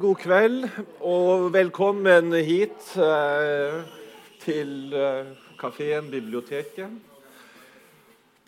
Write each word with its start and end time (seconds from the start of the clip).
god 0.00 0.16
kveld 0.18 0.64
og 1.06 1.52
velkommen 1.54 2.32
hit 2.42 2.94
eh, 2.98 3.76
til 4.42 4.94
eh, 4.96 5.28
kafeen 5.60 6.08
Biblioteket. 6.10 6.90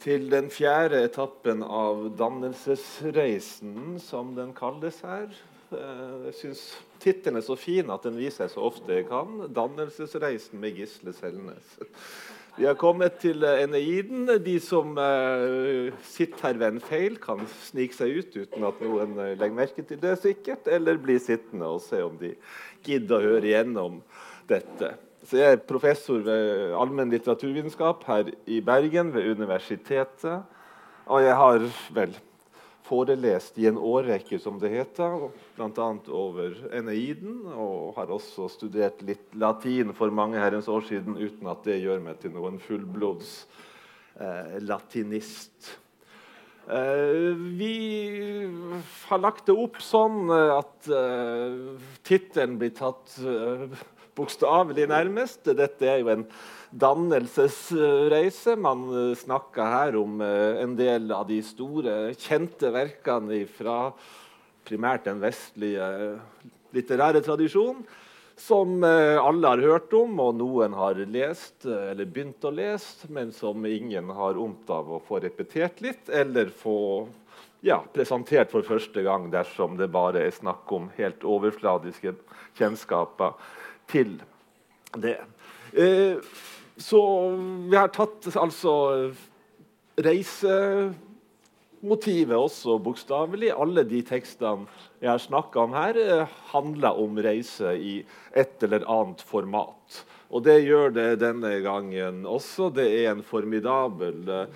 Til 0.02 0.26
den 0.32 0.50
fjerde 0.50 1.04
etappen 1.06 1.62
av 1.62 2.08
dannelsesreisen, 2.18 4.00
som 4.02 4.34
den 4.36 4.50
kalles 4.58 4.98
her. 5.06 5.30
Eh, 5.70 6.26
jeg 6.28 6.36
syns 6.40 6.64
tittelen 7.02 7.38
er 7.38 7.46
så 7.46 7.58
fin 7.60 7.94
at 7.94 8.06
den 8.08 8.18
viser 8.18 8.46
jeg 8.46 8.56
så 8.56 8.66
ofte 8.66 8.98
jeg 8.98 9.06
kan. 9.10 9.46
'Dannelsesreisen 9.46 10.58
med 10.60 10.80
Gisle 10.80 11.14
Selnes'. 11.14 11.78
Vi 12.56 12.64
har 12.64 12.76
kommet 12.80 13.18
til 13.20 13.44
eh, 13.44 13.62
Eneiden. 13.66 14.30
De 14.40 14.54
som 14.64 14.94
uh, 14.96 15.92
sitter 16.08 16.46
her 16.46 16.56
ved 16.56 16.70
en 16.70 16.80
feil, 16.80 17.18
kan 17.20 17.42
snike 17.66 17.92
seg 17.92 18.14
ut 18.16 18.38
uten 18.38 18.64
at 18.64 18.78
noen 18.80 19.12
uh, 19.18 19.34
legger 19.36 19.58
merke 19.58 19.84
til 19.84 20.00
det, 20.00 20.14
sikkert, 20.22 20.70
eller 20.72 20.96
bli 21.02 21.18
sittende 21.20 21.68
og 21.68 21.82
se 21.84 22.00
om 22.00 22.16
de 22.16 22.32
gidder 22.86 23.18
å 23.18 23.34
høre 23.34 23.50
igjennom 23.50 23.98
dette. 24.48 24.94
Så 25.28 25.36
jeg 25.36 25.52
er 25.52 25.66
professor 25.68 26.24
ved 26.24 26.72
allmenn 26.80 27.12
litteraturvitenskap 27.12 28.08
her 28.08 28.32
i 28.48 28.62
Bergen, 28.64 29.12
ved 29.12 29.28
universitetet. 29.36 30.48
Og 31.12 31.26
jeg 31.26 31.36
har 31.36 31.68
vel 31.98 32.16
forelest 32.86 33.58
i 33.60 33.66
en 33.70 33.78
årrekke, 33.78 34.38
som 34.42 34.60
det 34.62 34.72
heter, 34.72 35.28
bl.a. 35.56 35.88
over 36.14 36.54
Eneiden. 36.74 37.42
Og 37.52 37.96
har 37.98 38.12
også 38.14 38.48
studert 38.52 39.02
litt 39.06 39.34
latin 39.38 39.94
for 39.96 40.14
mange 40.14 40.40
herrens 40.40 40.70
år 40.72 40.86
siden 40.88 41.18
uten 41.18 41.50
at 41.50 41.66
det 41.66 41.80
gjør 41.82 42.04
meg 42.04 42.20
til 42.22 42.34
noen 42.36 42.60
fullblods 42.62 43.34
eh, 44.20 44.56
latinist. 44.64 45.74
Eh, 46.66 47.34
vi 47.58 47.74
har 49.06 49.20
lagt 49.22 49.46
det 49.46 49.54
opp 49.54 49.78
sånn 49.78 50.32
at 50.34 50.88
eh, 50.90 51.76
tittelen 52.06 52.56
blir 52.58 52.72
tatt 52.74 53.14
eh, 53.22 53.68
bokstavelig, 54.18 54.88
nærmest. 54.90 55.46
Dette 55.46 55.86
er 55.86 56.00
jo 56.02 56.10
en 56.10 56.24
dannelsesreise. 56.70 58.56
Man 58.56 58.86
snakka 59.16 59.24
snakker 59.24 59.72
her 59.72 59.96
om 60.00 60.20
eh, 60.20 60.62
en 60.62 60.76
del 60.76 61.12
av 61.12 61.26
de 61.28 61.40
store, 61.42 62.14
kjente 62.14 62.70
verkene 62.74 63.44
fra 63.46 63.92
primært 64.66 65.06
den 65.06 65.20
vestlige 65.22 65.86
litterære 66.74 67.22
tradisjonen, 67.22 67.84
som 68.36 68.82
eh, 68.84 69.16
alle 69.16 69.48
har 69.48 69.62
hørt 69.64 69.92
om, 69.96 70.18
og 70.20 70.34
noen 70.36 70.74
har 70.76 70.98
lest 71.08 71.64
eller 71.66 72.04
begynt 72.04 72.44
å 72.44 72.52
lese, 72.52 73.08
men 73.08 73.32
som 73.32 73.64
ingen 73.64 74.10
har 74.10 74.36
vondt 74.36 74.70
av 74.70 74.90
å 74.90 75.00
få 75.06 75.20
repetert 75.24 75.80
litt, 75.80 76.10
eller 76.10 76.50
få 76.52 77.06
ja, 77.64 77.80
presentert 77.92 78.52
for 78.52 78.66
første 78.66 79.02
gang 79.02 79.30
dersom 79.32 79.78
det 79.78 79.88
bare 79.92 80.26
er 80.26 80.34
snakk 80.34 80.70
om 80.72 80.90
helt 80.98 81.24
overfladiske 81.24 82.12
kjennskaper 82.58 83.38
til 83.90 84.18
det. 84.96 85.18
Eh, 85.72 86.20
så 86.76 87.30
vi 87.70 87.76
har 87.76 87.88
tatt 87.94 88.26
altså 88.36 88.72
reisemotivet 89.96 92.36
også 92.36 92.78
bokstavelig. 92.84 93.50
Alle 93.56 93.84
de 93.88 94.02
tekstene 94.04 94.66
jeg 95.00 95.10
har 95.10 95.18
snakka 95.22 95.60
om 95.64 95.72
her, 95.76 95.96
eh, 95.96 96.26
handler 96.52 97.00
om 97.00 97.18
reise 97.22 97.76
i 97.76 98.04
et 98.32 98.62
eller 98.62 98.84
annet 98.88 99.22
format. 99.24 100.04
Og 100.30 100.44
det 100.44 100.66
gjør 100.66 100.90
det 100.92 101.20
denne 101.22 101.60
gangen 101.64 102.26
også. 102.26 102.70
Det 102.74 102.88
er 102.90 103.10
en 103.12 103.22
formidabel 103.22 104.28
uh, 104.28 104.46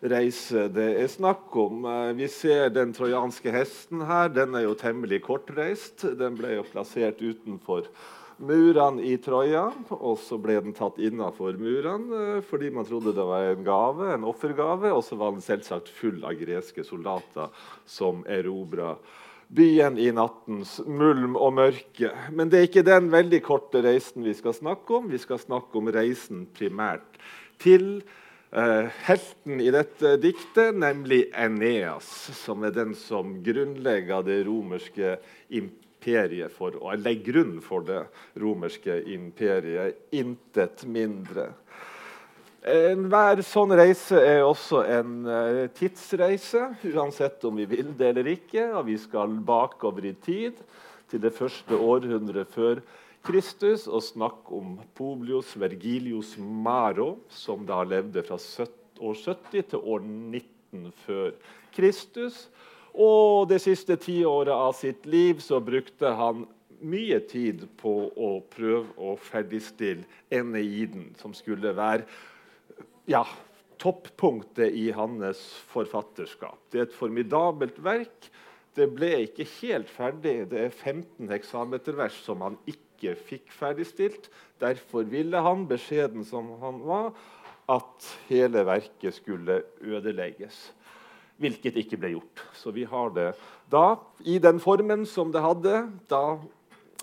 reise 0.00 0.68
det 0.72 1.02
er 1.02 1.08
snakk 1.12 1.56
om. 1.56 1.84
Uh, 1.84 2.16
vi 2.16 2.28
ser 2.32 2.68
den 2.72 2.94
trojanske 2.96 3.52
hesten 3.52 4.00
her. 4.08 4.28
Den 4.32 4.54
er 4.56 4.64
jo 4.64 4.74
temmelig 4.78 5.20
kortreist. 5.26 6.06
Den 6.18 6.38
ble 6.38 6.54
jo 6.56 6.64
plassert 6.70 7.20
utenfor 7.20 7.82
murene 8.38 9.02
i 9.02 9.16
Troja, 9.22 9.66
og 9.94 10.18
så 10.22 10.38
ble 10.40 10.58
den 10.62 10.74
tatt 10.76 10.98
innafor 11.02 11.58
murene 11.58 12.18
eh, 12.38 12.42
fordi 12.46 12.70
man 12.74 12.86
trodde 12.88 13.14
det 13.16 13.26
var 13.26 13.50
en 13.50 13.64
gave, 13.66 14.10
en 14.14 14.26
offergave, 14.28 14.92
og 14.94 15.02
så 15.06 15.18
var 15.18 15.34
den 15.34 15.44
selvsagt 15.44 15.90
full 15.92 16.22
av 16.26 16.38
greske 16.38 16.84
soldater 16.86 17.50
som 17.88 18.22
erobra 18.30 18.94
byen 19.48 19.96
i 19.98 20.10
nattens 20.12 20.76
mulm 20.84 21.36
og 21.40 21.54
mørke. 21.56 22.12
Men 22.36 22.52
det 22.52 22.60
er 22.60 22.68
ikke 22.68 22.86
den 22.86 23.08
veldig 23.12 23.40
korte 23.46 23.82
reisen 23.84 24.26
vi 24.26 24.36
skal 24.36 24.54
snakke 24.56 24.98
om. 25.00 25.08
Vi 25.08 25.20
skal 25.22 25.40
snakke 25.40 25.80
om 25.80 25.88
reisen 25.94 26.44
primært 26.54 27.18
til 27.62 28.02
eh, 28.52 28.92
helten 29.08 29.64
i 29.64 29.72
dette 29.74 30.14
diktet, 30.20 30.76
nemlig 30.76 31.24
Eneas, 31.32 32.06
som 32.44 32.62
er 32.68 32.76
den 32.76 32.94
som 32.98 33.38
grunnlegger 33.42 34.26
det 34.28 34.42
romerske 34.46 35.16
imperiet 35.48 35.84
imperiet 36.08 36.52
for 36.54 36.76
å 36.80 36.94
legger 36.96 37.32
grunn 37.32 37.58
for 37.60 37.84
det 37.84 38.02
romerske 38.40 39.02
imperiet. 39.12 39.98
Intet 40.16 40.84
mindre. 40.88 41.52
Enhver 42.68 43.40
sånn 43.46 43.72
reise 43.78 44.18
er 44.18 44.42
også 44.42 44.82
en 44.82 45.12
uh, 45.28 45.66
tidsreise, 45.72 46.66
uansett 46.90 47.44
om 47.46 47.56
vi 47.56 47.68
vil 47.70 47.92
det 47.96 48.10
eller 48.12 48.32
ikke. 48.34 48.66
Og 48.74 48.88
vi 48.88 48.96
skal 49.00 49.36
bakover 49.46 50.08
i 50.10 50.14
tid, 50.14 50.58
til 51.08 51.22
det 51.22 51.32
første 51.32 51.76
århundret 51.76 52.50
før 52.52 52.82
Kristus, 53.24 53.86
og 53.86 54.04
snakke 54.04 54.52
om 54.58 54.76
Publius 54.98 55.54
Vergilius 55.56 56.34
Maro, 56.38 57.18
som 57.30 57.64
da 57.68 57.80
levde 57.86 58.24
fra 58.26 58.36
år 58.98 59.16
70 59.16 59.70
til 59.70 59.78
år 59.78 60.04
19 60.04 60.92
før 61.06 61.32
Kristus. 61.72 62.48
Og 62.98 63.46
det 63.50 63.60
siste 63.62 63.94
tiåret 64.02 64.54
av 64.54 64.72
sitt 64.74 65.06
liv 65.06 65.38
så 65.42 65.60
brukte 65.62 66.10
han 66.18 66.46
mye 66.82 67.20
tid 67.30 67.64
på 67.78 67.92
å 68.10 68.30
prøve 68.50 68.90
å 68.98 69.14
ferdigstille 69.22 70.06
Eneiden, 70.34 71.12
som 71.18 71.34
skulle 71.34 71.74
være 71.74 72.06
ja, 73.10 73.22
toppunktet 73.78 74.74
i 74.74 74.88
hans 74.94 75.40
forfatterskap. 75.70 76.58
Det 76.70 76.80
er 76.80 76.88
et 76.88 76.98
formidabelt 76.98 77.78
verk. 77.82 78.28
Det 78.74 78.88
ble 78.94 79.12
ikke 79.24 79.46
helt 79.58 79.90
ferdig. 79.90 80.36
Det 80.50 80.66
er 80.66 80.74
15 80.74 81.30
heksametervers 81.30 82.18
som 82.26 82.42
han 82.46 82.58
ikke 82.68 83.14
fikk 83.30 83.54
ferdigstilt. 83.54 84.28
Derfor 84.62 85.06
ville 85.06 85.42
han, 85.42 85.66
beskjeden 85.70 86.26
som 86.26 86.50
han 86.62 86.82
var, 86.86 87.12
at 87.70 88.10
hele 88.30 88.64
verket 88.66 89.18
skulle 89.18 89.62
ødelegges 89.84 90.68
hvilket 91.38 91.78
ikke 91.80 91.98
ble 92.00 92.12
gjort. 92.16 92.44
Så 92.56 92.72
vi 92.74 92.84
har 92.88 93.12
det 93.16 93.32
da 93.70 93.98
i 94.26 94.38
den 94.42 94.60
formen 94.62 95.06
som 95.06 95.32
det 95.32 95.44
hadde 95.44 95.82
da 96.10 96.22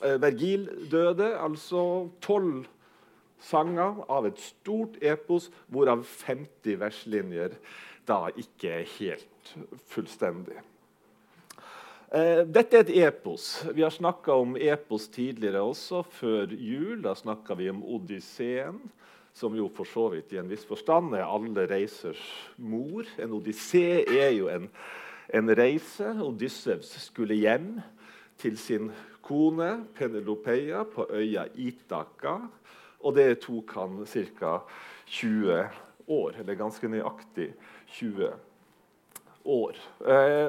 eh, 0.03 0.18
Vergil 0.22 0.68
døde, 0.91 1.34
altså 1.40 2.09
tolv 2.25 2.66
sanger 3.45 4.01
av 4.09 4.28
et 4.29 4.40
stort 4.41 4.97
epos, 5.03 5.50
hvorav 5.69 6.06
50 6.25 6.79
verslinjer 6.81 7.57
da 8.07 8.25
ikke 8.38 8.79
er 8.79 8.88
helt 8.97 9.53
fullstendig. 9.91 10.57
Eh, 12.16 12.44
dette 12.47 12.78
er 12.78 12.85
et 12.85 12.94
epos. 13.09 13.66
Vi 13.74 13.84
har 13.84 13.94
snakka 13.94 14.38
om 14.40 14.56
epos 14.57 15.07
tidligere 15.12 15.63
også, 15.66 16.03
før 16.16 16.53
jul. 16.53 17.01
Da 17.03 17.16
snakka 17.18 17.57
vi 17.59 17.69
om 17.69 17.84
Odysseen 17.84 18.79
som 19.35 19.56
jo 19.57 19.68
for 19.75 19.88
så 19.90 20.07
vidt 20.13 20.31
i 20.31 20.40
en 20.40 20.47
viss 20.47 20.63
forstand 20.68 21.16
er 21.18 21.28
alle 21.28 21.66
reisers 21.68 22.22
mor. 22.56 23.03
En 23.19 23.35
odyssé 23.35 24.06
er 24.07 24.31
jo 24.38 24.47
en, 24.51 24.69
en 25.28 25.51
reise. 25.59 26.13
Odyssevs 26.23 26.94
skulle 27.09 27.35
hjem 27.41 27.74
til 28.40 28.56
sin 28.59 28.94
kone 29.25 29.88
Penelopeia 29.97 30.85
på 30.88 31.09
øya 31.12 31.50
Itaka. 31.59 32.38
Og 33.04 33.18
det 33.18 33.42
tok 33.44 33.75
han 33.75 34.06
ca. 34.07 34.60
20 35.06 35.60
år, 36.07 36.39
eller 36.39 36.57
ganske 36.57 36.88
nøyaktig 36.89 37.51
20 37.94 38.31
år. 39.45 39.77
Eh, 40.01 40.48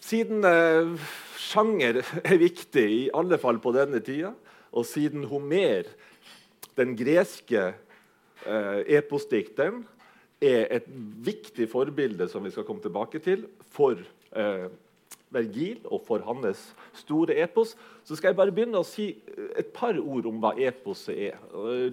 siden 0.00 0.46
eh, 0.48 0.94
sjanger 1.36 2.00
er 2.22 2.40
viktig, 2.40 2.86
i 2.86 3.12
alle 3.12 3.36
fall 3.42 3.60
på 3.60 3.74
denne 3.76 4.00
tida, 4.04 4.32
og 4.72 4.86
siden 4.88 5.26
Homer 5.28 5.90
den 6.78 6.94
greske 6.98 7.66
eh, 7.70 8.80
eposdikteren 8.98 9.84
er 10.44 10.66
et 10.78 10.88
viktig 11.24 11.68
forbilde 11.72 12.28
som 12.28 12.44
vi 12.44 12.52
skal 12.52 12.66
komme 12.66 12.82
tilbake 12.84 13.20
til, 13.24 13.46
for 13.72 14.00
eh, 14.36 14.66
Vergil 15.34 15.80
og 15.90 16.02
for 16.06 16.22
hans 16.26 16.60
store 16.94 17.36
epos. 17.42 17.74
Så 18.06 18.16
skal 18.16 18.30
jeg 18.30 18.38
bare 18.38 18.54
begynne 18.54 18.78
å 18.78 18.86
si 18.86 19.08
et 19.58 19.70
par 19.74 19.96
ord 19.98 20.28
om 20.30 20.40
hva 20.42 20.52
eposet 20.62 21.16
er. 21.30 21.38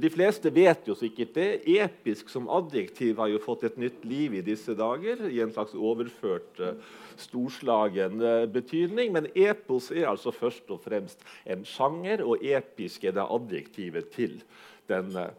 De 0.01 0.11
fleste 0.13 0.51
vet 0.53 0.87
jo 0.87 0.95
sikkert 0.97 1.33
det. 1.37 1.47
Episk 1.71 2.29
som 2.29 2.49
adjektiv 2.51 3.21
har 3.21 3.31
jo 3.31 3.41
fått 3.41 3.65
et 3.69 3.79
nytt 3.81 4.03
liv 4.05 4.35
i 4.37 4.43
disse 4.45 4.75
dager. 4.77 5.23
i 5.29 5.41
en 5.41 5.53
slags 5.53 5.73
overført, 5.73 6.59
uh, 6.59 6.75
storslagen 7.17 8.21
uh, 8.21 8.45
betydning. 8.45 9.13
Men 9.15 9.31
epos 9.33 9.91
er 9.91 10.09
altså 10.11 10.31
først 10.35 10.69
og 10.69 10.83
fremst 10.85 11.23
en 11.45 11.65
sjanger, 11.65 12.25
og 12.25 12.43
episk 12.43 13.03
er 13.05 13.15
det 13.17 13.25
adjektivet 13.25 14.11
til 14.13 14.41
denne 14.91 15.29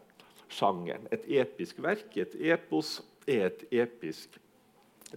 sjangeren. 0.53 1.07
Et 1.13 1.27
episk 1.41 1.81
verk, 1.83 2.09
et 2.17 2.35
epos, 2.53 2.99
er 3.27 3.47
et 3.47 3.63
episk 3.83 4.35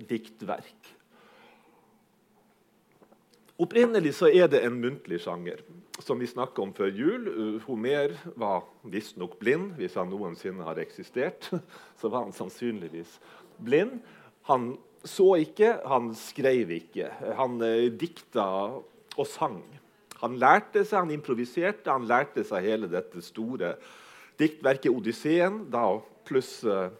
diktverk. 0.08 0.92
Opprinnelig 3.56 4.12
så 4.18 4.28
er 4.28 4.50
det 4.52 4.60
en 4.66 4.76
muntlig 4.76 5.22
sjanger, 5.24 5.62
som 6.04 6.20
vi 6.20 6.28
snakka 6.28 6.60
om 6.60 6.74
før 6.76 6.90
jul. 6.92 7.30
Homer 7.64 8.12
var 8.36 8.66
visstnok 8.84 9.38
blind. 9.40 9.72
Hvis 9.80 9.96
han 9.96 10.12
noensinne 10.12 10.66
har 10.66 10.76
eksistert, 10.82 11.48
så 12.00 12.12
var 12.12 12.26
han 12.26 12.36
sannsynligvis 12.36 13.16
blind. 13.64 14.02
Han 14.50 14.74
så 15.06 15.36
ikke, 15.40 15.78
han 15.86 16.12
skrev 16.18 16.74
ikke. 16.76 17.08
Han 17.38 17.56
eh, 17.64 17.88
dikta 17.94 18.44
og 19.16 19.28
sang. 19.30 19.62
Han 20.20 20.36
lærte 20.40 20.82
seg, 20.84 21.06
han 21.06 21.14
improviserte, 21.14 21.92
han 21.92 22.08
lærte 22.08 22.44
seg 22.44 22.64
hele 22.64 22.90
dette 22.92 23.22
store 23.24 23.76
diktverket 24.38 24.92
'Odysseen', 24.92 25.64
da 25.70 26.00
pluss 26.26 26.64
uh, 26.64 26.90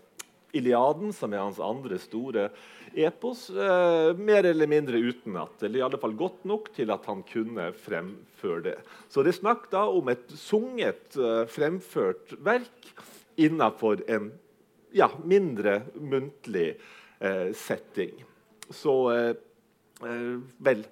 'Iliaden', 0.53 1.13
som 1.13 1.33
er 1.33 1.45
hans 1.45 1.61
andre 1.61 1.99
store 2.01 2.49
epos, 2.97 3.51
uh, 3.51 4.17
mer 4.17 4.47
eller 4.49 4.71
mindre 4.71 4.99
utenat. 4.99 5.63
Eller 5.63 5.81
i 5.81 5.85
alle 5.87 6.01
fall 6.01 6.17
godt 6.17 6.45
nok 6.49 6.71
til 6.77 6.93
at 6.95 7.07
han 7.11 7.23
kunne 7.29 7.71
fremføre 7.77 8.63
det. 8.71 8.77
Så 9.09 9.23
det 9.23 9.35
er 9.35 9.41
snakk 9.41 9.69
da 9.73 9.85
om 9.91 10.09
et 10.13 10.33
sunget, 10.33 11.19
uh, 11.21 11.45
fremført 11.51 12.37
verk 12.41 12.93
innenfor 13.37 14.01
en 14.09 14.31
ja, 14.97 15.11
mindre 15.25 15.83
muntlig 16.01 16.79
setting. 17.57 18.13
Så 18.73 18.93
vel 20.63 20.83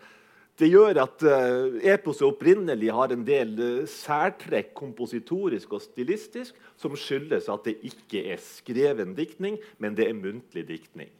det 0.61 0.69
gjør 0.71 1.01
at 1.03 1.25
uh, 1.27 1.81
eposet 1.83 2.29
opprinnelig 2.29 2.93
har 2.95 3.11
en 3.11 3.25
del 3.27 3.56
uh, 3.59 3.89
særtrekk 3.91 4.71
kompositorisk 4.79 5.75
og 5.75 5.83
stilistisk 5.83 6.55
som 6.79 6.95
skyldes 6.99 7.51
at 7.51 7.67
det 7.67 7.81
ikke 7.91 8.23
er 8.31 8.43
skreven 8.43 9.17
diktning, 9.19 9.59
men 9.83 9.99
det 9.99 10.06
er 10.06 10.19
muntlig 10.19 10.67
diktning. 10.69 11.11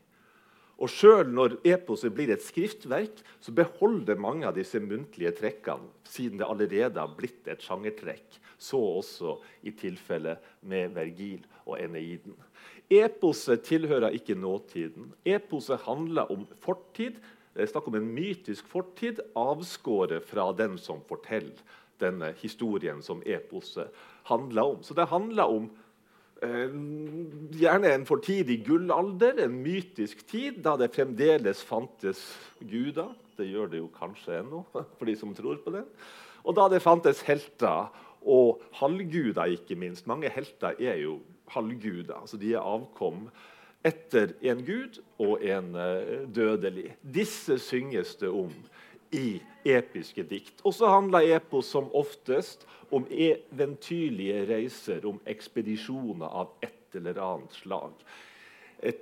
Og 0.83 0.91
Sjøl 0.91 1.29
når 1.31 1.59
eposet 1.71 2.15
blir 2.15 2.33
et 2.35 2.43
skriftverk, 2.43 3.21
så 3.43 3.55
beholder 3.55 4.19
mange 4.19 4.47
av 4.49 4.57
disse 4.57 4.81
muntlige 4.83 5.35
trekkene, 5.39 5.87
siden 6.07 6.41
det 6.41 6.49
allerede 6.49 6.99
har 6.99 7.15
blitt 7.15 7.47
et 7.51 7.63
sjangertrekk. 7.63 8.41
Så 8.59 8.79
også 8.79 9.37
i 9.67 9.75
tilfellet 9.77 10.43
med 10.67 10.95
Vergil 10.97 11.45
og 11.67 11.79
Eneiden. 11.79 12.35
Eposet 12.93 13.65
tilhører 13.67 14.15
ikke 14.15 14.37
nåtiden. 14.39 15.13
Eposet 15.25 15.83
handler 15.87 16.31
om 16.33 16.45
fortid, 16.63 17.17
det 17.55 17.63
er 17.63 17.71
snakk 17.71 17.87
om 17.87 17.97
en 17.99 18.11
mytisk 18.11 18.67
fortid 18.71 19.21
avskåret 19.39 20.27
fra 20.27 20.49
den 20.59 20.75
som 20.81 21.03
forteller 21.07 21.61
denne 22.03 22.33
historien 22.41 22.99
som 23.03 23.23
eposet 23.23 23.93
handler 24.27 24.75
om. 24.75 24.81
Så 24.83 24.97
det 24.99 25.07
handler 25.13 25.53
om 25.55 25.69
eh, 26.43 26.75
gjerne 27.55 27.93
en 27.95 28.07
fortidig 28.09 28.65
gullalder, 28.67 29.39
en 29.45 29.61
mytisk 29.63 30.27
tid, 30.27 30.59
da 30.67 30.75
det 30.81 30.91
fremdeles 30.97 31.63
fantes 31.63 32.25
guder. 32.59 33.15
Det 33.39 33.47
gjør 33.47 33.71
det 33.71 33.83
jo 33.83 33.91
kanskje 33.95 34.41
ennå, 34.41 34.65
for 34.99 35.07
de 35.07 35.17
som 35.19 35.35
tror 35.37 35.63
på 35.63 35.75
det. 35.75 35.85
Og 36.45 36.59
da 36.59 36.67
det 36.73 36.83
fantes 36.83 37.23
helter 37.25 37.87
og 38.25 38.63
halvguder, 38.81 39.55
ikke 39.55 39.79
minst. 39.79 40.09
Mange 40.11 40.31
helter 40.33 40.75
er 40.81 40.99
jo 41.05 41.21
halvguder. 41.55 42.17
altså 42.21 42.37
De 42.41 42.55
er 42.55 42.65
avkom 42.65 43.29
etter 43.85 44.35
en 44.43 44.63
gud 44.65 45.01
og 45.23 45.45
en 45.45 45.75
uh, 45.77 46.25
dødelig. 46.35 46.95
Disse 47.03 47.59
synges 47.63 48.15
det 48.21 48.33
om 48.33 48.53
i 49.15 49.39
episke 49.65 50.25
dikt. 50.27 50.59
Og 50.67 50.75
så 50.75 50.91
handler 50.91 51.35
epos 51.37 51.71
som 51.71 51.91
oftest 51.95 52.67
om 52.95 53.07
eventyrlige 53.11 54.45
reiser, 54.49 55.05
om 55.07 55.21
ekspedisjoner 55.27 56.27
av 56.29 56.55
et 56.65 56.99
eller 56.99 57.21
annet 57.23 57.59
slag. 57.63 57.95
Et 58.85 59.01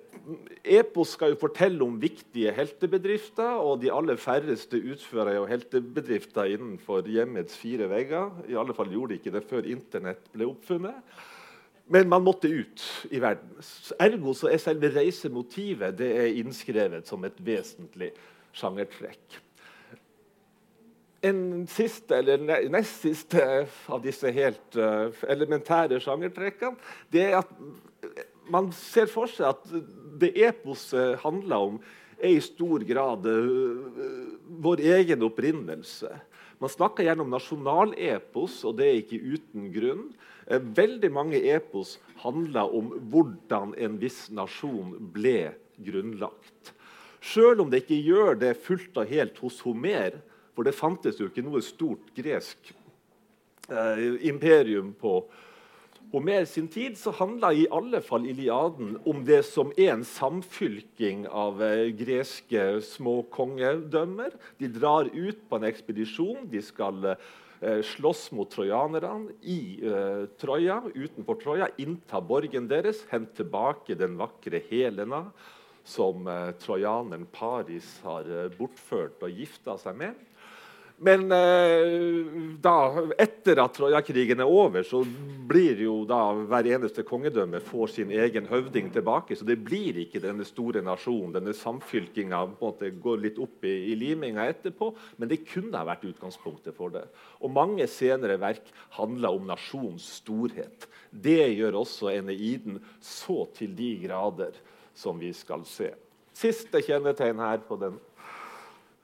epos 0.79 1.17
skal 1.17 1.33
jo 1.33 1.41
fortelle 1.41 1.83
om 1.83 1.97
viktige 2.01 2.53
heltebedrifter, 2.55 3.59
og 3.59 3.81
de 3.83 3.91
aller 3.91 4.21
færreste 4.21 4.79
utfører 4.79 5.41
jo 5.41 5.49
heltebedrifter 5.51 6.53
innenfor 6.55 7.09
hjemmets 7.11 7.57
fire 7.59 7.89
vegger. 7.91 8.45
I 8.53 8.59
alle 8.61 8.77
fall 8.77 8.93
gjorde 8.93 9.17
de 9.17 9.21
ikke 9.21 9.35
det 9.35 9.47
før 9.49 9.67
Internett 9.73 10.29
ble 10.35 10.47
oppfunnet. 10.53 11.17
Men 11.91 12.09
man 12.09 12.23
måtte 12.23 12.49
ut 12.49 12.83
i 13.11 13.21
verden. 13.21 13.57
Ergo 14.01 14.35
så 14.37 14.51
er 14.53 14.61
selve 14.63 14.91
reisemotivet 14.95 15.97
det 15.99 16.11
er 16.21 16.37
innskrevet 16.41 17.09
som 17.09 17.25
et 17.27 17.41
vesentlig 17.43 18.13
sjangertrekk. 18.57 19.41
En 21.23 21.67
siste, 21.71 22.19
eller 22.19 22.71
nest 22.73 23.05
siste 23.05 23.43
av 23.87 24.03
disse 24.03 24.31
helt 24.35 24.79
uh, 24.79 25.15
elementære 25.31 26.01
sjangertrekkene 26.03 26.75
det 27.15 27.29
er 27.29 27.37
at 27.45 27.53
man 28.51 28.73
ser 28.75 29.07
for 29.11 29.31
seg 29.31 29.53
at 29.53 29.69
det 30.19 30.33
eposet 30.43 31.21
handler 31.23 31.69
om, 31.69 31.79
er 32.19 32.37
i 32.37 32.43
stor 32.43 32.83
grad 32.87 33.27
uh, 33.27 34.35
vår 34.63 34.83
egen 34.97 35.23
opprinnelse. 35.27 36.11
Man 36.63 36.71
snakker 36.71 37.07
gjerne 37.07 37.25
om 37.25 37.33
nasjonalepos, 37.33 38.61
og 38.69 38.77
det 38.79 38.87
er 38.87 39.01
ikke 39.01 39.23
uten 39.35 39.71
grunn. 39.75 40.05
Eh, 40.47 40.61
veldig 40.61 41.11
mange 41.13 41.41
epos 41.55 41.99
handler 42.23 42.75
om 42.75 42.93
hvordan 43.13 43.75
en 43.79 43.99
viss 44.03 44.27
nasjon 44.35 44.97
ble 45.15 45.53
grunnlagt. 45.83 46.75
Selv 47.23 47.63
om 47.63 47.71
det 47.71 47.85
ikke 47.85 48.01
gjør 48.03 48.39
det 48.41 48.57
fullt 48.65 48.99
og 48.99 49.11
helt 49.11 49.39
hos 49.43 49.61
Homer, 49.63 50.19
for 50.57 50.67
det 50.67 50.75
fantes 50.77 51.21
jo 51.21 51.31
ikke 51.31 51.45
noe 51.47 51.63
stort 51.65 52.11
gresk 52.17 52.75
eh, 53.71 54.07
imperium 54.29 54.93
på 54.99 55.21
Homer 56.13 56.45
sin 56.45 56.67
tid 56.69 56.99
så 57.01 57.09
handla 57.17 57.55
i 57.57 57.63
alle 57.73 58.03
fall 58.05 58.27
Iliaden 58.29 58.99
om 59.09 59.23
det 59.25 59.39
som 59.49 59.71
er 59.81 59.95
en 59.95 60.03
samfylking 60.05 61.23
av 61.25 61.63
eh, 61.65 61.87
greske 61.97 62.83
små 62.85 63.23
kongedømmer. 63.33 64.35
De 64.61 64.69
drar 64.69 65.09
ut 65.09 65.41
på 65.49 65.57
en 65.57 65.65
ekspedisjon. 65.65 66.51
De 66.53 66.61
skal 66.61 67.15
eh, 67.15 67.31
slåss 67.87 68.33
mot 68.35 68.51
trojanerne 68.51 69.31
i 69.47 69.79
eh, 69.87 70.25
Troja, 70.41 70.81
utenfor 70.95 71.39
Troja. 71.39 71.69
Innta 71.79 72.19
borgen 72.21 72.67
deres, 72.71 73.05
hente 73.11 73.43
tilbake 73.43 73.95
den 73.95 74.17
vakre 74.19 74.59
Helena 74.71 75.29
som 75.85 76.27
eh, 76.27 76.51
trojaneren 76.63 77.27
Paris 77.33 78.01
har 78.05 78.27
eh, 78.27 78.51
bortført 78.59 79.23
og 79.23 79.39
gifta 79.43 79.77
seg 79.81 79.99
med. 79.99 80.19
Men 81.03 81.25
eh, 81.35 82.59
da, 82.63 82.75
etter 83.19 83.59
at 83.59 83.75
Troja-krigen 83.75 84.43
er 84.43 84.51
over, 84.51 84.85
så 84.87 85.01
blir 85.51 85.81
jo 85.83 85.97
da 86.07 86.21
hver 86.47 86.69
eneste 86.77 87.03
kongedømme 87.07 87.59
får 87.67 87.91
sin 87.97 88.13
egen 88.15 88.47
høvding 88.47 88.93
tilbake. 88.95 89.35
Så 89.35 89.47
det 89.49 89.59
blir 89.67 89.99
ikke 90.05 90.23
denne 90.23 90.47
store 90.47 90.85
nasjonen. 90.87 91.35
Denne 91.35 91.55
samfylkinga 91.59 92.45
går 93.03 93.25
litt 93.25 93.41
opp 93.43 93.67
i, 93.67 93.75
i, 93.91 93.97
liminga 93.99 94.47
etterpå. 94.53 94.93
Men 95.19 95.33
det 95.33 95.43
kunne 95.49 95.81
ha 95.81 95.89
vært 95.91 96.07
utgangspunktet 96.13 96.79
for 96.79 96.95
det. 96.95 97.09
Og 97.43 97.51
mange 97.51 97.89
senere 97.91 98.39
verk 98.43 98.71
handler 98.95 99.35
om 99.35 99.51
nasjonens 99.51 100.07
storhet. 100.21 100.87
Det 101.11 101.51
gjør 101.57 101.83
også 101.83 102.13
Eneiden 102.15 102.79
så 103.03 103.43
til 103.59 103.75
de 103.75 103.97
grader 104.07 104.55
som 104.95 105.19
vi 105.19 105.35
skal 105.35 105.67
se. 105.67 105.91
Siste 106.33 106.81
kjennetegn 106.87 107.43
her 107.43 107.61
på 107.67 107.77
den 107.81 107.99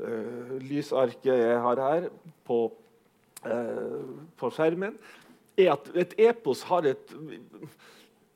uh, 0.01 0.57
lysarket 0.63 1.33
jeg 1.33 1.63
har 1.65 1.85
her 1.85 2.09
på, 2.49 2.59
uh, 3.45 4.11
på, 4.39 4.51
skjermen, 4.55 4.99
er 5.59 5.73
at 5.75 5.89
et 5.99 6.19
epos 6.31 6.63
har 6.69 6.87
et 6.87 7.17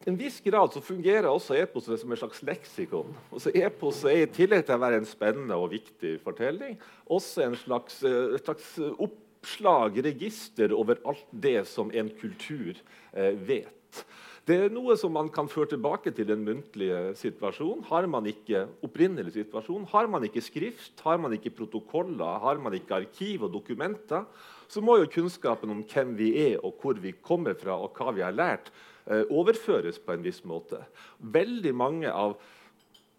en 0.08 0.16
viss 0.18 0.40
grad 0.42 0.72
så 0.74 0.82
fungerer 0.82 1.28
også 1.30 1.54
eposet 1.60 2.00
som 2.00 2.12
et 2.12 2.18
slags 2.18 2.40
leksikon. 2.46 3.12
Også 3.30 3.52
eposet 3.54 4.10
er 4.10 4.24
I 4.24 4.30
tillegg 4.34 4.64
til 4.66 4.74
å 4.74 4.82
være 4.82 4.98
en 4.98 5.06
spennende 5.06 5.58
og 5.58 5.70
viktig 5.74 6.16
fortelling, 6.24 6.74
også 7.06 7.44
en 7.46 7.54
slags, 7.60 8.00
eh, 8.02 8.34
et 8.34 8.42
slags 8.42 8.72
oppslag, 8.98 10.00
register, 10.04 10.74
over 10.74 10.98
alt 11.06 11.26
det 11.30 11.60
som 11.70 11.92
en 11.94 12.10
kultur 12.18 12.74
eh, 13.14 13.38
vet. 13.46 14.02
Det 14.42 14.56
er 14.58 14.72
noe 14.74 14.96
som 14.98 15.12
man 15.14 15.28
kan 15.30 15.46
føre 15.46 15.70
tilbake 15.70 16.10
til 16.10 16.26
den 16.26 16.40
muntlige 16.42 17.12
situasjonen. 17.14 17.84
Har 17.86 18.08
man 18.10 18.26
ikke 18.26 18.64
opprinnelig 18.82 19.36
situasjon, 19.36 19.84
har 19.92 20.08
man 20.10 20.24
ikke 20.26 20.42
skrift, 20.42 20.96
har 21.04 21.20
man 21.22 21.36
ikke 21.36 21.52
protokoller, 21.60 22.40
har 22.42 22.58
man 22.58 22.74
ikke 22.74 22.96
arkiv 22.96 23.44
og 23.46 23.52
dokumenter, 23.54 24.24
så 24.66 24.82
må 24.82 24.96
jo 24.98 25.10
kunnskapen 25.14 25.70
om 25.70 25.84
hvem 25.86 26.16
vi 26.18 26.32
er, 26.42 26.56
og 26.58 26.74
hvor 26.82 26.98
vi 26.98 27.14
kommer 27.22 27.54
fra, 27.54 27.76
og 27.78 27.94
hva 27.94 28.16
vi 28.16 28.24
har 28.26 28.34
lært, 28.34 28.72
eh, 29.06 29.22
overføres 29.30 30.00
på 30.02 30.16
en 30.16 30.26
viss 30.26 30.42
måte. 30.44 30.80
Veldig 31.18 31.74
mange 31.74 32.10
av, 32.10 32.34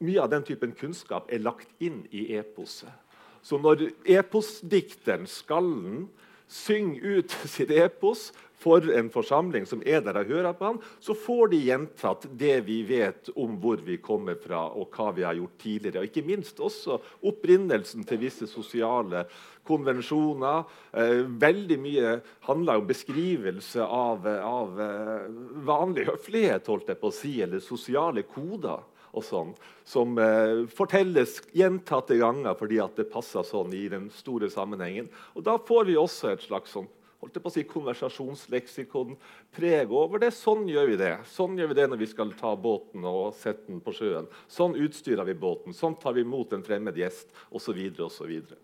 Mye 0.03 0.19
av 0.19 0.27
den 0.33 0.43
typen 0.43 0.73
kunnskap 0.75 1.29
er 1.31 1.39
lagt 1.39 1.69
inn 1.79 2.01
i 2.11 2.33
eposet. 2.35 2.91
Så 3.39 3.55
når 3.61 3.85
eposdikteren, 4.03 5.29
skallen, 5.31 6.09
synger 6.47 7.19
ut 7.19 7.35
sitt 7.53 7.71
epos, 7.71 8.31
for 8.63 8.85
en 8.95 9.09
forsamling 9.11 9.67
som 9.67 9.83
er 9.85 10.03
der 10.05 10.21
og 10.21 10.31
hører 10.31 10.55
på 10.57 10.69
han, 10.69 10.79
så 11.03 11.15
får 11.17 11.51
de 11.51 11.61
gjentatt 11.67 12.27
det 12.39 12.55
vi 12.67 12.79
vet 12.87 13.31
om 13.35 13.57
hvor 13.61 13.83
vi 13.83 13.99
kommer 14.03 14.39
fra 14.39 14.65
og 14.71 14.93
hva 14.95 15.11
vi 15.15 15.25
har 15.27 15.37
gjort 15.37 15.57
tidligere. 15.61 16.03
Og 16.03 16.11
ikke 16.11 16.27
minst 16.27 16.61
også 16.63 16.99
opprinnelsen 17.27 18.07
til 18.07 18.23
visse 18.23 18.47
sosiale 18.49 19.25
konvensjoner. 19.67 20.63
Eh, 20.91 21.23
veldig 21.43 21.79
mye 21.81 22.15
handler 22.47 22.81
om 22.81 22.87
beskrivelse 22.87 23.83
av, 23.83 24.27
av 24.27 24.81
eh, 24.81 25.29
vanlig 25.67 26.07
høflighet, 26.11 26.67
holdt 26.67 26.91
jeg 26.91 27.01
på 27.01 27.11
å 27.11 27.15
si, 27.15 27.35
eller 27.43 27.63
sosiale 27.63 28.25
koder. 28.27 28.89
og 29.13 29.21
sånn, 29.21 29.51
som 29.85 30.15
eh, 30.17 30.63
fortelles 30.73 31.35
gjentatte 31.53 32.15
ganger 32.17 32.55
fordi 32.57 32.79
det 32.97 33.03
passer 33.13 33.45
sånn 33.45 33.69
i 33.77 33.83
den 33.91 34.07
store 34.09 34.49
sammenhengen. 34.49 35.05
Og 35.37 35.45
Da 35.45 35.59
får 35.61 35.85
vi 35.85 35.97
også 36.01 36.31
et 36.31 36.41
slags 36.41 36.73
sånn, 36.73 36.87
holdt 37.23 37.37
jeg 37.37 37.43
på 37.43 37.51
å 37.51 37.55
si, 37.55 37.63
konversasjonsleksikon 37.69 39.15
preg 39.55 39.91
over 39.95 40.21
det. 40.23 40.33
Sånn 40.35 40.67
gjør 40.67 40.91
vi 40.91 40.99
det 40.99 41.13
Sånn 41.31 41.55
gjør 41.59 41.71
vi 41.71 41.77
det 41.79 41.87
når 41.91 42.01
vi 42.01 42.09
skal 42.11 42.33
ta 42.39 42.53
båten 42.59 43.05
og 43.07 43.33
sette 43.39 43.69
den 43.69 43.79
på 43.83 43.93
sjøen. 43.95 44.27
Sånn 44.51 44.75
utstyrer 44.79 45.27
vi 45.27 45.37
båten. 45.39 45.75
Sånn 45.77 45.95
tar 46.01 46.17
vi 46.17 46.25
imot 46.25 46.53
en 46.53 46.65
fremmed 46.65 46.97
gjest, 46.99 47.31
osv. 47.49 47.79
Så, 47.95 48.09
så, 48.17 48.27
videre. 48.27 48.59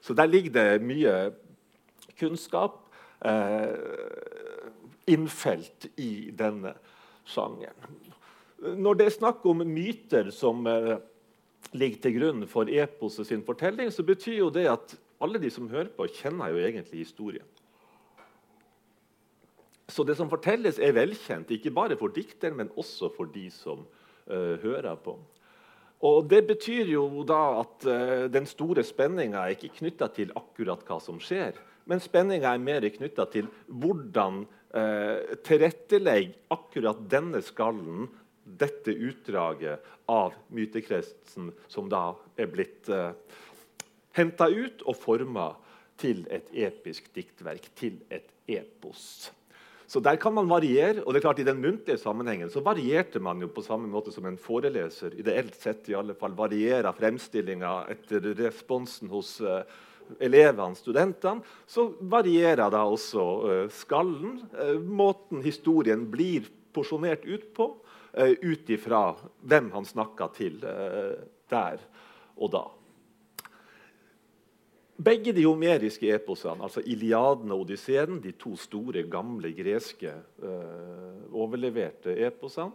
så 0.00 0.16
der 0.16 0.30
ligger 0.30 0.56
det 0.56 0.86
mye 0.88 1.14
kunnskap 2.18 2.80
eh, 3.20 3.76
innfelt 5.08 5.88
i 6.00 6.30
denne 6.36 6.74
sjangeren. 7.28 8.00
Når 8.58 8.98
det 8.98 9.06
er 9.06 9.14
snakk 9.14 9.44
om 9.46 9.62
myter 9.62 10.32
som 10.34 10.66
eh, 10.66 10.96
ligger 11.76 12.02
til 12.02 12.16
grunn 12.16 12.48
for 12.50 12.70
eposet 12.72 13.28
sin 13.28 13.44
fortelling, 13.46 13.92
så 13.94 14.02
betyr 14.06 14.40
jo 14.40 14.50
det 14.54 14.66
at 14.72 14.96
alle 15.22 15.40
de 15.42 15.50
som 15.50 15.68
hører 15.70 15.90
på, 15.94 16.06
kjenner 16.20 16.54
jo 16.54 16.62
egentlig 16.62 17.04
historien. 17.04 17.46
Så 19.88 20.04
det 20.04 20.18
som 20.18 20.28
fortelles, 20.30 20.78
er 20.78 20.96
velkjent, 20.96 21.50
ikke 21.54 21.72
bare 21.74 21.96
for 21.96 22.12
dikteren, 22.12 22.58
men 22.60 22.72
også 22.76 23.08
for 23.14 23.30
de 23.32 23.46
som 23.52 23.86
uh, 24.28 24.56
hører 24.62 24.94
på. 25.00 25.16
Og 26.04 26.28
Det 26.30 26.44
betyr 26.46 26.92
jo 26.92 27.24
da 27.26 27.40
at 27.62 27.88
uh, 27.88 28.26
den 28.30 28.46
store 28.46 28.84
spenninga 28.86 29.46
er 29.46 29.56
ikke 29.56 29.72
knytta 29.80 30.10
til 30.14 30.34
akkurat 30.36 30.84
hva 30.86 31.00
som 31.02 31.18
skjer, 31.22 31.56
men 31.88 32.04
spenninga 32.04 32.52
er 32.52 32.62
mer 32.62 32.84
knytta 32.92 33.24
til 33.32 33.48
hvordan 33.66 34.44
uh, 34.44 35.36
tilrettelegge 35.46 36.36
akkurat 36.52 37.00
denne 37.10 37.40
skallen 37.42 38.10
dette 38.48 38.92
utdraget 38.92 39.84
av 40.08 40.36
mytekretsen 40.48 41.50
som 41.68 41.88
da 41.88 42.12
er 42.40 42.48
blitt 42.52 42.88
uh, 42.92 43.10
eh, 43.10 43.40
henta 44.16 44.48
ut 44.48 44.84
og 44.88 44.96
forma 44.96 45.50
til 46.00 46.24
et 46.32 46.48
episk 46.54 47.10
diktverk, 47.14 47.68
til 47.76 47.98
et 48.08 48.30
epos. 48.48 49.28
Så 49.88 50.02
der 50.04 50.18
kan 50.20 50.34
man 50.36 50.48
variere. 50.48 51.00
og 51.04 51.12
det 51.12 51.20
er 51.20 51.24
klart 51.24 51.38
I 51.40 51.48
den 51.48 51.62
muntlige 51.62 51.96
sammenhengen 51.96 52.50
så 52.52 52.60
varierte 52.60 53.20
man 53.24 53.40
jo 53.40 53.48
på 53.48 53.64
samme 53.64 53.88
måte 53.88 54.12
som 54.12 54.26
en 54.28 54.36
foreleser 54.36 55.16
ideelt 55.16 55.54
sett 55.56 55.88
i 55.88 55.96
alle 55.96 56.14
fall 56.14 56.36
varierer 56.36 56.92
fremstillinga 56.92 57.86
etter 57.88 58.20
responsen 58.36 59.08
hos 59.08 59.38
uh, 59.40 59.62
elevene, 60.20 60.76
studentene. 60.76 61.40
Så 61.66 61.88
varierer 62.00 62.68
da 62.68 62.84
også 62.84 63.24
uh, 63.24 63.64
skallen, 63.72 64.42
uh, 64.60 64.76
måten 64.76 65.40
historien 65.40 66.04
blir 66.12 66.50
porsjonert 66.76 67.24
ut 67.24 67.48
på. 67.56 67.72
uh, 68.12 68.34
ut 68.42 68.70
ifra 68.70 69.14
hvem 69.40 69.72
han 69.72 69.84
snakka 69.84 70.28
til 70.36 70.60
der 70.60 71.80
og 72.36 72.50
da. 72.52 72.77
Begge 74.98 75.30
de 75.30 75.44
homeriske 75.46 76.08
eposene, 76.10 76.64
altså 76.66 76.82
Iliaden 76.82 77.52
og 77.54 77.60
Odysseen, 77.62 78.16
de 78.18 78.32
to 78.34 78.56
store, 78.58 79.04
gamle 79.06 79.52
greske 79.54 80.10
eh, 80.10 81.18
overleverte 81.30 82.16
eposene, 82.26 82.74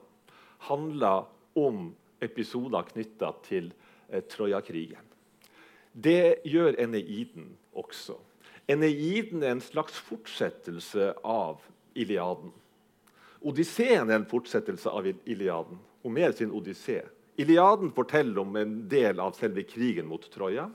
handler 0.70 1.26
om 1.60 1.90
episoder 2.24 2.86
knytta 2.94 3.34
til 3.44 3.74
eh, 4.08 4.24
Trojakrigen. 4.24 5.04
Det 5.92 6.46
gjør 6.48 6.80
Eneiden 6.80 7.58
også. 7.76 8.16
Eneiden 8.72 9.44
er 9.44 9.58
en 9.58 9.62
slags 9.62 10.00
fortsettelse 10.00 11.10
av 11.28 11.60
Iliaden. 11.94 12.54
Odysseen 13.44 14.08
er 14.08 14.22
en 14.22 14.30
fortsettelse 14.32 14.88
av 14.90 15.12
Iliaden. 15.12 15.82
Homer 16.08 16.32
sin 16.32 16.56
odyssé. 16.56 17.02
Iliaden 17.36 17.92
forteller 17.92 18.40
om 18.40 18.56
en 18.56 18.78
del 18.88 19.20
av 19.20 19.36
selve 19.36 19.66
krigen 19.68 20.08
mot 20.08 20.24
Troja. 20.32 20.70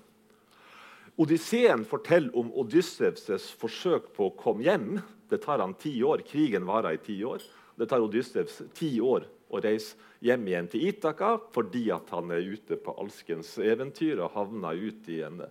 Odysseen 1.19 1.83
forteller 1.89 2.37
om 2.39 2.53
Odyssevs 2.63 3.49
forsøk 3.59 4.13
på 4.15 4.29
å 4.29 4.35
komme 4.39 4.63
hjem. 4.63 5.01
Det 5.27 5.41
tar 5.43 5.59
han 5.59 5.75
ti 5.75 5.97
år. 6.07 6.23
Krigen 6.27 6.69
varer 6.69 6.95
i 6.95 7.01
ti 7.03 7.17
år. 7.27 7.43
Det 7.75 7.89
tar 7.91 8.05
Odyssevs 8.05 8.61
ti 8.79 8.93
år 9.03 9.27
å 9.51 9.63
reise 9.65 9.99
hjem 10.23 10.47
igjen 10.47 10.69
til 10.71 10.87
Itaka 10.91 11.37
fordi 11.55 11.89
han 11.91 12.33
er 12.35 12.47
ute 12.55 12.79
på 12.83 12.95
alskens 13.03 13.57
eventyr 13.59 14.23
og 14.23 14.35
havner 14.35 14.79
ut 14.79 15.11
i 15.11 15.21
en 15.27 15.43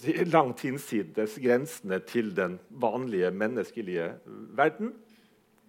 si, 0.00 0.14
langt 0.26 0.62
hinsides 0.66 1.38
grensene 1.42 2.00
til 2.06 2.34
den 2.34 2.58
vanlige 2.70 3.30
menneskelige 3.30 4.12
verden. 4.58 4.94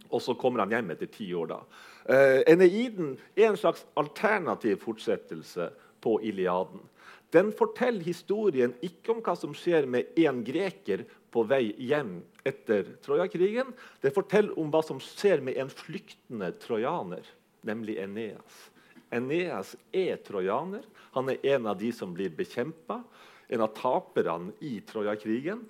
Og 0.09 0.23
så 0.23 0.37
kommer 0.39 0.63
han 0.63 0.73
hjem 0.73 0.93
etter 0.95 1.09
ti 1.11 1.29
år. 1.37 1.53
da. 1.53 1.61
Uh, 2.07 2.41
Eneiden 2.49 3.17
er 3.35 3.51
en 3.51 3.59
slags 3.59 3.85
alternativ 3.99 4.79
fortsettelse 4.85 5.69
på 6.01 6.17
Iliaden. 6.23 6.81
Den 7.33 7.51
forteller 7.55 8.05
historien 8.07 8.73
ikke 8.85 9.11
om 9.11 9.21
hva 9.23 9.35
som 9.35 9.55
skjer 9.57 9.87
med 9.89 10.15
én 10.19 10.39
greker 10.47 11.03
på 11.33 11.43
vei 11.47 11.73
hjem 11.89 12.21
etter 12.47 12.93
Trojakrigen. 13.03 13.73
Det 14.01 14.13
forteller 14.15 14.55
om 14.59 14.71
hva 14.71 14.81
som 14.85 15.01
skjer 15.03 15.43
med 15.43 15.59
en 15.59 15.71
flyktende 15.71 16.53
trojaner, 16.63 17.27
nemlig 17.67 17.97
Eneas. 17.99 18.61
Eneas 19.11 19.75
er 19.95 20.19
trojaner. 20.23 20.85
Han 21.15 21.31
er 21.31 21.43
en 21.55 21.67
av 21.67 21.77
de 21.79 21.91
som 21.95 22.13
blir 22.15 22.31
bekjempa, 22.35 23.01
en 23.47 23.63
av 23.63 23.75
taperne 23.75 24.55
i 24.59 24.77
Trojakrigen. 24.87 25.61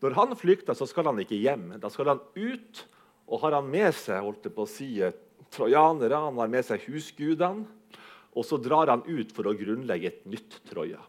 Når 0.00 0.16
han 0.16 0.38
flykter, 0.38 0.74
så 0.74 0.86
skal 0.88 1.10
han 1.10 1.20
ikke 1.22 1.38
hjem. 1.38 1.74
Da 1.82 1.90
skal 1.92 2.14
han 2.14 2.22
ut 2.34 2.86
og 3.30 3.44
har 3.44 3.58
han 3.58 3.68
med 3.70 3.92
seg 3.94 4.24
holdt 4.24 4.46
det 4.48 4.54
på 4.56 4.64
å 4.66 4.70
si, 4.70 4.96
trojanere, 5.54 6.18
han 6.18 6.38
har 6.40 6.50
med 6.50 6.66
seg 6.66 6.82
husgudene. 6.88 7.66
Og 8.38 8.46
så 8.46 8.58
drar 8.62 8.92
han 8.92 9.02
ut 9.06 9.32
for 9.34 9.50
å 9.50 9.56
grunnlegge 9.58 10.10
et 10.10 10.26
nytt 10.30 10.60
Troja. 10.70 11.00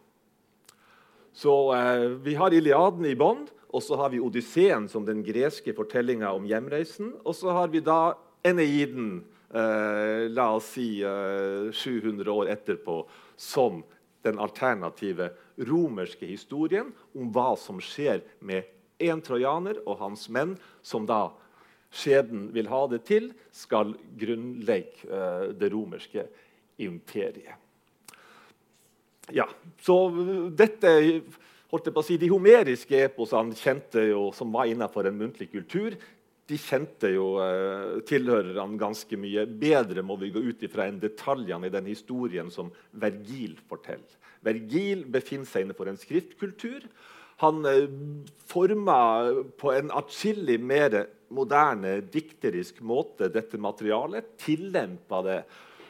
Så 1.33 1.53
eh, 1.75 2.07
Vi 2.25 2.35
har 2.35 2.53
Iliaden 2.53 3.05
i 3.07 3.15
bånn, 3.15 3.45
og 3.71 3.83
så 3.85 3.97
har 4.01 4.11
vi 4.11 4.19
Odysseen 4.19 4.89
som 4.91 5.05
den 5.07 5.21
greske 5.23 5.73
fortellinga 5.77 6.33
om 6.35 6.47
hjemreisen. 6.49 7.13
Og 7.23 7.37
så 7.37 7.53
har 7.55 7.71
vi 7.71 7.83
da 7.85 8.17
Eneiden, 8.43 9.21
eh, 9.53 10.27
la 10.33 10.49
oss 10.57 10.73
si 10.75 11.03
eh, 11.05 11.71
700 11.71 12.31
år 12.33 12.51
etterpå, 12.57 13.03
som 13.37 13.83
den 14.25 14.41
alternative 14.41 15.31
romerske 15.69 16.27
historien 16.29 16.91
om 17.17 17.31
hva 17.33 17.53
som 17.57 17.79
skjer 17.81 18.21
med 18.39 18.67
én 19.01 19.21
trojaner 19.23 19.79
og 19.85 19.97
hans 20.01 20.27
menn, 20.29 20.55
som 20.85 21.07
da 21.09 21.31
skjeden 21.91 22.49
vil 22.53 22.69
ha 22.71 22.85
det 22.91 23.01
til, 23.09 23.31
skal 23.51 23.95
grunnlegge 24.19 25.09
uh, 25.09 25.49
det 25.57 25.71
romerske 25.73 26.27
imperiet. 26.85 27.57
Ja, 29.31 29.45
så 29.79 29.95
dette 30.57 30.91
holdt 31.71 31.87
jeg 31.87 31.95
på 31.95 32.01
å 32.01 32.05
si, 32.05 32.17
De 32.19 32.31
homeriske 32.31 33.05
eposene 33.05 33.55
kjente 33.55 34.09
jo, 34.09 34.29
som 34.35 34.51
var 34.51 34.67
innenfor 34.67 35.07
en 35.07 35.19
muntlig 35.21 35.51
kultur, 35.53 35.95
de 36.51 36.57
kjente 36.59 37.13
jo 37.13 37.37
eh, 37.39 38.01
tilhørerne 38.07 38.79
ganske 38.79 39.19
mye 39.19 39.45
bedre 39.47 40.03
må 40.03 40.17
vi 40.19 40.33
gå 40.35 40.41
ut 40.43 40.65
ifra 40.67 40.89
enn 40.89 40.99
detaljene 40.99 41.69
i 41.69 41.73
den 41.73 41.87
historien 41.87 42.51
som 42.51 42.73
Vergil 42.99 43.55
forteller. 43.69 44.17
Vergil 44.43 45.05
befinner 45.13 45.47
seg 45.47 45.63
innenfor 45.63 45.87
en 45.87 46.01
skriftkultur. 46.01 46.83
Han 47.45 47.63
eh, 47.69 47.87
forma 48.51 48.99
på 49.61 49.71
en 49.77 49.93
atskillig 49.95 50.59
mer 50.59 51.05
moderne, 51.31 52.01
dikterisk 52.11 52.81
måte 52.83 53.31
dette 53.31 53.59
materialet. 53.61 54.33
Tillempa 54.41 55.21
det 55.23 55.39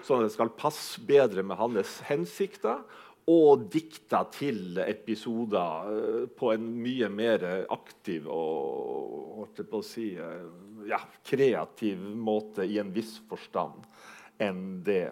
sånn 0.08 0.24
at 0.24 0.30
det 0.30 0.36
skal 0.36 0.54
passe 0.58 1.02
bedre 1.06 1.44
med 1.46 1.60
hans 1.60 2.00
hensikter. 2.08 2.84
Og 3.32 3.68
dikta 3.72 4.24
til 4.34 4.80
episoder 4.82 5.92
uh, 5.92 6.24
på 6.36 6.50
en 6.56 6.66
mye 6.82 7.08
mer 7.14 7.46
aktiv 7.72 8.26
og 8.26 9.84
si, 9.86 10.16
uh, 10.18 10.50
ja, 10.90 11.00
kreativ 11.24 12.02
måte 12.18 12.66
i 12.66 12.80
en 12.82 12.90
viss 12.94 13.20
forstand 13.30 13.86
enn 14.42 14.82
det 14.86 15.12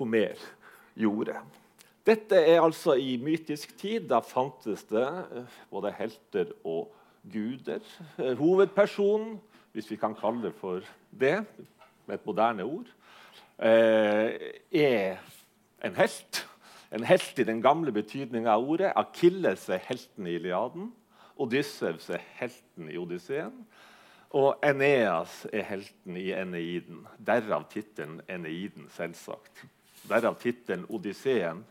Homer 0.00 0.40
gjorde. 0.96 1.36
Dette 2.02 2.40
er 2.40 2.62
altså 2.62 2.96
i 2.98 3.18
mytisk 3.22 3.76
tid. 3.78 4.08
Da 4.10 4.22
fantes 4.24 4.86
det 4.88 5.04
uh, 5.04 5.60
både 5.70 5.92
helter 6.00 6.56
og 6.64 6.88
guder. 7.22 7.80
Eh, 8.18 8.38
hovedpersonen, 8.38 9.40
hvis 9.72 9.90
vi 9.90 9.96
kan 9.96 10.14
kalle 10.18 10.42
det 10.42 10.54
for 10.58 10.82
det, 11.10 11.44
med 12.06 12.14
et 12.18 12.26
moderne 12.26 12.64
ord, 12.64 12.86
eh, 12.86 13.01
er 13.62 15.20
en 15.84 15.94
helt. 15.96 16.46
En 16.92 17.04
helt 17.08 17.38
i 17.40 17.44
den 17.48 17.62
gamle 17.64 17.92
betydninga 17.92 18.52
av 18.52 18.66
ordet. 18.68 18.90
Akilles 19.00 19.64
er 19.72 19.80
helten 19.86 20.26
i 20.28 20.34
Iliaden. 20.36 20.90
Odyssevs 21.40 22.10
er 22.12 22.20
helten 22.36 22.90
i 22.92 22.98
Odysseen. 23.00 23.54
Og 24.36 24.60
Eneas 24.64 25.46
er 25.52 25.64
helten 25.70 26.18
i 26.20 26.26
Eneiden. 26.36 27.06
Derav 27.16 27.64
tittelen 27.72 28.20
Eneiden, 28.28 28.90
selvsagt. 28.92 29.64
Derav 30.08 30.36
tittelen 30.40 30.84
Odysseen, 30.92 31.64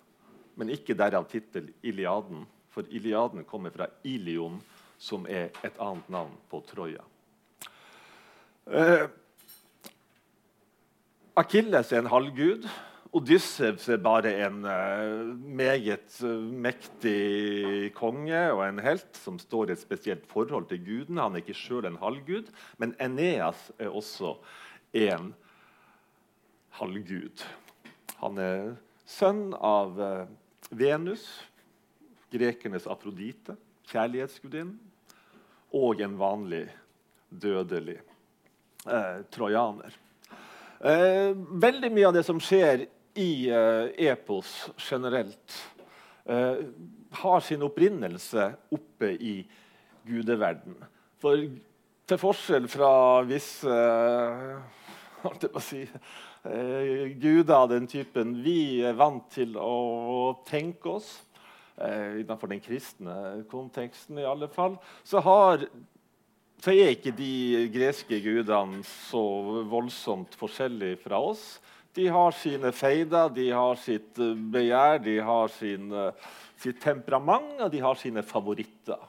men 0.57 0.73
ikke 0.73 0.97
derav 0.97 1.29
tittelen 1.29 1.69
Iliaden. 1.85 2.47
For 2.73 2.89
Iliaden 2.89 3.45
kommer 3.45 3.69
fra 3.69 3.91
Ilion, 4.03 4.57
som 4.97 5.25
er 5.29 5.49
et 5.65 5.77
annet 5.81 6.09
navn 6.09 6.33
på 6.49 6.61
Troja. 6.69 7.03
Eh, 8.67 9.09
Akilles 11.41 11.89
er 11.89 12.03
en 12.03 12.09
halvgud. 12.11 12.65
Odysseus 13.17 13.87
er 13.89 14.01
bare 14.03 14.29
en 14.45 14.59
uh, 14.61 15.29
meget 15.41 16.19
uh, 16.21 16.35
mektig 16.37 17.89
konge 17.97 18.41
og 18.51 18.61
en 18.67 18.81
helt 18.83 19.17
som 19.17 19.39
står 19.41 19.71
i 19.71 19.73
et 19.73 19.81
spesielt 19.81 20.27
forhold 20.29 20.67
til 20.69 20.83
guden. 20.85 21.17
Han 21.17 21.33
er 21.33 21.41
ikke 21.41 21.57
sjøl 21.57 21.87
en 21.89 21.97
halvgud, 21.97 22.51
men 22.77 22.93
Eneas 23.01 23.63
er 23.81 23.89
også 23.89 24.35
en 24.93 25.31
halvgud. 26.77 27.41
Han 28.21 28.37
er 28.45 28.69
sønn 29.09 29.55
av 29.57 29.97
uh, 29.97 30.29
Venus, 30.69 31.25
grekernes 32.29 32.85
Afrodite, 32.85 33.57
kjærlighetsgudinnen, 33.89 34.77
og 35.73 36.05
en 36.05 36.21
vanlig 36.21 36.67
dødelig 37.31 37.97
trojaner. 39.31 39.95
Veldig 40.81 41.91
mye 41.93 42.07
av 42.09 42.15
det 42.15 42.23
som 42.25 42.39
skjer 42.41 42.87
i 43.13 43.51
uh, 43.51 43.89
epos 43.97 44.69
generelt 44.77 45.57
uh, 46.29 46.57
har 47.11 47.39
sin 47.39 47.63
opprinnelse 47.65 48.51
oppe 48.71 49.11
i 49.19 49.35
gudeverden. 50.07 50.77
For 51.21 51.43
til 52.07 52.19
forskjell 52.19 52.67
fra 52.71 52.93
visse 53.27 53.75
si, 55.61 55.83
guder 57.21 57.53
av 57.55 57.67
den 57.69 57.85
typen 57.91 58.33
vi 58.41 58.81
er 58.87 58.97
vant 58.97 59.27
til 59.35 59.53
å 59.59 60.41
tenke 60.47 60.95
oss, 60.97 61.11
innenfor 61.77 62.49
den 62.51 62.63
kristne 62.63 63.15
konteksten 63.51 64.19
i 64.19 64.25
alle 64.27 64.49
fall, 64.51 64.79
så 65.07 65.21
har 65.23 65.67
så 66.61 66.73
er 66.75 66.93
ikke 66.93 67.13
de 67.17 67.67
greske 67.73 68.19
gudene 68.21 68.83
så 68.85 69.21
voldsomt 69.69 70.35
forskjellige 70.37 70.99
fra 71.01 71.17
oss. 71.31 71.45
De 71.97 72.05
har 72.07 72.35
sine 72.37 72.69
feider, 72.71 73.31
de 73.33 73.47
har 73.51 73.79
sitt 73.81 74.19
eh, 74.21 74.35
begjær, 74.53 75.01
de 75.03 75.17
har 75.25 75.49
sin, 75.51 75.89
eh, 75.91 76.27
sitt 76.61 76.77
temperament, 76.83 77.57
og 77.59 77.71
de 77.73 77.81
har 77.83 77.97
sine 77.99 78.23
favoritter. 78.23 79.01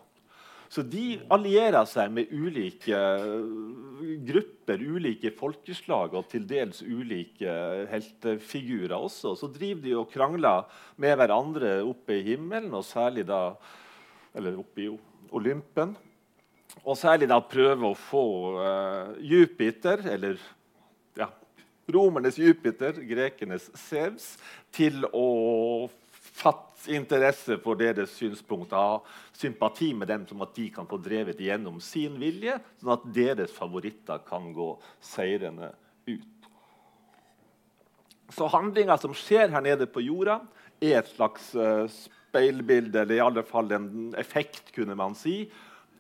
Så 0.73 0.81
de 0.89 1.19
allierer 1.31 1.85
seg 1.87 2.09
med 2.17 2.33
ulike 2.33 2.97
eh, 2.97 4.15
grupper, 4.27 4.81
ulike 4.81 5.35
folkeslag 5.37 6.17
og 6.17 6.31
til 6.33 6.47
dels 6.49 6.81
ulike 6.81 7.53
heltefigurer 7.93 8.97
også. 8.97 9.37
Så 9.37 9.51
driver 9.53 9.85
de 9.85 9.93
og 10.01 10.09
krangler 10.11 10.65
med 10.97 11.21
hverandre 11.21 11.77
oppe 11.85 12.17
i 12.17 12.25
himmelen, 12.33 12.73
og 12.73 12.89
særlig 12.89 13.29
da 13.29 13.51
Eller 14.33 14.57
oppe 14.57 14.81
i 14.81 14.89
Olympen. 15.37 15.91
Og 16.81 16.97
særlig 16.99 17.29
da 17.31 17.39
prøve 17.45 17.93
å 17.93 17.99
få 17.99 18.27
uh, 18.57 19.13
Jupiter, 19.21 20.01
eller 20.15 20.41
romernes 21.93 22.39
Jupiter, 22.39 22.97
grekenes 23.07 23.69
Sevs, 23.79 24.37
til 24.75 25.05
å 25.13 25.89
fatte 26.33 26.93
interesse 26.95 27.59
for 27.63 27.79
deres 27.79 28.15
synspunkt, 28.17 28.73
ha 28.75 29.03
sympati 29.37 29.93
med 29.95 30.09
dem, 30.11 30.27
som 30.27 30.43
at 30.45 30.55
de 30.57 30.69
kan 30.75 30.89
få 30.89 30.99
drevet 31.03 31.41
igjennom 31.43 31.79
sin 31.85 32.17
vilje, 32.21 32.57
sånn 32.81 32.95
at 32.97 33.09
deres 33.15 33.53
favoritter 33.55 34.23
kan 34.27 34.51
gå 34.57 34.73
seirende 35.03 35.73
ut. 36.09 36.29
Så 38.33 38.49
handlinga 38.49 38.97
som 38.99 39.13
skjer 39.17 39.53
her 39.53 39.65
nede 39.65 39.87
på 39.91 40.03
jorda, 40.03 40.41
er 40.83 41.03
et 41.03 41.13
slags 41.13 41.53
uh, 41.55 41.85
speilbilde, 41.87 43.05
eller 43.05 43.19
i 43.19 43.23
alle 43.23 43.45
fall 43.47 43.71
en 43.77 43.93
effekt, 44.19 44.73
kunne 44.75 44.97
man 44.99 45.15
si, 45.19 45.45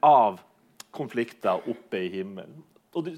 av 0.02 0.40
konflikter 0.94 1.62
oppe 1.70 2.04
i 2.06 2.10
himmelen. 2.12 2.62
Og 2.92 3.08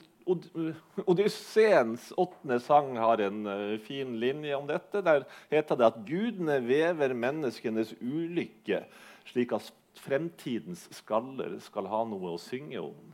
Odysseens 1.11 2.13
åttende 2.17 2.61
sang 2.63 2.95
har 2.97 3.21
en 3.21 3.43
uh, 3.45 3.75
fin 3.85 4.15
linje 4.23 4.55
om 4.57 4.69
dette. 4.71 5.03
Der 5.05 5.27
heter 5.51 5.81
det 5.81 5.89
at 5.91 5.99
gudene 6.07 6.61
vever 6.65 7.13
menneskenes 7.19 7.93
ulykke, 8.01 8.85
slik 9.29 9.53
at 9.57 9.73
fremtidens 10.01 10.87
skaller 10.95 11.59
skal 11.63 11.91
ha 11.91 12.05
noe 12.09 12.35
å 12.35 12.41
synge 12.41 12.81
om. 12.81 13.13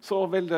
Så 0.00 0.22
vel, 0.30 0.48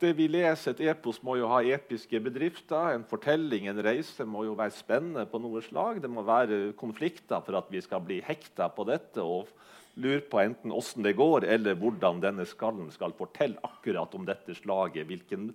det 0.00 0.12
vi 0.16 0.26
leser, 0.28 0.74
Et 0.74 0.88
epos 0.90 1.22
må 1.24 1.36
jo 1.36 1.48
ha 1.48 1.62
episke 1.64 2.20
bedrifter. 2.20 2.94
En 2.96 3.04
fortelling, 3.08 3.68
en 3.68 3.82
reise, 3.84 4.24
må 4.24 4.44
jo 4.44 4.56
være 4.56 4.74
spennende 4.76 5.26
på 5.28 5.40
noe 5.40 5.62
slag. 5.64 6.02
Det 6.02 6.10
må 6.10 6.24
være 6.24 6.72
konflikter 6.76 7.40
for 7.44 7.56
at 7.56 7.70
vi 7.72 7.80
skal 7.80 8.04
bli 8.04 8.20
hekta 8.24 8.68
på 8.68 8.84
dette. 8.88 9.22
og 9.22 9.48
lurer 9.96 10.24
på 10.30 10.40
enten 10.40 10.72
åssen 10.72 11.04
det 11.06 11.16
går, 11.16 11.46
eller 11.48 11.76
hvordan 11.80 12.20
denne 12.20 12.46
skallen 12.48 12.90
skal 12.92 13.14
fortelle 13.16 13.60
akkurat 13.64 14.14
om 14.14 14.26
dette 14.28 14.54
slaget. 14.58 15.08
Hvilken 15.08 15.50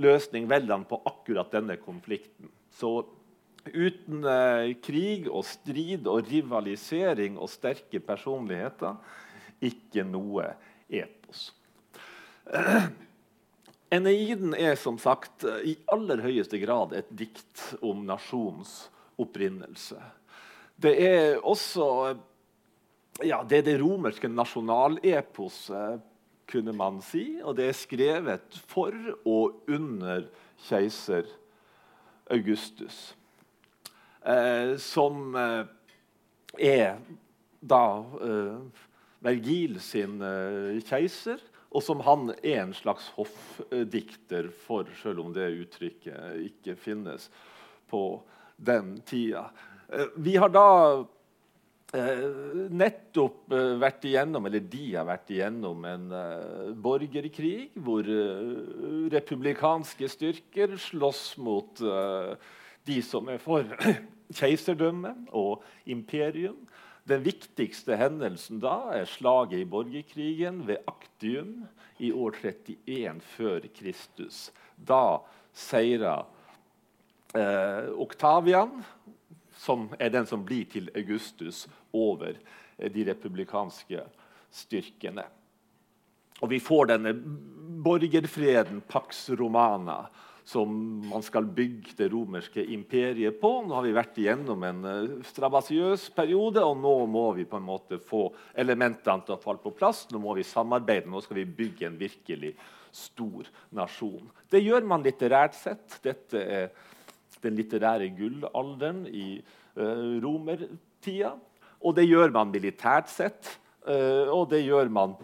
løsning 0.00 0.48
velger 0.50 0.78
han 0.78 0.86
på 0.88 1.00
akkurat 1.08 1.52
denne 1.52 1.76
konflikten. 1.80 2.48
Så 2.72 3.02
uten 3.68 4.24
eh, 4.26 4.72
krig 4.82 5.28
og 5.30 5.44
strid 5.46 6.08
og 6.10 6.26
rivalisering 6.30 7.36
og 7.38 7.52
sterke 7.52 8.00
personligheter 8.02 8.96
ikke 9.62 10.06
noe 10.08 10.48
epos. 10.90 11.50
Eneiden 13.92 14.56
er 14.56 14.74
som 14.80 14.96
sagt 14.96 15.44
i 15.68 15.76
aller 15.92 16.24
høyeste 16.24 16.56
grad 16.62 16.94
et 16.96 17.10
dikt 17.12 17.60
om 17.84 18.06
nasjonens 18.08 18.88
opprinnelse. 19.20 20.00
Det 20.80 20.94
er 20.96 21.36
også 21.44 22.16
ja, 23.24 23.42
det 23.48 23.62
er 23.62 23.66
det 23.66 23.78
romerske 23.82 24.28
nasjonaleposet, 24.30 26.02
kunne 26.52 26.74
man 26.76 27.00
si. 27.04 27.38
Og 27.44 27.56
det 27.56 27.68
er 27.70 27.78
skrevet 27.78 28.58
for 28.68 28.94
og 29.28 29.62
under 29.70 30.26
keiser 30.66 31.28
Augustus. 32.32 33.14
Eh, 34.22 34.74
som 34.78 35.34
eh, 35.38 35.64
er 36.58 37.00
da 37.60 37.86
eh, 38.22 38.84
Vergil 39.22 39.78
sin 39.82 40.18
eh, 40.26 40.82
keiser, 40.86 41.40
og 41.72 41.82
som 41.86 42.02
han 42.04 42.34
er 42.42 42.64
en 42.66 42.74
slags 42.76 43.06
hoffdikter 43.16 44.50
for, 44.66 44.90
selv 45.00 45.22
om 45.24 45.32
det 45.34 45.48
uttrykket 45.62 46.42
ikke 46.50 46.76
finnes 46.76 47.30
på 47.90 48.20
den 48.58 48.98
tida. 49.08 49.46
Eh, 49.88 50.10
vi 50.20 50.36
har 50.36 50.52
da 50.52 50.68
Eh, 50.72 51.06
nettopp 51.92 53.52
eh, 53.52 53.74
vært 53.76 54.06
igjennom, 54.08 54.46
eller 54.48 54.62
de 54.64 54.84
har 54.94 55.04
vært 55.04 55.32
igjennom 55.34 55.82
en 55.84 56.06
uh, 56.08 56.70
borgerkrig 56.72 57.74
hvor 57.76 58.06
republikanske 59.12 60.08
styrker 60.08 60.78
slåss 60.80 61.36
mot 61.44 61.82
de 62.88 62.96
som 63.04 63.28
er 63.28 63.42
for 63.42 63.68
keiserdømme 64.38 65.12
og 65.36 65.60
imperium. 65.84 66.56
Den 67.04 67.24
viktigste 67.26 67.98
hendelsen 67.98 68.62
da 68.62 68.94
er 68.96 69.10
slaget 69.10 69.60
i 69.60 69.68
borgerkrigen 69.68 70.62
ved 70.68 70.86
Aktium 70.88 71.66
i 72.00 72.08
år 72.14 72.38
31 72.40 73.20
før 73.34 73.68
Kristus. 73.76 74.46
Da 74.78 75.20
seira 75.52 76.22
Oktavian 77.32 78.80
som 79.62 79.86
er 79.98 80.10
den 80.10 80.26
som 80.26 80.42
blir 80.46 80.66
til 80.70 80.90
Augustus 80.98 81.68
over 81.94 82.34
eh, 82.34 82.90
de 82.90 83.06
republikanske 83.12 84.02
styrkene. 84.52 85.24
Og 86.42 86.50
vi 86.50 86.58
får 86.58 86.90
denne 86.90 87.14
borgerfreden, 87.82 88.82
Pax 88.90 89.28
Romana, 89.38 90.00
som 90.44 90.72
man 91.06 91.22
skal 91.22 91.46
bygge 91.46 91.94
det 91.96 92.08
romerske 92.10 92.64
imperiet 92.74 93.38
på. 93.40 93.50
Nå 93.62 93.76
har 93.76 93.86
vi 93.86 93.94
vært 93.94 94.18
igjennom 94.18 94.64
en 94.66 94.80
uh, 94.82 95.12
strabasiøs 95.28 96.08
periode, 96.16 96.64
og 96.66 96.80
nå 96.82 96.94
må 97.06 97.28
vi 97.36 97.46
på 97.46 97.60
en 97.60 97.68
måte 97.68 98.00
få 98.02 98.24
elementene 98.58 99.22
til 99.22 99.36
å 99.36 99.42
falle 99.42 99.62
på 99.62 99.74
plass. 99.78 100.08
Nå 100.10 100.18
må 100.24 100.34
vi 100.34 100.46
samarbeide, 100.46 101.06
nå 101.06 101.22
skal 101.22 101.38
vi 101.38 101.46
bygge 101.62 101.86
en 101.86 102.00
virkelig 102.00 102.56
stor 102.92 103.46
nasjon. 103.78 104.26
Det 104.50 104.60
gjør 104.60 104.90
man 104.90 105.06
litterært 105.06 105.54
sett. 105.56 106.00
Dette 106.02 106.42
er 106.42 106.90
den 107.42 107.56
litterære 107.58 108.10
gullalderen 108.16 109.04
i 109.06 109.36
uh, 109.76 110.18
romertida. 110.22 111.34
Og 111.82 111.96
det 111.96 112.06
gjør 112.06 112.32
man 112.34 112.52
militært 112.54 113.10
sett, 113.10 113.50
uh, 113.88 114.30
og 114.30 114.48
det 114.52 114.62
gjør 114.64 114.90
man 114.92 115.16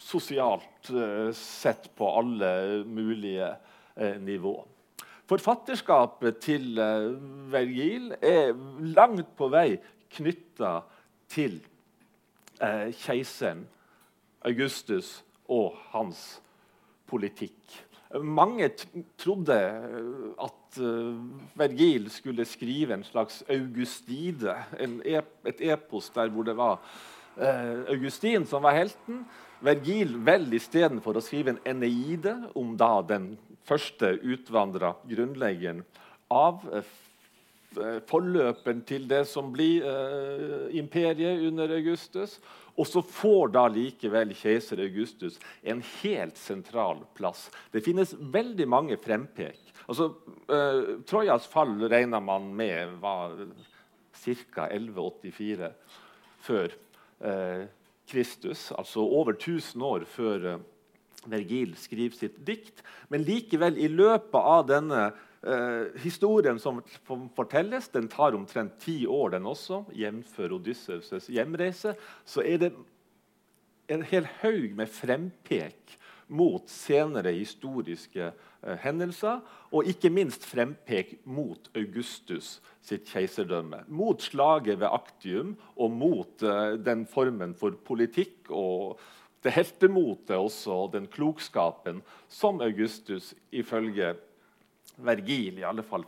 sosialt 0.00 0.90
uh, 0.94 1.30
sett 1.34 1.90
på 1.96 2.10
alle 2.18 2.84
mulige 2.86 3.54
nivå. 4.18 4.56
Forfatterskapet 5.30 6.40
til 6.42 6.80
Vergil 7.52 8.08
er 8.18 8.48
langt 8.96 9.28
på 9.38 9.46
vei 9.52 9.76
knytta 10.16 10.72
til 11.30 11.60
keiseren 12.58 13.62
Augustus 14.50 15.20
og 15.46 15.78
hans 15.92 16.24
politikk. 17.06 17.54
Mange 18.18 18.68
trodde 19.18 19.56
at 20.42 20.63
uh, 20.80 21.16
Vergil 21.58 22.10
skulle 22.10 22.46
skrive 22.48 22.94
en 22.98 23.06
slags 23.06 23.42
Augustide, 23.48 24.56
en 24.80 25.00
ep 25.04 25.48
et 25.48 25.60
epos 25.72 26.10
der 26.14 26.30
hvor 26.32 26.46
det 26.46 26.56
var 26.56 26.78
uh, 27.36 27.84
Augustin 27.92 28.46
som 28.46 28.64
var 28.64 28.78
helten. 28.78 29.24
Vergil 29.64 30.18
vel 30.26 30.50
istedenfor 30.56 31.16
å 31.16 31.24
skrive 31.24 31.54
en 31.54 31.62
Eneide 31.64 32.34
om 32.58 32.74
da 32.76 32.98
den 33.06 33.34
første 33.64 34.18
utvandra 34.20 34.92
grunnleggeren 35.08 35.82
av 36.32 36.64
eh, 36.74 36.90
forløperen 38.08 38.82
til 38.86 39.06
det 39.08 39.22
som 39.30 39.48
blir 39.54 39.86
eh, 39.88 40.66
imperiet 40.76 41.46
under 41.48 41.72
Augustus. 41.78 42.38
Og 42.76 42.88
så 42.90 43.04
får 43.06 43.54
da 43.54 43.64
likevel 43.70 44.34
keiser 44.36 44.82
Augustus 44.82 45.38
en 45.62 45.82
helt 46.02 46.36
sentral 46.40 47.04
plass. 47.16 47.46
Det 47.72 47.84
finnes 47.86 48.16
veldig 48.18 48.66
mange 48.68 48.98
frempek. 49.00 49.63
Altså, 49.88 50.10
uh, 50.48 51.00
Trojas 51.08 51.46
fall 51.50 51.76
regna 51.90 52.20
man 52.20 52.50
med 52.56 52.96
var 53.02 53.36
ca. 54.14 54.68
1184 54.70 55.72
før 56.44 56.76
uh, 57.24 57.64
Kristus, 58.08 58.70
altså 58.72 59.00
over 59.00 59.36
1000 59.36 59.82
år 59.82 60.06
før 60.08 60.48
uh, 60.54 60.62
Vergil 61.30 61.74
skriver 61.78 62.16
sitt 62.16 62.40
dikt. 62.46 62.82
Men 63.12 63.24
likevel, 63.26 63.78
i 63.80 63.88
løpet 63.88 64.40
av 64.40 64.66
denne 64.68 65.02
eh, 65.44 65.92
historien 66.04 66.58
som 66.60 66.82
fortelles, 67.36 67.88
den 67.94 68.08
tar 68.12 68.36
omtrent 68.36 68.76
ti 68.82 69.02
år, 69.06 69.34
den 69.36 69.48
også, 69.48 69.84
jf. 69.96 70.38
Odysseus' 70.48 71.30
hjemreise, 71.32 71.94
så 72.24 72.44
er 72.44 72.64
det 72.64 72.72
en 73.92 74.04
hel 74.08 74.28
haug 74.40 74.76
med 74.76 74.88
frempek 74.88 75.98
mot 76.28 76.68
senere 76.70 77.34
historiske 77.36 78.30
eh, 78.30 78.76
hendelser, 78.84 79.42
og 79.74 79.88
ikke 79.90 80.12
minst 80.12 80.46
frempek 80.48 81.18
mot 81.24 81.68
Augustus 81.76 82.58
sitt 82.84 83.06
keiserdømme. 83.10 83.84
Mot 83.88 84.22
slaget 84.22 84.80
ved 84.80 84.88
Actium 84.88 85.54
og 85.76 85.92
mot 85.92 86.44
eh, 86.44 86.76
den 86.80 87.04
formen 87.10 87.54
for 87.58 87.76
politikk 87.86 88.50
og 88.50 89.00
det 89.44 89.52
heltemotet 89.52 90.38
også, 90.38 90.72
og 90.72 90.92
den 90.94 91.06
klokskapen 91.12 92.00
som 92.32 92.62
Augustus 92.64 93.34
ifølge 93.52 94.14
Vergil, 95.04 95.58
i 95.58 95.66
alle 95.66 95.82
fall 95.82 96.04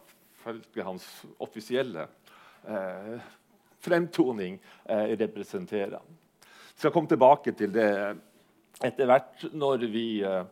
ifølge 0.46 0.84
hans 0.86 1.04
offisielle 1.42 2.06
eh, 2.68 3.16
fremtoning, 3.82 4.60
eh, 4.84 5.16
representerer. 5.18 5.98
Jeg 6.00 6.80
skal 6.80 6.92
komme 6.94 7.10
tilbake 7.10 7.52
til 7.56 7.72
det 7.74 7.90
etter 8.84 9.08
hvert 9.08 9.46
når 9.56 9.86
vi 9.88 10.06
uh, 10.26 10.44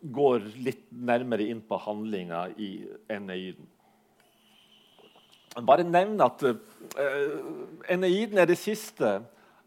går 0.00 0.46
litt 0.62 0.86
nærmere 0.90 1.48
inn 1.50 1.62
på 1.66 1.78
handlinga 1.82 2.46
i 2.60 2.70
Eneiden. 3.10 3.66
Bare 5.66 5.84
nevn 5.86 6.20
at 6.22 6.44
uh, 6.46 6.60
Eneiden 7.90 8.38
er 8.38 8.50
det 8.50 8.60
siste 8.60 9.18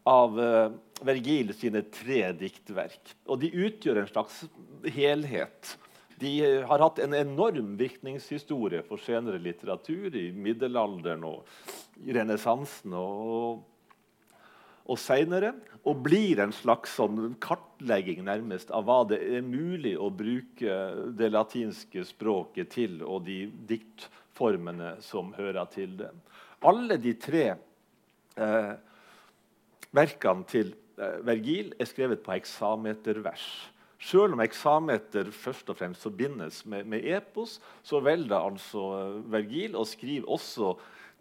av 0.08 0.40
uh, 0.40 0.72
Vergil 1.04 1.50
sine 1.56 1.82
tre 1.92 2.30
diktverk. 2.38 3.16
Og 3.28 3.42
de 3.42 3.50
utgjør 3.66 4.00
en 4.00 4.08
slags 4.08 4.44
helhet. 4.94 5.74
De 6.22 6.30
har 6.64 6.80
hatt 6.80 7.00
en 7.02 7.16
enorm 7.18 7.74
virkningshistorie 7.76 8.84
for 8.86 9.02
senere 9.02 9.40
litteratur 9.42 10.14
i 10.16 10.28
middelalderen 10.32 11.26
og 11.28 12.06
i 12.06 12.14
renessansen. 12.14 12.94
og 12.94 13.73
og 14.84 14.98
senere, 15.00 15.54
og 15.84 16.02
blir 16.04 16.40
en 16.44 16.52
slags 16.52 16.96
sånn 16.98 17.34
kartlegging 17.42 18.24
nærmest 18.26 18.72
av 18.74 18.84
hva 18.88 19.00
det 19.08 19.20
er 19.36 19.44
mulig 19.44 19.94
å 20.00 20.10
bruke 20.12 20.76
det 21.16 21.30
latinske 21.32 22.04
språket 22.08 22.72
til, 22.76 22.98
og 23.04 23.24
de 23.28 23.46
diktformene 23.68 24.96
som 25.04 25.32
hører 25.36 25.68
til 25.72 25.96
det. 26.00 26.10
Alle 26.64 26.98
de 27.00 27.12
tre 27.20 27.44
eh, 27.52 28.72
verkene 29.94 30.48
til 30.48 30.74
eh, 30.96 31.20
Vergil 31.24 31.72
er 31.80 31.88
skrevet 31.88 32.24
på 32.24 32.36
eksametervers. 32.36 33.46
Selv 34.04 34.36
om 34.36 34.42
eksameter 34.44 35.30
først 35.32 35.70
og 35.72 35.78
fremst 35.78 36.04
forbindes 36.04 36.64
med, 36.68 36.84
med 36.88 37.06
epos, 37.08 37.56
så 37.84 38.02
velger 38.04 38.36
altså 38.36 38.84
eh, 38.98 39.22
Vergil 39.32 39.76
å 39.80 39.86
skrive 39.88 40.28
også 40.28 40.74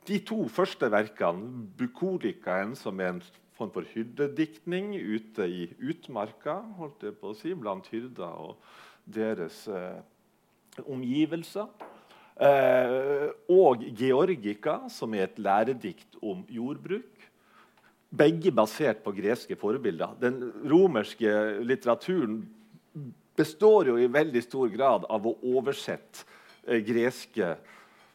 de 0.07 0.19
to 0.19 0.41
første 0.51 0.89
verkene, 0.91 1.69
'Bukolikaen', 1.77 2.75
som 2.75 2.99
er 2.99 3.13
en 3.13 3.21
form 3.57 3.71
for 3.73 3.87
hyrdediktning 3.93 4.93
ute 4.97 5.47
i 5.49 5.67
utmarka 5.81 6.59
holdt 6.77 7.05
jeg 7.07 7.17
på 7.19 7.31
å 7.31 7.37
si, 7.37 7.53
blant 7.57 7.87
hyrder 7.91 8.39
og 8.47 8.57
deres 9.05 9.65
eh, 9.67 9.99
omgivelser. 10.85 11.69
Eh, 12.33 13.29
og 13.53 13.83
'Georgica', 13.83 14.89
som 14.89 15.13
er 15.13 15.27
et 15.27 15.39
læredikt 15.39 16.17
om 16.21 16.45
jordbruk. 16.49 17.29
Begge 18.13 18.51
basert 18.51 19.03
på 19.03 19.13
greske 19.13 19.55
forbilder. 19.55 20.17
Den 20.21 20.51
romerske 20.69 21.63
litteraturen 21.65 22.43
består 23.35 23.89
jo 23.89 23.97
i 23.97 24.09
veldig 24.09 24.43
stor 24.45 24.69
grad 24.69 25.05
av 25.09 25.25
å 25.25 25.37
oversette 25.55 26.25
eh, 26.67 26.81
greske 26.85 27.55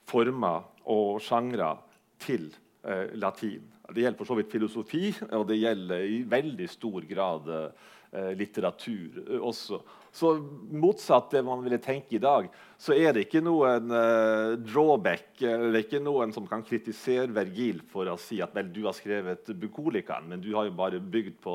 former 0.08 0.66
og 0.88 1.18
sjangre 1.22 1.76
til 2.22 2.48
eh, 2.82 3.14
latin. 3.14 3.77
Det 3.88 4.02
gjelder 4.02 4.18
for 4.18 4.28
så 4.28 4.36
vidt 4.36 4.52
filosofi, 4.52 5.06
og 5.32 5.46
det 5.48 5.62
gjelder 5.62 6.02
i 6.04 6.18
veldig 6.28 6.66
stor 6.68 7.04
grad 7.08 7.46
eh, 7.54 8.32
litteratur 8.36 9.38
også. 9.40 9.78
Så 10.12 10.34
motsatt 10.72 11.32
det 11.32 11.40
man 11.46 11.62
ville 11.64 11.78
tenke 11.80 12.18
i 12.18 12.20
dag, 12.20 12.50
så 12.80 12.92
er 12.92 13.14
det 13.14 13.26
ikke 13.26 13.42
noen 13.44 13.92
uh, 13.92 14.56
drawback 14.60 15.40
eller 15.44 15.80
ikke 15.80 16.00
noen 16.02 16.32
som 16.34 16.46
kan 16.48 16.64
kritisere 16.66 17.32
Vergil 17.36 17.82
for 17.88 18.08
å 18.08 18.16
si 18.20 18.40
at 18.44 18.52
vel, 18.56 18.70
du 18.72 18.82
har 18.86 18.96
skrevet 18.96 19.52
Bukolikaen, 19.60 20.28
men 20.32 20.44
du 20.44 20.50
har 20.56 20.68
jo 20.68 20.76
bare 20.76 21.00
bygd 21.00 21.36
på 21.44 21.54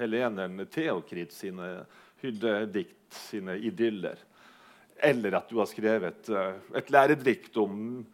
Helenen 0.00 0.62
Theokrit 0.70 1.34
sine 1.34 1.74
hyrdedikt, 2.22 3.10
sine 3.28 3.58
idyller. 3.58 4.18
Eller 5.02 5.38
at 5.38 5.50
du 5.50 5.58
har 5.58 5.70
skrevet 5.70 6.30
et 6.78 6.94
læredrikt 6.94 7.58
om 7.58 8.04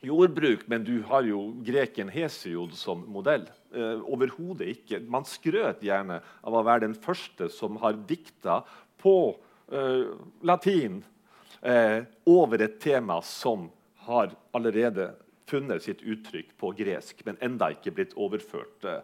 jordbruk, 0.00 0.66
men 0.68 0.84
du 0.84 1.02
har 1.08 1.26
jo 1.28 1.40
greken 1.64 2.10
Hesiod 2.12 2.74
som 2.78 3.02
modell. 3.12 3.46
Eh, 3.74 4.00
Overhodet 4.08 4.70
ikke. 4.74 5.00
Man 5.04 5.26
skrøt 5.28 5.84
gjerne 5.84 6.20
av 6.20 6.56
å 6.56 6.64
være 6.66 6.86
den 6.86 6.96
første 6.98 7.50
som 7.52 7.78
har 7.82 7.98
dikta 8.08 8.60
på 9.00 9.16
eh, 9.72 10.12
latin 10.46 11.02
eh, 11.62 12.02
over 12.28 12.64
et 12.64 12.80
tema 12.82 13.20
som 13.26 13.68
har 14.06 14.32
allerede 14.56 15.12
funnet 15.50 15.82
sitt 15.84 16.02
uttrykk 16.02 16.54
på 16.60 16.72
gresk, 16.78 17.24
men 17.26 17.38
enda 17.42 17.72
ikke 17.74 17.94
blitt 17.94 18.16
overført 18.18 18.86
eh, 18.86 19.02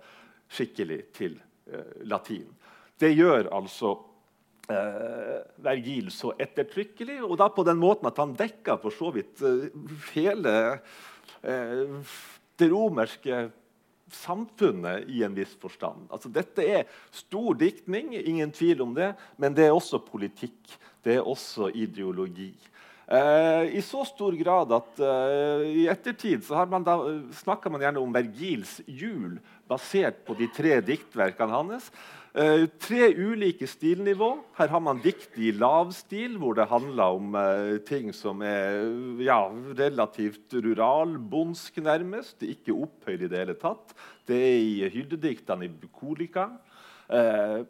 skikkelig 0.49 1.01
til 1.17 1.39
eh, 1.71 2.05
latin. 2.07 2.49
Det 2.97 3.13
gjør 3.13 3.51
altså 3.53 3.97
Vergil 4.67 6.09
så 6.11 6.33
ettertrykkelig, 6.43 7.21
og 7.23 7.37
da 7.39 7.47
på 7.53 7.65
den 7.67 7.79
måten 7.79 8.09
at 8.11 8.19
han 8.19 8.35
dekker 8.35 8.81
for 8.83 8.95
så 8.95 9.13
vidt 9.15 9.43
eh, 9.47 9.69
hele 10.11 10.55
eh, 11.47 11.95
det 12.59 12.69
romerske 12.73 13.45
samfunnet 14.11 15.07
i 15.11 15.23
en 15.27 15.35
viss 15.37 15.55
forstand. 15.63 16.09
Altså, 16.11 16.31
dette 16.35 16.67
er 16.67 16.91
stor 17.15 17.55
diktning, 17.59 18.15
ingen 18.17 18.51
tvil 18.55 18.83
om 18.83 18.95
det, 18.97 19.13
men 19.39 19.55
det 19.55 19.69
er 19.69 19.75
også 19.75 20.03
politikk. 20.03 20.59
Det 21.03 21.19
er 21.19 21.27
også 21.27 21.71
ideologi. 21.71 22.51
Eh, 23.07 23.79
I 23.79 23.83
så 23.87 24.03
stor 24.07 24.35
grad 24.35 24.75
at 24.75 25.03
i 25.71 25.87
ettertid 25.91 26.43
så 26.43 26.59
har 26.59 26.71
man 26.71 26.87
da, 26.87 26.99
snakker 27.39 27.71
man 27.71 27.87
gjerne 27.87 28.03
om 28.03 28.15
Vergils 28.15 28.81
jul, 28.87 29.39
basert 29.71 30.25
på 30.27 30.35
de 30.39 30.51
tre 30.55 30.81
diktverkene 30.87 31.55
hans. 31.55 31.91
Uh, 32.37 32.67
tre 32.77 33.15
ulike 33.17 33.65
stilnivå. 33.65 34.27
Her 34.59 34.69
har 34.69 34.81
man 34.85 34.99
dikt 35.01 35.39
i 35.41 35.55
lav 35.57 35.89
stil, 35.97 36.35
hvor 36.37 36.53
det 36.59 36.67
handler 36.69 37.15
om 37.17 37.31
uh, 37.33 37.79
ting 37.89 38.11
som 38.13 38.43
er 38.45 38.83
ja, 39.25 39.39
relativt 39.79 40.53
ruralbondsk, 40.53 41.79
nærmest. 41.81 42.45
Ikke 42.45 42.75
opphøyd 42.77 43.25
i 43.25 43.31
det 43.33 43.41
hele 43.41 43.55
tatt. 43.57 43.95
Det 44.29 44.37
er 44.37 44.59
i 44.61 44.91
hyrdediktene 44.93 45.65
i 45.65 45.73
Bukolika. 45.73 46.51
Uh, 47.09 47.65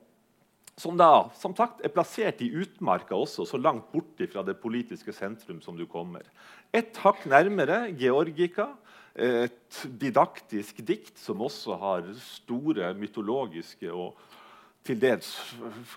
som 0.74 0.98
da 0.98 1.29
som 1.38 1.55
sagt, 1.55 1.85
er 1.87 1.92
plassert 1.94 2.42
i 2.42 2.50
utmarka 2.59 3.14
også, 3.14 3.46
så 3.46 3.61
langt 3.62 3.87
bort 3.94 4.18
fra 4.33 4.42
det 4.42 4.59
politiske 4.59 5.14
sentrum 5.14 5.61
som 5.62 5.79
du 5.79 5.87
kommer. 5.87 6.26
Et 6.74 6.98
hakk 7.05 7.22
nærmere 7.31 7.85
Georgika, 7.94 8.72
et 9.14 9.79
didaktisk 9.96 10.83
dikt 10.85 11.22
som 11.22 11.46
også 11.46 11.79
har 11.81 12.11
store 12.20 12.90
mytologiske 12.98 13.88
og 13.94 14.18
til 14.87 14.99
dels 15.03 15.29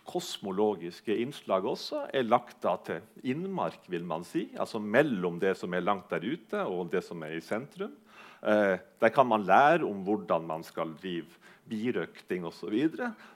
kosmologiske 0.08 1.16
innslag 1.22 1.68
også 1.70 2.08
er 2.16 2.28
lagt 2.28 2.60
da 2.64 2.76
til 2.86 3.30
innmark, 3.30 3.84
vil 3.92 4.06
man 4.08 4.26
si. 4.28 4.48
Altså 4.58 4.82
mellom 4.82 5.40
det 5.42 5.56
som 5.60 5.74
er 5.74 5.86
langt 5.86 6.10
der 6.12 6.26
ute, 6.26 6.64
og 6.66 6.90
det 6.94 7.04
som 7.06 7.22
er 7.26 7.38
i 7.38 7.44
sentrum. 7.46 7.94
Eh, 8.42 8.78
der 9.02 9.14
kan 9.14 9.28
man 9.28 9.46
lære 9.46 9.86
om 9.86 10.02
hvordan 10.06 10.48
man 10.48 10.64
skal 10.64 10.96
drive 11.02 11.38
birøkting 11.70 12.46
osv. 12.48 12.78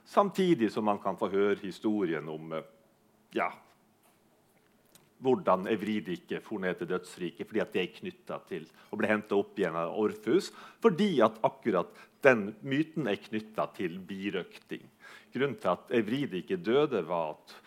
Samtidig 0.06 0.72
som 0.72 0.88
man 0.90 1.02
kan 1.04 1.18
få 1.20 1.30
høre 1.30 1.60
historien 1.62 2.30
om 2.30 2.54
eh, 2.58 2.66
ja, 3.36 3.52
hvordan 5.24 5.68
Evridike 5.72 6.42
for 6.44 6.60
ned 6.60 6.80
til 6.80 6.90
dødsriket 6.92 7.48
fordi 7.48 7.62
at 7.64 7.76
det 7.76 7.84
er 7.84 7.94
knytta 8.00 8.40
til 8.50 8.66
og 8.92 9.00
ble 9.00 9.12
henta 9.12 9.38
opp 9.40 9.60
igjen 9.60 9.78
av 9.80 9.96
Orfus. 10.00 10.52
Fordi 10.84 11.16
at 11.24 11.40
akkurat 11.46 11.92
den 12.24 12.52
myten 12.64 13.08
er 13.12 13.20
knytta 13.20 13.68
til 13.78 14.00
birøkting. 14.08 14.84
Grunnen 15.34 15.58
til 15.62 15.74
at 15.74 15.94
Evridike 16.00 16.58
døde, 16.58 17.04
var 17.08 17.36
at 17.36 17.60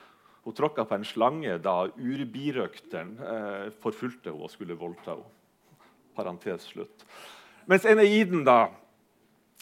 Hun 0.47 0.55
tråkka 0.55 0.85
på 0.87 0.95
en 0.95 1.05
slange 1.05 1.57
da 1.59 1.89
urbirøkteren 1.91 3.17
eh, 3.19 3.65
forfulgte 3.83 4.31
henne 4.31 4.47
og 4.47 4.53
skulle 4.53 4.77
voldta 4.79 5.17
henne. 5.17 5.33
Parentes 6.15 6.69
slutt. 6.71 7.03
Mens 7.67 7.85
Eneiden 7.85 8.45
da 8.47 8.69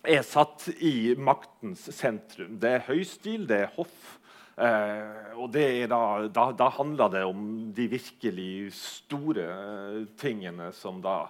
er 0.05 0.21
satt 0.23 0.69
i 0.85 1.15
maktens 1.17 1.87
sentrum. 1.97 2.59
Det 2.61 2.75
er 2.77 2.85
høystil, 2.91 3.47
det 3.49 3.63
er 3.65 3.73
hoff. 3.79 4.19
Eh, 4.55 5.33
og 5.41 5.51
da, 5.57 5.97
da, 6.31 6.45
da, 6.55 6.69
handler 6.77 7.11
det 7.11 7.25
om 7.27 7.41
de 7.75 7.89
virkelig 7.91 8.75
store 8.77 9.47
eh, 9.49 9.97
tingene 10.21 10.69
som 10.77 11.01
da 11.03 11.25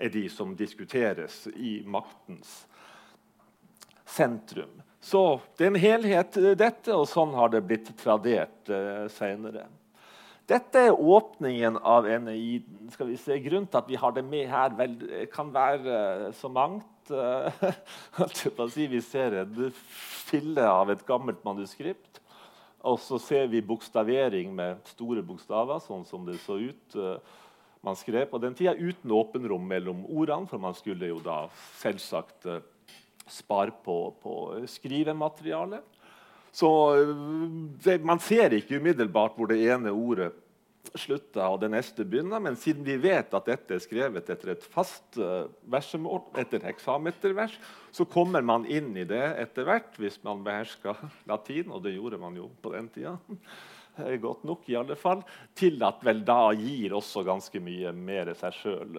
er 0.00 0.10
de 0.10 0.24
som 0.32 0.56
diskuteres 0.58 1.44
i 1.54 1.76
maktens 1.86 2.64
sentrum. 4.10 4.80
Så 5.04 5.20
det 5.58 5.66
er 5.66 5.72
en 5.72 5.80
helhet, 5.80 6.36
eh, 6.40 6.54
dette, 6.56 6.94
og 6.96 7.04
sånn 7.10 7.34
har 7.36 7.50
det 7.52 7.64
blitt 7.66 7.90
tradert 8.00 8.70
eh, 8.72 9.04
seinere. 9.12 9.66
Dette 10.48 10.80
er 10.88 10.96
åpningen 10.96 11.76
av 11.80 12.08
Eneiden. 12.08 12.88
Skal 12.92 13.10
vi 13.10 13.18
se, 13.20 13.36
Grunnen 13.44 13.68
til 13.68 13.80
at 13.80 13.88
vi 13.88 14.00
har 14.00 14.16
det 14.16 14.24
med 14.24 14.48
her, 14.48 14.72
vel, 14.78 14.96
kan 15.32 15.52
være 15.52 16.00
eh, 16.00 16.26
så 16.36 16.48
mangt. 16.52 16.88
si, 18.72 18.86
vi 18.88 19.00
ser 19.04 19.42
en 19.42 19.72
fille 19.76 20.64
av 20.64 20.88
et 20.88 21.04
gammelt 21.04 21.42
manuskript. 21.44 22.22
Og 22.84 22.96
så 23.00 23.18
ser 23.20 23.50
vi 23.52 23.64
bokstavering 23.64 24.54
med 24.56 24.80
store 24.88 25.20
bokstaver, 25.24 25.84
sånn 25.84 26.04
som 26.08 26.24
det 26.24 26.38
så 26.44 26.56
ut. 26.60 26.96
Man 27.84 27.96
skrev 27.96 28.24
på 28.30 28.40
den 28.40 28.56
tida 28.56 28.72
uten 28.76 29.12
åpenrom 29.12 29.68
mellom 29.68 30.04
ordene, 30.08 30.48
for 30.48 30.60
man 30.60 30.76
skulle 30.76 31.12
jo 31.12 31.20
da 31.24 31.42
selvsagt 31.80 32.48
spare 33.30 33.74
på, 33.84 33.98
på 34.22 34.34
skrivematerialet. 34.68 35.82
Så 36.54 36.70
det, 37.82 37.98
man 38.06 38.20
ser 38.22 38.54
ikke 38.54 38.78
umiddelbart 38.78 39.34
hvor 39.34 39.50
det 39.50 39.58
ene 39.66 39.90
ordet 39.90 40.30
slutter 40.94 41.48
og 41.48 41.60
det 41.62 41.70
neste 41.72 42.04
begynner. 42.06 42.42
Men 42.42 42.58
siden 42.60 42.84
vi 42.86 42.96
vet 43.00 43.32
at 43.34 43.48
dette 43.48 43.76
er 43.76 43.82
skrevet 43.82 44.28
etter 44.30 44.52
et 44.54 44.66
fast 44.74 45.18
uh, 45.18 45.48
versemål, 45.70 46.22
etter 46.40 46.62
heksametervers, 46.66 47.56
så 47.94 48.06
kommer 48.06 48.44
man 48.46 48.68
inn 48.70 48.92
i 48.96 49.06
det 49.08 49.24
etter 49.42 49.66
hvert 49.68 49.98
hvis 50.00 50.20
man 50.26 50.44
behersker 50.46 51.00
latin, 51.30 51.72
og 51.72 51.82
det 51.86 51.96
gjorde 51.96 52.20
man 52.22 52.36
jo 52.38 52.50
på 52.62 52.74
den 52.76 52.90
tida. 52.94 53.16
Godt 54.26 54.42
nok, 54.46 54.64
i 54.66 54.74
alle 54.78 54.96
fall. 54.98 55.20
Til 55.54 55.82
at 55.86 56.00
vel 56.02 56.24
da 56.26 56.48
gir 56.58 56.96
også 56.98 57.22
ganske 57.26 57.60
mye 57.62 57.92
mer 57.94 58.32
seg 58.34 58.56
sjøl. 58.58 58.96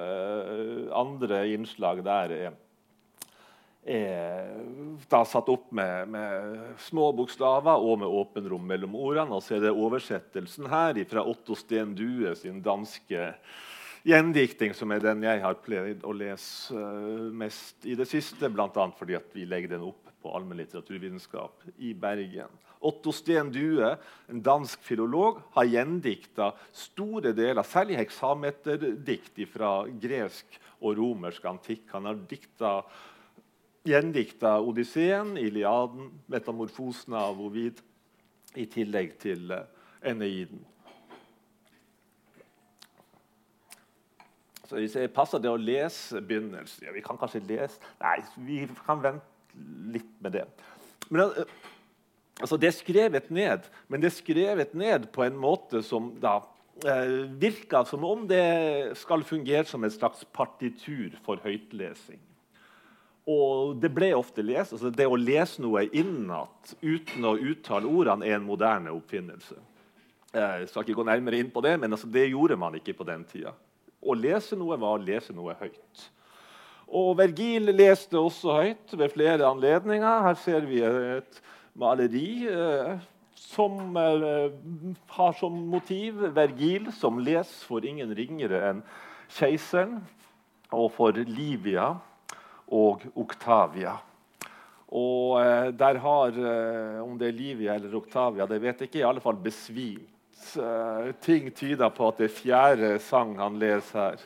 Andre 0.95 1.41
innslag 1.51 1.99
der 2.05 2.31
er 2.31 2.61
er 3.85 4.49
da 5.09 5.21
satt 5.29 5.49
opp 5.53 5.69
med, 5.75 6.09
med, 6.09 6.57
små 6.81 7.11
bokstaver 7.15 7.83
og 7.85 8.01
med 8.01 8.09
åpen 8.09 8.49
rom 8.49 8.65
mellom 8.65 8.97
ordene. 8.97 9.37
Og 9.37 9.43
så 9.45 9.57
er 9.57 9.67
det 9.67 9.75
oversettelsen 9.75 10.69
her 10.71 10.99
fra 11.09 11.23
Otto 11.25 11.57
Sten 11.59 11.93
Due 11.97 12.33
sin 12.39 12.63
danske 12.65 13.29
gjendikting, 14.05 14.73
som 14.77 14.93
er 14.93 15.01
den 15.01 15.23
jeg 15.25 15.41
har 15.41 15.61
pleid 15.65 16.03
å 16.05 16.13
lese 16.13 16.77
uh, 16.77 17.29
mest 17.33 17.85
i 17.89 17.95
det 17.97 18.05
siste, 18.09 18.49
bl.a. 18.53 18.89
fordi 18.97 19.17
vi 19.33 19.47
legger 19.49 19.75
den 19.75 19.87
opp 19.87 20.11
på 20.21 20.33
allmennlitteraturvitenskap 20.37 21.65
i 21.85 21.93
Bergen. 21.97 22.53
Otto 22.85 23.13
Sten 23.15 23.49
Due, 23.53 23.95
en 24.29 24.41
dansk 24.45 24.81
filolog, 24.85 25.39
har 25.55 25.69
gjendikta 25.69 26.51
store 26.75 27.33
deler, 27.33 27.65
særlig 27.65 27.97
heksameterdikt 28.01 29.41
fra 29.49 29.71
gresk 30.01 30.59
og 30.81 30.97
romersk 30.99 31.45
antikk. 31.49 31.87
Han 31.95 32.09
har 32.09 32.21
dikta 32.29 32.75
gjendikta 33.85 34.59
Odysseen, 34.61 35.35
Iliaden, 35.37 36.09
metamorfosene 36.31 37.19
av 37.19 37.41
Ovid, 37.41 37.81
i 38.55 38.65
tillegg 38.71 39.17
til 39.21 39.51
uh, 39.51 39.65
Eneiden. 40.05 40.63
Så 44.65 44.79
hvis 44.79 44.95
jeg 44.97 45.13
Passer 45.13 45.41
det 45.43 45.51
å 45.51 45.61
lese 45.61 46.21
begynnelsen? 46.25 46.87
Ja, 46.87 46.95
vi 46.95 47.03
kan 47.05 47.19
kanskje 47.21 47.43
lese 47.45 47.77
Nei, 48.01 48.17
vi 48.47 48.63
kan 48.87 49.03
vente 49.03 49.93
litt 49.93 50.09
med 50.23 50.39
det. 50.39 50.45
Men, 51.11 51.29
uh, 51.35 51.43
altså, 52.41 52.57
det 52.57 52.71
er 52.71 52.77
skrevet 52.79 53.29
ned, 53.29 53.69
men 53.87 54.01
det 54.01 54.09
er 54.09 54.17
skrevet 54.17 54.77
ned 54.77 55.11
på 55.13 55.27
en 55.27 55.37
måte 55.37 55.83
som 55.85 56.13
da 56.23 56.39
uh, 56.41 57.17
virker 57.37 57.85
som 57.89 58.07
om 58.07 58.25
det 58.29 58.95
skal 59.03 59.27
fungere 59.27 59.67
som 59.69 59.85
et 59.85 59.93
slags 59.93 60.25
partitur 60.33 61.19
for 61.27 61.43
høytlesing. 61.43 62.23
Og 63.25 63.77
det 63.81 63.89
ble 63.93 64.11
ofte 64.13 64.43
lest. 64.45 64.75
Altså 64.75 64.91
det 64.93 65.07
å 65.09 65.17
lese 65.17 65.63
noe 65.63 65.87
innat 65.97 66.75
uten 66.81 67.25
å 67.25 67.33
uttale 67.35 67.89
ordene 67.89 68.27
er 68.27 68.37
en 68.37 68.45
moderne 68.45 68.93
oppfinnelse. 68.93 69.57
Jeg 70.35 70.67
skal 70.69 70.83
ikke 70.83 70.97
gå 70.99 71.05
nærmere 71.07 71.39
inn 71.39 71.49
på 71.53 71.63
det, 71.63 71.77
men 71.79 71.95
altså 71.95 72.09
det 72.11 72.27
gjorde 72.27 72.57
man 72.59 72.75
ikke 72.77 72.93
på 72.97 73.07
den 73.07 73.23
tida. 73.29 73.55
Å 74.05 74.13
lese 74.13 74.57
noe 74.59 74.77
var 74.77 74.97
å 74.97 75.01
lese 75.01 75.33
noe 75.33 75.55
høyt. 75.57 76.05
Og 76.85 77.15
Vergil 77.17 77.71
leste 77.73 78.19
også 78.19 78.59
høyt 78.59 78.93
ved 78.93 79.13
flere 79.15 79.47
anledninger. 79.47 80.25
Her 80.27 80.37
ser 80.37 80.67
vi 80.69 80.83
et 80.85 81.39
maleri 81.73 82.45
eh, 82.51 82.99
som 83.33 83.95
eh, 83.97 84.51
har 85.15 85.33
som 85.39 85.55
motiv 85.71 86.21
Vergil, 86.35 86.91
som 86.93 87.17
leser 87.17 87.65
for 87.65 87.87
ingen 87.87 88.13
ringere 88.13 88.61
enn 88.69 88.83
keiseren, 89.33 90.03
og 90.75 90.91
for 90.93 91.15
Livia 91.25 91.95
og 92.67 93.01
Octavia. 93.15 93.97
Og 94.95 95.41
eh, 95.41 95.73
der 95.73 95.95
har, 96.01 96.27
eh, 96.29 97.03
om 97.03 97.17
det 97.19 97.27
er 97.27 97.37
Livia 97.37 97.75
eller 97.75 97.95
Octavia, 97.97 98.45
det 98.47 98.61
vet 98.61 98.81
jeg 98.81 98.87
ikke, 98.89 98.99
i 99.01 99.09
alle 99.09 99.21
fall 99.23 99.35
besvimt. 99.41 100.09
Eh, 100.61 101.13
ting 101.23 101.55
tyder 101.55 101.89
på 101.89 102.07
at 102.07 102.17
det 102.21 102.25
er 102.29 102.37
fjerde 102.37 102.99
sang 103.03 103.37
han 103.39 103.59
leser 103.59 103.99
her, 103.99 104.17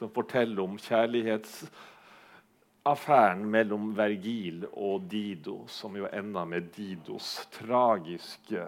som 0.00 0.10
forteller 0.14 0.62
om 0.64 0.78
kjærlighetsaffæren 0.80 3.44
mellom 3.44 3.96
Vergil 3.96 4.66
og 4.72 5.00
Dido, 5.10 5.66
som 5.68 5.96
jo 5.96 6.06
ender 6.08 6.44
med 6.48 6.60
Didos 6.76 7.48
tragiske 7.58 8.64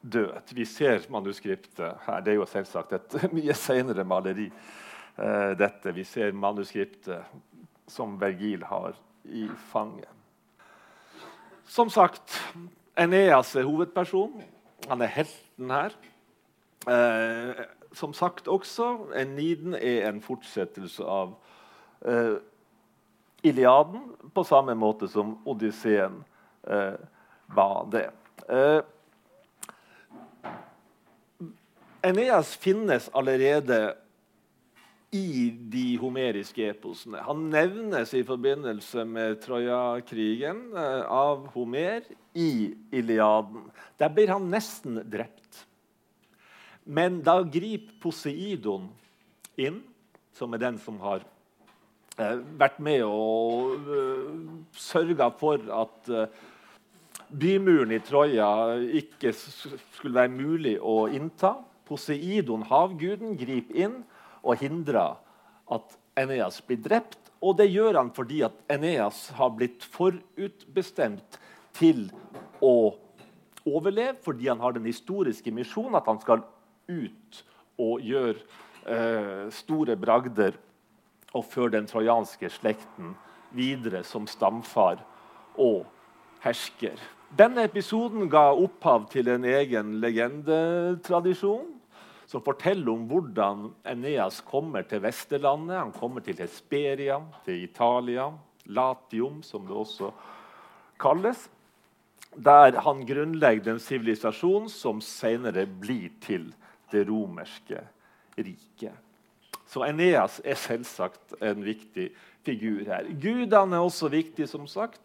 død. 0.00 0.54
Vi 0.54 0.64
ser 0.64 1.00
manuskriptet 1.10 1.94
her. 2.06 2.20
Det 2.20 2.32
er 2.32 2.40
jo 2.40 2.46
selvsagt 2.46 2.92
et 2.92 3.16
mye 3.36 3.54
senere 3.56 4.04
maleri. 4.04 4.50
Eh, 5.18 5.52
dette. 5.56 5.92
Vi 5.92 6.04
ser 6.04 6.32
manuskriptet 6.32 7.24
som 7.88 8.18
Vergil 8.20 8.64
har 8.68 8.96
i 9.24 9.46
fanget. 9.70 10.10
Som 11.64 11.90
sagt, 11.90 12.36
Eneas 12.96 13.54
er 13.56 13.64
hovedperson. 13.64 14.42
Han 14.88 15.02
er 15.02 15.06
helten 15.06 15.70
her. 15.70 15.96
Eh, 16.86 17.64
som 17.96 18.12
sagt 18.12 18.48
også, 18.48 19.08
Eniden 19.16 19.74
er 19.74 20.08
en 20.08 20.20
fortsettelse 20.22 21.04
av 21.04 21.32
eh, 22.04 22.36
Iliaden, 23.42 24.12
på 24.34 24.44
samme 24.44 24.74
måte 24.74 25.08
som 25.08 25.38
Odysseen 25.48 26.20
eh, 26.68 26.94
var 27.56 27.88
det. 27.92 28.10
Eh, 28.52 28.82
Eneas 32.04 32.56
finnes 32.56 33.08
allerede 33.14 33.96
i 35.14 35.50
de 35.70 35.96
homeriske 36.00 36.64
eposene. 36.72 37.20
Han 37.22 37.46
nevnes 37.52 38.12
i 38.16 38.24
forbindelse 38.26 39.04
med 39.06 39.38
Troja-krigen 39.44 40.66
eh, 40.74 41.04
av 41.06 41.46
Homer 41.54 42.02
i 42.34 42.74
Iliaden. 42.90 43.68
Der 44.00 44.10
blir 44.12 44.34
han 44.34 44.50
nesten 44.50 44.98
drept. 45.10 45.62
Men 46.84 47.20
da 47.26 47.38
griper 47.42 47.94
Poseidon 48.02 48.90
inn, 49.58 49.80
som 50.36 50.52
er 50.54 50.62
den 50.62 50.80
som 50.82 50.98
har 51.02 51.22
eh, 52.18 52.42
vært 52.58 52.82
med 52.82 53.06
og 53.06 53.86
uh, 53.86 54.58
sørga 54.76 55.30
for 55.38 55.62
at 55.74 56.10
bymuren 57.26 57.94
i 57.96 58.02
Troja 58.04 58.50
ikke 59.00 59.32
skulle 59.34 60.14
være 60.14 60.34
mulig 60.34 60.76
å 60.78 61.06
innta. 61.10 61.56
Poseidon, 61.86 62.66
havguden, 62.66 63.34
griper 63.38 63.82
inn 63.86 63.96
og 64.46 64.60
hindre 64.62 65.08
at 65.72 65.96
Eneas 66.16 66.60
blir 66.64 66.80
drept. 66.82 67.18
Og 67.42 67.58
det 67.58 67.68
gjør 67.68 67.98
han 67.98 68.12
fordi 68.16 68.40
at 68.46 68.56
Eneas 68.72 69.26
har 69.36 69.52
blitt 69.58 69.84
forutbestemt 69.92 71.40
til 71.76 72.06
å 72.64 72.94
overleve, 73.66 74.16
fordi 74.24 74.48
han 74.48 74.62
har 74.62 74.76
den 74.76 74.86
historiske 74.88 75.52
misjonen 75.52 75.98
at 75.98 76.08
han 76.08 76.22
skal 76.22 76.44
ut 76.86 77.42
og 77.82 78.00
gjøre 78.06 78.38
eh, 78.86 79.44
store 79.52 79.98
bragder 80.00 80.56
og 81.36 81.44
føre 81.44 81.74
den 81.76 81.90
trojanske 81.90 82.48
slekten 82.54 83.12
videre 83.56 84.02
som 84.06 84.24
stamfar 84.30 85.02
og 85.60 85.84
hersker. 86.44 86.96
Denne 87.36 87.66
episoden 87.66 88.30
ga 88.30 88.48
opphav 88.54 89.08
til 89.12 89.28
en 89.32 89.44
egen 89.44 89.96
legendetradisjon 90.00 91.75
som 92.26 92.42
forteller 92.42 92.90
om 92.92 93.06
hvordan 93.10 93.68
Eneas 93.86 94.40
kommer 94.46 94.86
til 94.88 95.02
Vesterlandet. 95.04 95.78
Han 95.78 95.92
kommer 95.94 96.24
til 96.26 96.38
Hesperia, 96.42 97.20
til 97.46 97.64
Italia, 97.64 98.30
Latium, 98.66 99.42
som 99.46 99.66
det 99.66 99.76
også 99.76 100.10
kalles. 101.00 101.48
der 102.36 102.76
han 102.84 103.06
grunnlegger 103.06 103.72
en 103.72 103.80
sivilisasjon 103.80 104.68
som 104.68 105.00
senere 105.00 105.64
blir 105.66 106.10
til 106.20 106.50
det 106.92 107.06
romerske 107.08 107.80
riket. 108.36 108.92
Så 109.66 109.86
Eneas 109.86 110.40
er 110.44 110.54
selvsagt 110.54 111.32
en 111.40 111.64
viktig 111.64 112.10
figur 112.44 112.84
her. 112.84 113.08
Gudene 113.08 113.78
er 113.78 113.86
også 113.86 114.10
viktige, 114.12 114.46
som 114.46 114.66
sagt. 114.66 115.00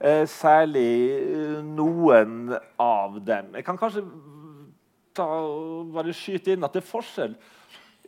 Eh, 0.00 0.28
særlig 0.28 1.10
eh, 1.10 1.60
noen 1.64 2.54
av 2.78 3.18
dem. 3.24 3.52
Jeg 3.56 3.64
kan 3.64 3.78
kanskje 3.80 4.04
ta, 5.16 5.26
bare 5.96 6.14
skyte 6.16 6.54
inn 6.54 6.66
at 6.66 6.76
det 6.76 6.84
er 6.84 6.90
forskjell 6.90 7.36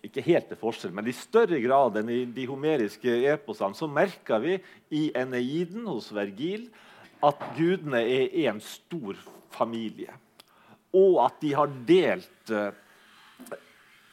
ikke 0.05 0.25
helt 0.27 0.49
til 0.51 0.59
forskjell, 0.61 0.93
men 0.95 1.09
i 1.11 1.15
større 1.17 1.59
grad 1.63 1.99
enn 2.01 2.11
i 2.13 2.21
de 2.35 2.45
homeriske 2.49 3.15
eposene 3.33 3.77
så 3.77 3.89
merker 3.91 4.43
vi 4.43 4.57
i 4.95 5.09
Eneiden 5.17 5.87
hos 5.89 6.11
Vergil 6.15 6.69
at 7.25 7.43
gudene 7.57 8.03
er 8.05 8.37
en 8.47 8.61
stor 8.63 9.19
familie. 9.55 10.13
Og 10.95 11.19
at 11.25 11.41
de 11.43 11.53
har 11.57 11.73
delt 11.89 12.53
uh, 12.55 12.71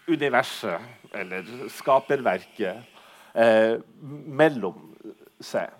universet, 0.09 0.81
eller 1.15 1.47
skaperverket, 1.73 2.83
eh, 3.33 3.77
mellom 4.05 4.75
seg. 5.41 5.71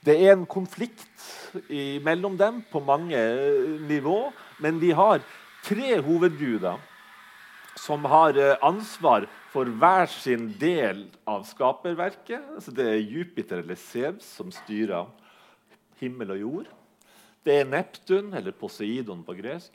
Det 0.00 0.14
er 0.14 0.32
en 0.32 0.46
konflikt 0.48 1.26
mellom 2.06 2.38
dem 2.38 2.62
på 2.70 2.80
mange 2.80 3.18
nivå, 3.90 4.30
men 4.64 4.80
de 4.80 4.94
har 4.96 5.20
tre 5.68 5.98
hovedguder 6.00 6.80
som 7.78 8.06
har 8.08 8.38
uh, 8.40 8.56
ansvar 8.64 9.28
for 9.52 9.68
hver 9.68 10.08
sin 10.10 10.48
del 10.60 11.04
av 11.28 11.44
skaperverket. 11.48 12.42
Altså 12.56 12.72
det 12.74 12.86
er 12.88 13.04
Jupiter 13.04 13.62
eller 13.62 13.78
Sevs 13.78 14.26
som 14.38 14.50
styrer 14.54 15.08
himmel 16.00 16.34
og 16.34 16.40
jord. 16.42 16.72
Det 17.44 17.60
er 17.60 17.68
Neptun, 17.68 18.32
eller 18.36 18.52
Poseidon 18.56 19.22
på 19.24 19.36
gresk, 19.38 19.72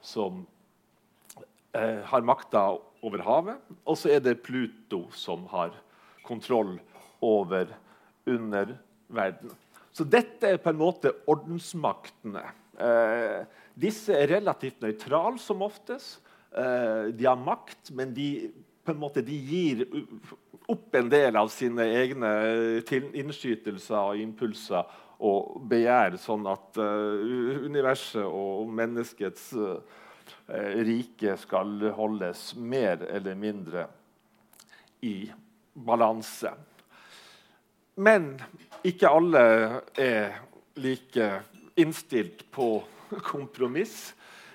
som 0.00 0.44
eh, 1.76 2.00
har 2.08 2.24
makta 2.24 2.62
over 3.04 3.24
havet. 3.26 3.74
Og 3.84 3.98
så 4.00 4.14
er 4.14 4.22
det 4.24 4.40
Pluto 4.46 5.04
som 5.16 5.44
har 5.52 5.74
kontroll 6.24 6.78
over 7.20 7.74
underverdenen. 8.24 9.58
Så 9.92 10.06
dette 10.08 10.54
er 10.54 10.62
på 10.62 10.72
en 10.72 10.80
måte 10.80 11.12
ordensmaktene. 11.28 12.46
Eh, 12.80 13.42
disse 13.78 14.14
er 14.16 14.30
relativt 14.36 14.82
nøytrale 14.82 15.40
som 15.40 15.64
oftest. 15.64 16.20
Eh, 16.52 17.12
de 17.16 17.26
har 17.28 17.40
makt, 17.40 17.92
men 17.96 18.12
de, 18.16 18.50
måte, 18.98 19.24
de 19.24 19.36
gir 19.36 19.86
opp 20.70 20.94
en 20.96 21.08
del 21.12 21.36
av 21.36 21.48
sine 21.52 21.86
egne 22.02 22.32
innskytelser 22.92 23.98
og 23.98 24.20
impulser 24.20 24.98
og 25.22 25.62
begjær, 25.70 26.16
sånn 26.18 26.48
at 26.50 26.78
uh, 26.82 27.62
universet 27.62 28.24
og 28.26 28.70
menneskets 28.74 29.52
rike 30.82 31.36
skal 31.38 31.76
holdes 31.94 32.40
mer 32.58 33.04
eller 33.06 33.36
mindre 33.38 33.84
i 35.06 35.30
balanse. 35.74 36.50
Men 37.94 38.32
ikke 38.86 39.10
alle 39.12 39.42
er 39.98 40.38
like 40.80 41.28
innstilt 41.76 42.46
på 42.50 42.80
kompromiss. 43.32 44.12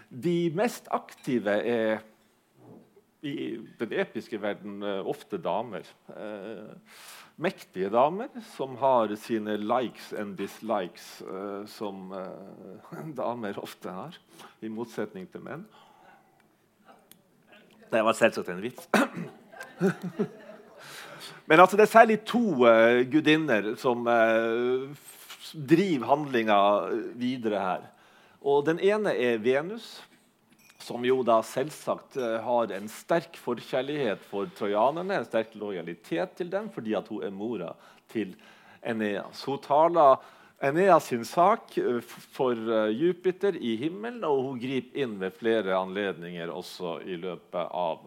De 0.09 0.51
mest 0.55 0.87
aktive 0.95 1.57
er 1.61 1.99
i 3.25 3.57
den 3.79 3.93
episke 3.97 4.39
verden 4.41 4.83
uh, 4.83 5.07
ofte 5.07 5.39
damer. 5.41 5.87
Eh, 6.13 6.69
mektige 7.37 7.89
damer 7.93 8.29
som 8.53 8.77
har 8.81 9.15
sine 9.19 9.57
likes 9.57 10.13
and 10.13 10.37
dislikes, 10.37 11.21
eh, 11.21 11.65
som 11.69 12.11
eh, 12.13 13.11
damer 13.17 13.59
ofte 13.61 13.89
har, 13.93 14.17
i 14.61 14.69
motsetning 14.69 15.27
til 15.31 15.41
menn. 15.45 15.65
Det 17.87 18.03
var 18.03 18.17
selvsagt 18.17 18.49
en 18.51 18.61
vits. 18.61 18.89
Men 21.47 21.59
altså, 21.59 21.77
det 21.77 21.85
er 21.85 21.91
særlig 21.91 22.17
to 22.27 22.67
uh, 22.67 23.01
gudinner 23.07 23.75
som 23.79 24.03
driver 25.55 26.05
handlinga 26.09 26.57
videre 27.15 27.61
her. 27.63 27.85
Og 28.41 28.65
Den 28.65 28.79
ene 28.83 29.13
er 29.15 29.41
Venus, 29.41 30.01
som 30.87 31.03
jo 31.05 31.19
da 31.25 31.39
selvsagt 31.43 32.17
eh, 32.21 32.37
har 32.43 32.71
en 32.75 32.87
sterk 32.91 33.37
forkjærlighet 33.41 34.23
for 34.29 34.49
trojanerne, 34.57 35.17
en 35.17 35.27
sterk 35.27 35.55
lojalitet 35.57 36.37
til 36.37 36.51
dem, 36.53 36.69
fordi 36.71 36.95
at 36.95 37.09
hun 37.11 37.25
er 37.25 37.33
mora 37.33 37.73
til 38.11 38.35
Eneas. 38.85 39.43
Hun 39.47 39.59
taler 39.63 40.21
Eneas 40.63 41.09
sin 41.09 41.25
sak 41.27 41.75
eh, 41.81 41.99
for 42.37 42.53
eh, 42.53 42.93
Jupiter 42.93 43.57
i 43.57 43.75
himmelen, 43.81 44.23
og 44.23 44.45
hun 44.45 44.61
griper 44.61 45.03
inn 45.03 45.17
ved 45.21 45.35
flere 45.37 45.75
anledninger 45.77 46.53
også 46.53 46.99
i 47.05 47.17
løpet 47.19 47.73
av 47.73 48.05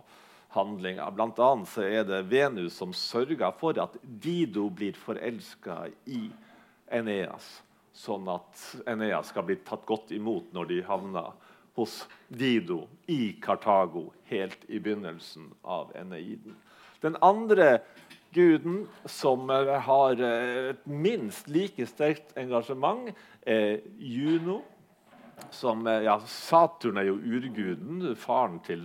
handlinga. 0.55 1.11
Blant 1.15 1.39
annet 1.43 1.77
er 1.85 2.07
det 2.07 2.25
Venus 2.31 2.79
som 2.81 2.95
sørger 2.97 3.53
for 3.61 3.79
at 3.83 3.99
Dido 4.03 4.69
blir 4.71 4.99
forelska 4.99 5.85
i 6.11 6.29
Eneas, 6.91 7.61
sånn 8.01 8.29
at 8.33 8.65
Enea 8.89 9.21
skal 9.27 9.45
bli 9.49 9.59
tatt 9.67 9.85
godt 9.89 10.13
imot 10.17 10.55
når 10.57 10.71
de 10.71 10.81
havner 10.87 11.33
hos 11.77 12.03
Dido 12.29 12.87
i 13.11 13.37
Kartago 13.43 14.09
helt 14.31 14.65
i 14.69 14.81
begynnelsen 14.81 15.51
av 15.63 15.93
Eneiden. 15.99 16.57
Den 17.01 17.17
andre 17.25 17.81
guden 18.35 18.83
som 19.09 19.51
eh, 19.51 19.73
har 19.87 20.21
et 20.21 20.81
eh, 20.81 20.91
minst 20.91 21.49
like 21.51 21.87
sterkt 21.89 22.37
engasjement, 22.39 23.11
er 23.43 23.81
Juno. 23.99 24.61
Som, 25.51 25.87
eh, 25.89 26.05
ja, 26.05 26.19
Saturn 26.29 27.01
er 27.01 27.09
jo 27.09 27.17
urguden, 27.17 28.15
faren 28.17 28.61
til 28.67 28.85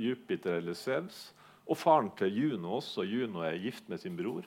Jupiter 0.00 0.60
eller 0.60 0.76
Sevs. 0.76 1.30
Og 1.66 1.78
faren 1.80 2.12
til 2.18 2.30
Juno 2.30 2.76
også. 2.78 3.02
Juno 3.08 3.42
er 3.42 3.58
gift 3.58 3.88
med 3.90 3.98
sin 4.02 4.16
bror 4.18 4.44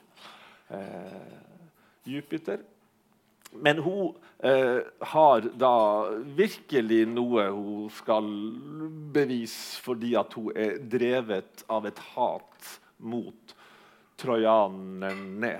eh, 0.70 1.40
Jupiter. 2.08 2.62
Men 3.50 3.78
hun 3.82 4.14
eh, 4.38 4.78
har 5.12 5.46
da 5.58 5.74
virkelig 6.38 7.02
noe 7.10 7.48
hun 7.50 7.88
skal 7.92 8.28
bevise 9.14 9.80
fordi 9.82 10.14
at 10.18 10.36
hun 10.38 10.54
er 10.54 10.78
drevet 10.92 11.64
av 11.68 11.88
et 11.90 11.98
hat 12.14 12.74
mot 13.02 13.56
trojanerne. 14.20 15.54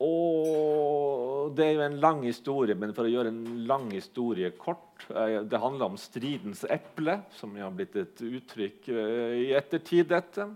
Og 0.00 1.52
Det 1.56 1.66
er 1.66 1.74
jo 1.76 1.84
en 1.84 2.00
lang 2.00 2.22
historie, 2.24 2.76
men 2.78 2.94
for 2.96 3.04
å 3.04 3.12
gjøre 3.12 3.32
en 3.34 3.66
lang 3.68 3.90
historie 3.92 4.52
kort 4.56 5.04
eh, 5.10 5.42
Det 5.44 5.60
handler 5.60 5.92
om 5.92 6.00
stridens 6.00 6.64
eple, 6.64 7.18
som 7.36 7.56
har 7.60 7.74
blitt 7.74 7.98
et 8.00 8.24
uttrykk 8.24 8.88
eh, 8.94 9.36
i 9.44 9.46
ettertid. 9.58 10.08
dette. 10.08 10.48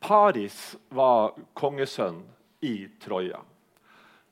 Paris 0.00 0.58
var 0.88 1.36
kongesønn 1.54 2.22
i 2.66 2.88
Troja. 2.98 3.44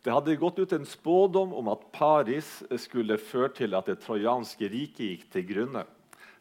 Det 0.02 0.10
hadde 0.14 0.36
gått 0.36 0.58
ut 0.58 0.72
en 0.72 0.86
spådom 0.86 1.52
om 1.58 1.68
at 1.72 1.92
Paris 1.92 2.62
skulle 2.78 3.18
føre 3.18 3.50
til 3.58 3.74
at 3.74 3.86
det 3.90 3.98
trojanske 4.04 4.68
riket 4.70 5.06
gikk 5.06 5.24
til 5.34 5.46
grunne. 5.48 5.84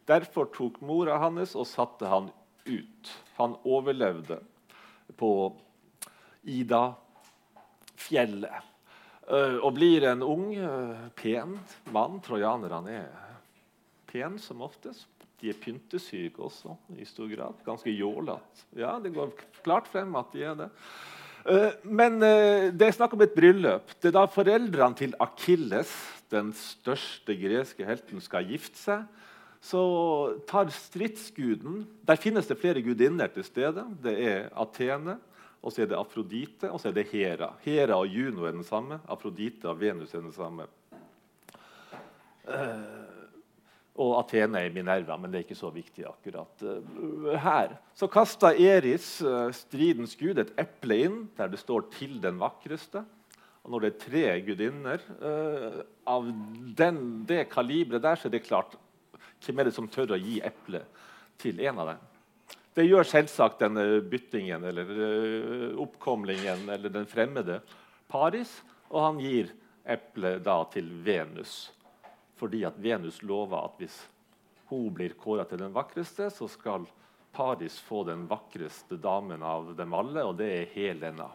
Derfor 0.08 0.46
tok 0.54 0.82
mora 0.86 1.18
hans 1.20 1.56
og 1.58 1.68
satte 1.68 2.08
han 2.08 2.30
ut. 2.68 3.12
Han 3.40 3.56
overlevde 3.68 4.40
på 5.18 5.56
Ida-fjellet. 6.48 6.96
Eh, 9.28 9.58
og 9.60 9.74
blir 9.76 10.06
en 10.08 10.24
ung, 10.24 10.56
eh, 10.56 11.10
pen 11.16 11.60
mann. 11.92 12.22
Trojanerne 12.24 12.92
er 12.92 13.10
pen 14.08 14.40
som 14.40 14.62
oftest. 14.62 15.08
De 15.42 15.50
er 15.52 15.60
pyntesyke 15.60 16.40
også, 16.42 16.78
i 16.98 17.06
stor 17.06 17.28
grad. 17.28 17.54
Ganske 17.66 17.92
jålete. 17.92 18.64
Ja, 18.80 19.00
det 19.00 19.14
går 19.14 19.32
klart 19.64 19.88
frem 19.92 20.16
at 20.16 20.32
de 20.32 20.44
er 20.44 20.56
det. 20.56 20.70
Eh, 21.48 21.76
men 21.88 22.20
eh, 22.26 22.70
det 22.76 22.90
er 22.90 22.96
snakk 22.98 23.14
om 23.16 23.24
et 23.24 23.36
bryllup. 23.36 23.94
Det 24.02 24.10
er 24.10 24.18
da 24.18 24.26
foreldrene 24.32 25.00
til 25.00 25.16
Akilles, 25.24 25.94
den 26.34 26.52
største 26.60 27.38
greske 27.40 27.88
helten, 27.88 28.20
skal 28.24 28.50
gifte 28.50 28.80
seg. 28.82 29.06
Så 29.64 29.80
tar 30.48 30.70
stridsguden 30.70 31.82
Der 32.06 32.20
finnes 32.22 32.46
det 32.48 32.60
flere 32.60 32.84
gudinner 32.84 33.32
til 33.32 33.46
stede. 33.48 33.86
Det 34.04 34.14
er 34.28 34.50
Atene, 34.60 35.18
og 35.64 35.74
så 35.74 35.82
er 35.82 35.90
det 35.90 35.98
Afrodite, 35.98 36.70
og 36.70 36.80
så 36.80 36.92
er 36.92 37.00
det 37.00 37.08
Hera. 37.12 37.54
Hera 37.64 37.98
og 37.98 38.12
Juno 38.12 38.46
er 38.46 38.54
den 38.54 38.68
samme. 38.68 39.00
Afrodite 39.08 39.72
og 39.72 39.80
Venus 39.80 40.14
er 40.14 40.22
den 40.22 40.36
samme. 40.36 40.68
Uh, 42.48 43.07
og 43.98 44.14
Athene 44.20 44.62
i 44.68 44.72
Minerva, 44.74 45.18
men 45.18 45.32
det 45.32 45.40
er 45.40 45.46
ikke 45.48 45.58
så 45.58 45.72
viktig 45.74 46.06
akkurat 46.06 46.64
uh, 46.64 47.32
her. 47.42 47.74
Så 47.98 48.10
kasta 48.12 48.54
Eris, 48.54 49.18
uh, 49.26 49.50
stridens 49.56 50.14
gud, 50.20 50.38
et 50.38 50.54
eple 50.62 51.00
inn 51.08 51.22
der 51.38 51.50
det 51.50 51.62
står 51.62 51.90
'til 51.92 52.20
den 52.22 52.38
vakreste'. 52.42 53.04
Og 53.66 53.72
når 53.74 53.80
det 53.84 53.90
er 53.90 54.04
tre 54.04 54.26
gudinner 54.46 55.02
uh, 55.20 55.82
av 56.08 56.30
den, 56.78 57.26
det 57.26 57.50
kaliberet 57.50 58.04
der, 58.04 58.16
så 58.16 58.28
er 58.28 58.38
det 58.38 58.46
klart 58.48 58.78
Hvem 59.38 59.60
er 59.60 59.68
det 59.68 59.74
som 59.76 59.88
tør 59.88 60.16
å 60.16 60.18
gi 60.18 60.40
eple 60.42 60.80
til 61.38 61.60
en 61.62 61.78
av 61.78 61.92
dem? 61.92 62.00
Det 62.74 62.88
gjør 62.88 63.06
selvsagt 63.06 63.60
denne 63.62 64.02
byttingen 64.02 64.64
eller 64.66 64.90
oppkomlingen 65.78 66.66
eller 66.74 66.90
den 66.90 67.06
fremmede 67.06 67.60
Paris, 68.10 68.50
og 68.90 69.04
han 69.04 69.22
gir 69.22 69.52
eplet 69.86 70.42
da 70.46 70.58
til 70.74 70.90
Venus. 71.06 71.68
Fordi 72.38 72.64
at 72.68 72.78
Venus 72.82 73.22
lover 73.26 73.66
at 73.66 73.82
hvis 73.82 73.98
hun 74.70 74.92
blir 74.94 75.16
kåra 75.18 75.46
til 75.48 75.62
den 75.62 75.74
vakreste, 75.76 76.30
så 76.34 76.48
skal 76.52 76.86
Paris 77.34 77.80
få 77.80 78.04
den 78.08 78.26
vakreste 78.28 78.98
damen 79.02 79.44
av 79.44 79.74
dem 79.78 79.94
alle, 79.94 80.24
og 80.26 80.38
det 80.40 80.48
er 80.54 80.72
Helena. 80.74 81.30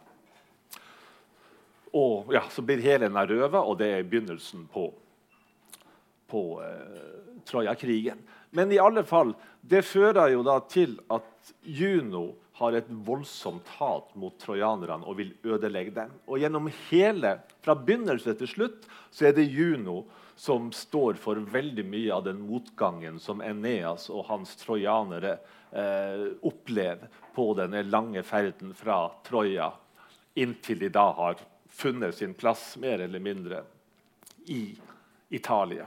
Og 1.93 2.33
ja, 2.35 2.43
Så 2.51 2.63
blir 2.65 2.83
Helena 2.83 3.27
røva, 3.29 3.61
og 3.61 3.79
det 3.79 3.91
er 3.93 4.07
begynnelsen 4.09 4.67
på, 4.73 4.89
på 6.27 6.43
eh, 6.65 7.43
Troja-krigen. 7.49 8.23
Men 8.51 8.73
i 8.73 8.81
alle 8.81 9.05
fall, 9.05 9.35
det 9.61 9.85
fører 9.85 10.33
jo 10.33 10.43
da 10.45 10.59
til 10.69 10.97
at 11.13 11.53
Juno 11.63 12.33
har 12.59 12.77
et 12.77 12.89
voldsomt 12.89 13.69
hat 13.79 14.11
mot 14.19 14.35
trojanerne 14.41 15.07
og 15.09 15.17
vil 15.19 15.33
ødelegge 15.45 15.95
dem. 15.97 16.13
Og 16.29 16.43
gjennom 16.43 16.69
hele, 16.91 17.39
Fra 17.63 17.75
begynnelse 17.79 18.35
til 18.35 18.49
slutt 18.51 18.89
så 19.11 19.29
er 19.29 19.37
det 19.37 19.47
Juno 19.47 20.03
som 20.37 20.73
står 20.73 21.21
for 21.21 21.37
veldig 21.37 21.85
mye 21.87 22.13
av 22.15 22.25
den 22.25 22.41
motgangen 22.47 23.19
som 23.21 23.43
Eneas 23.45 24.09
og 24.11 24.27
hans 24.31 24.57
trojanere 24.61 25.37
eh, 25.71 26.27
opplever 26.43 27.09
på 27.35 27.53
denne 27.59 27.83
lange 27.87 28.23
ferden 28.27 28.75
fra 28.77 29.07
Troja 29.27 29.73
inntil 30.35 30.79
de 30.79 30.89
da 30.89 31.11
har 31.13 31.41
funnet 31.69 32.17
sin 32.17 32.35
plass, 32.35 32.77
mer 32.77 32.99
eller 32.99 33.21
mindre, 33.21 33.65
i 34.47 34.75
Italia. 35.29 35.87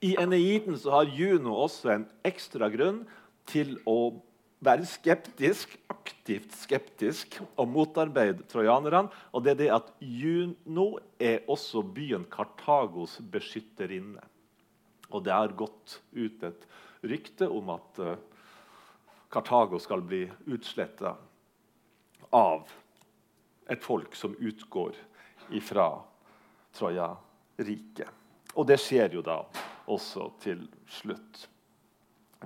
I 0.00 0.16
Eneiden 0.16 0.78
har 0.84 1.04
Juno 1.04 1.54
også 1.66 1.92
en 1.94 2.06
ekstra 2.24 2.70
grunn 2.72 3.02
til 3.50 3.76
å 3.88 4.14
være 4.60 4.86
skeptisk, 4.88 5.72
aktivt 5.88 6.52
skeptisk 6.56 7.38
og 7.56 7.68
motarbeide 7.72 8.44
trojanerne. 8.50 9.08
Og 9.32 9.44
det 9.44 9.54
er 9.54 9.60
det 9.62 9.70
at 9.74 9.92
Juno 10.00 10.98
er 11.20 11.46
også 11.48 11.82
byen 11.82 12.26
Kartagos 12.30 13.18
beskytterinne. 13.32 14.22
Og 15.10 15.24
det 15.24 15.34
har 15.34 15.56
gått 15.58 16.00
ut 16.12 16.44
et 16.46 16.66
rykte 17.02 17.48
om 17.48 17.72
at 17.74 18.02
uh, 18.04 18.14
Kartago 19.30 19.78
skal 19.78 20.02
bli 20.02 20.24
utsletta 20.50 21.14
av 22.34 22.70
et 23.70 23.82
folk 23.82 24.14
som 24.18 24.34
utgår 24.38 24.98
ifra 25.54 25.88
Troja-riket. 26.74 28.10
Og 28.58 28.66
det 28.66 28.78
skjer 28.82 29.14
jo 29.14 29.22
da 29.22 29.40
også 29.90 30.28
til 30.42 30.64
slutt. 30.90 31.46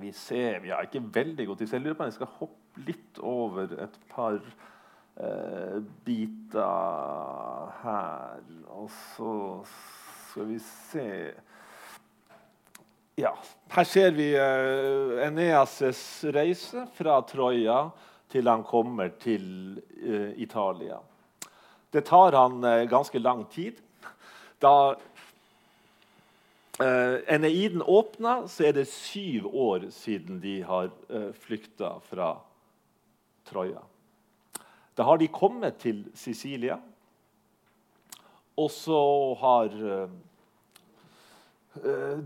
Vi 0.01 0.13
ser 0.13 0.61
Vi 0.65 0.73
er 0.75 0.87
ikke 0.89 1.03
veldig 1.15 1.47
god 1.47 1.61
til 1.61 1.69
så 1.71 1.79
jeg 1.79 1.87
lurer 1.87 2.15
skal 2.15 2.33
hoppe 2.41 2.85
litt 2.87 3.19
over 3.23 3.71
et 3.85 3.99
par 4.11 4.41
eh, 4.41 5.79
biter 6.05 7.75
her. 7.85 8.41
Og 8.75 8.89
så 9.15 9.35
skal 9.69 10.49
vi 10.51 10.59
se 10.59 11.09
Ja, 13.15 13.31
her 13.77 13.87
ser 13.87 14.11
vi 14.17 14.33
eh, 14.35 15.21
Eneas' 15.29 16.25
reise 16.35 16.89
fra 16.97 17.21
Troja 17.23 17.85
til 18.35 18.51
han 18.51 18.65
kommer 18.67 19.13
til 19.23 19.79
eh, 20.03 20.33
Italia. 20.43 20.99
Det 21.95 22.03
tar 22.09 22.35
han 22.35 22.65
eh, 22.67 22.89
ganske 22.91 23.23
lang 23.23 23.45
tid. 23.55 23.79
Da 24.59 24.97
Uh, 26.81 27.21
Eneiden 27.31 27.83
åpna, 27.83 28.49
så 28.49 28.65
er 28.67 28.73
det 28.75 28.89
syv 28.91 29.47
år 29.47 29.85
siden 29.95 30.41
de 30.43 30.57
har 30.67 30.89
uh, 31.07 31.31
flykta 31.39 32.01
fra 32.03 32.33
Troja. 33.47 33.79
Da 34.99 35.07
har 35.07 35.21
de 35.23 35.29
kommet 35.31 35.79
til 35.79 36.01
Sicilia, 36.19 36.81
og 38.59 38.73
så 38.75 38.99
har 39.39 39.71
uh, 39.87 40.11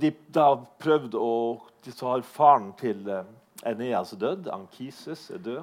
de 0.01 0.15
da 0.33 0.49
prøvd 0.81 1.15
å 1.21 1.33
Så 1.89 2.09
har 2.09 2.21
faren 2.21 2.73
til 2.77 3.07
Eneas 3.65 4.11
dødd. 4.13 4.49
Ankises 4.53 5.31
er 5.31 5.39
død. 5.39 5.63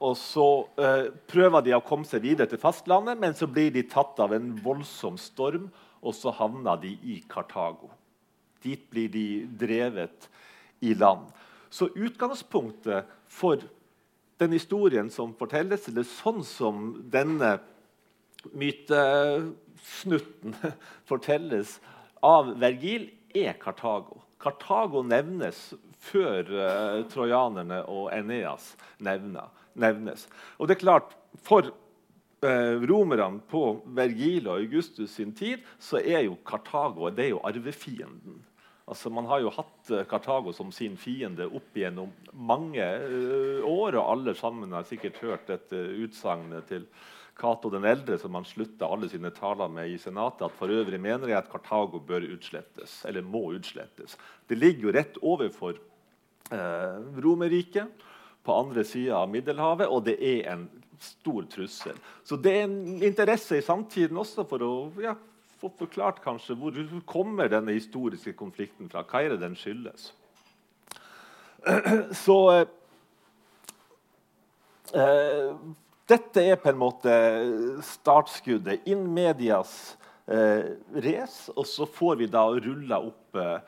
Og 0.00 0.16
så 0.16 0.64
prøver 1.28 1.60
de 1.60 1.74
å 1.76 1.82
komme 1.84 2.08
seg 2.08 2.22
videre 2.22 2.48
til 2.48 2.58
fastlandet, 2.62 3.18
men 3.18 3.34
så 3.34 3.44
blir 3.50 3.70
de 3.74 3.82
tatt 3.82 4.16
av 4.22 4.32
en 4.32 4.54
voldsom 4.64 5.18
storm 5.20 5.66
og 6.02 6.14
så 6.14 6.30
havna 6.34 6.76
de 6.80 6.98
i 7.02 7.24
Kartago. 7.30 7.90
Dit 8.62 8.90
blir 8.90 9.08
de 9.12 9.46
drevet 9.58 10.28
i 10.80 10.94
land. 10.94 11.26
Så 11.70 11.88
utgangspunktet 11.94 13.04
for 13.28 13.56
den 14.38 14.52
historien 14.54 15.10
som 15.10 15.34
fortelles, 15.38 15.88
eller 15.90 16.02
sånn 16.06 16.44
som 16.46 17.02
denne 17.10 17.58
mytesnutten 18.54 20.54
fortelles 21.10 21.80
av 22.24 22.54
Vergil, 22.60 23.10
er 23.36 23.52
Kartago. 23.60 24.22
Kartago 24.40 25.02
nevnes 25.04 25.74
før 25.98 26.46
uh, 26.46 27.02
trojanerne 27.10 27.82
og 27.90 28.12
Eneas 28.14 28.76
nevnes. 29.02 30.28
Og 30.58 30.68
det 30.68 30.74
er 30.76 30.84
klart, 30.84 31.16
for 31.44 31.62
eh, 31.66 31.72
romerne 32.38 33.40
på 33.50 33.80
Vergil 33.98 34.46
og 34.46 34.60
Augustus 34.62 35.16
sin 35.16 35.32
tid, 35.34 35.64
så 35.78 35.98
er 35.98 36.26
jo 36.28 36.36
Kartago 36.46 37.10
det 37.10 37.24
er 37.24 37.32
jo 37.32 37.42
arvefienden. 37.42 38.38
Altså, 38.88 39.10
man 39.12 39.26
har 39.28 39.42
jo 39.44 39.52
hatt 39.52 39.90
eh, 39.92 40.06
Kartago 40.08 40.54
som 40.56 40.70
sin 40.72 40.96
fiende 40.96 41.44
opp 41.44 41.76
gjennom 41.76 42.12
mange 42.32 42.80
uh, 42.80 43.60
år. 43.68 43.98
Og 44.00 44.04
alle 44.14 44.34
sammen 44.38 44.72
har 44.72 44.86
sikkert 44.88 45.20
hørt 45.20 45.50
dette 45.50 45.76
utsagnet 46.00 46.70
til 46.70 46.86
Cato 47.38 47.70
den 47.70 47.84
eldre 47.86 48.16
som 48.18 48.34
han 48.34 48.46
slutta 48.48 48.88
alle 48.88 49.10
sine 49.12 49.30
taler 49.36 49.68
med 49.70 49.92
i 49.92 49.98
Senatet, 50.00 50.48
at 50.48 50.56
for 50.58 50.72
øvrig 50.74 50.98
mener 51.00 51.30
jeg 51.30 51.38
at 51.38 51.50
Kartago 51.52 52.00
bør 52.02 52.26
utslettes, 52.32 53.02
eller 53.06 53.22
må 53.22 53.44
utslettes. 53.54 54.16
Det 54.48 54.58
ligger 54.58 54.88
jo 54.88 54.94
rett 54.96 55.20
overfor 55.22 55.76
eh, 56.50 56.96
Romerriket 57.22 58.08
på 58.42 58.56
andre 58.56 58.82
sida 58.88 59.20
av 59.20 59.30
Middelhavet, 59.30 59.86
og 59.86 60.08
det 60.08 60.16
er 60.18 60.48
en 60.54 60.66
stor 61.02 61.46
trussel. 61.50 61.98
Så 62.24 62.36
det 62.36 62.54
er 62.54 62.66
en 62.66 63.02
interesse 63.02 63.58
i 63.58 63.64
samtiden 63.64 64.18
også 64.18 64.44
for 64.48 64.64
å 64.64 64.72
ja, 65.02 65.14
få 65.58 65.70
forklart 65.78 66.22
kanskje 66.24 66.56
hvor 66.58 66.78
kommer 67.06 67.50
denne 67.50 67.74
historiske 67.76 68.34
konflikten 68.38 68.90
fra. 68.90 69.04
Hva 69.06 69.24
er 69.24 69.34
det 69.34 69.42
den 69.42 69.56
skyldes? 69.58 70.12
Så 72.24 72.38
eh, 74.94 75.54
Dette 76.08 76.40
er 76.40 76.60
på 76.62 76.70
en 76.70 76.80
måte 76.80 77.14
startskuddet. 77.84 78.86
In 78.88 79.02
medias 79.12 79.98
eh, 80.24 80.78
race. 81.04 81.52
Og 81.52 81.66
så 81.68 81.84
får 81.84 82.22
vi 82.22 82.30
da 82.32 82.46
rulla 82.54 83.02
opp 83.10 83.36
eh, 83.36 83.58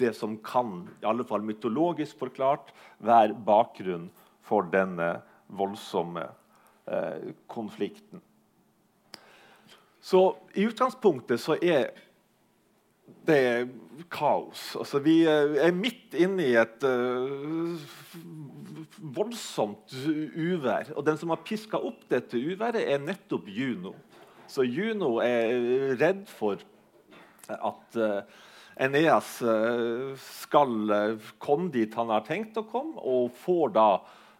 det 0.00 0.14
som 0.16 0.38
kan, 0.40 0.86
i 1.02 1.06
alle 1.06 1.26
fall 1.28 1.44
mytologisk 1.44 2.22
forklart, 2.22 2.72
være 3.04 3.36
bakgrunn 3.44 4.08
for 4.46 4.70
denne 4.72 5.18
voldsomme 5.52 6.24
Eh, 6.24 6.41
konflikten. 7.46 8.22
Så 10.02 10.36
i 10.58 10.64
utgangspunktet 10.66 11.38
så 11.40 11.54
er 11.62 11.92
det 13.26 13.68
kaos. 14.10 14.72
Altså, 14.78 14.98
vi 15.02 15.22
er 15.28 15.74
midt 15.76 16.16
inne 16.18 16.46
i 16.48 16.56
et 16.58 16.86
uh, 16.86 17.78
voldsomt 19.14 19.94
uvær. 20.34 20.90
Og 20.96 21.06
den 21.06 21.20
som 21.20 21.30
har 21.30 21.44
piska 21.46 21.78
opp 21.78 22.02
dette 22.10 22.40
uværet, 22.40 22.82
er 22.82 23.02
nettopp 23.02 23.46
Juno. 23.46 23.94
Så 24.50 24.66
Juno 24.66 25.20
er 25.24 25.94
redd 26.00 26.24
for 26.30 26.58
at 27.52 28.00
uh, 28.00 28.24
Eneas 28.82 29.36
uh, 29.46 30.18
skal 30.42 30.74
komme 31.38 31.70
dit 31.70 31.94
han 31.94 32.10
har 32.10 32.26
tenkt 32.26 32.58
å 32.58 32.66
komme, 32.66 32.98
og 32.98 33.30
får 33.44 33.78
da 33.78 33.88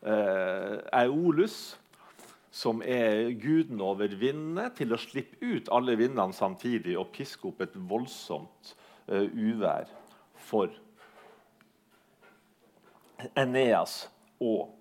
Eolus 0.02 1.76
som 2.52 2.82
er 2.84 3.32
guden 3.40 3.80
over 3.80 4.12
vindene, 4.20 4.68
til 4.76 4.92
å 4.92 5.00
slippe 5.00 5.40
ut 5.40 5.70
alle 5.72 5.96
vindene 5.96 6.36
samtidig 6.36 6.98
og 7.00 7.10
piske 7.16 7.48
opp 7.48 7.64
et 7.64 7.78
voldsomt 7.88 8.74
uh, 9.08 9.24
uvær 9.32 9.88
for 10.36 10.72
Eneas 13.38 14.02
og 14.42 14.72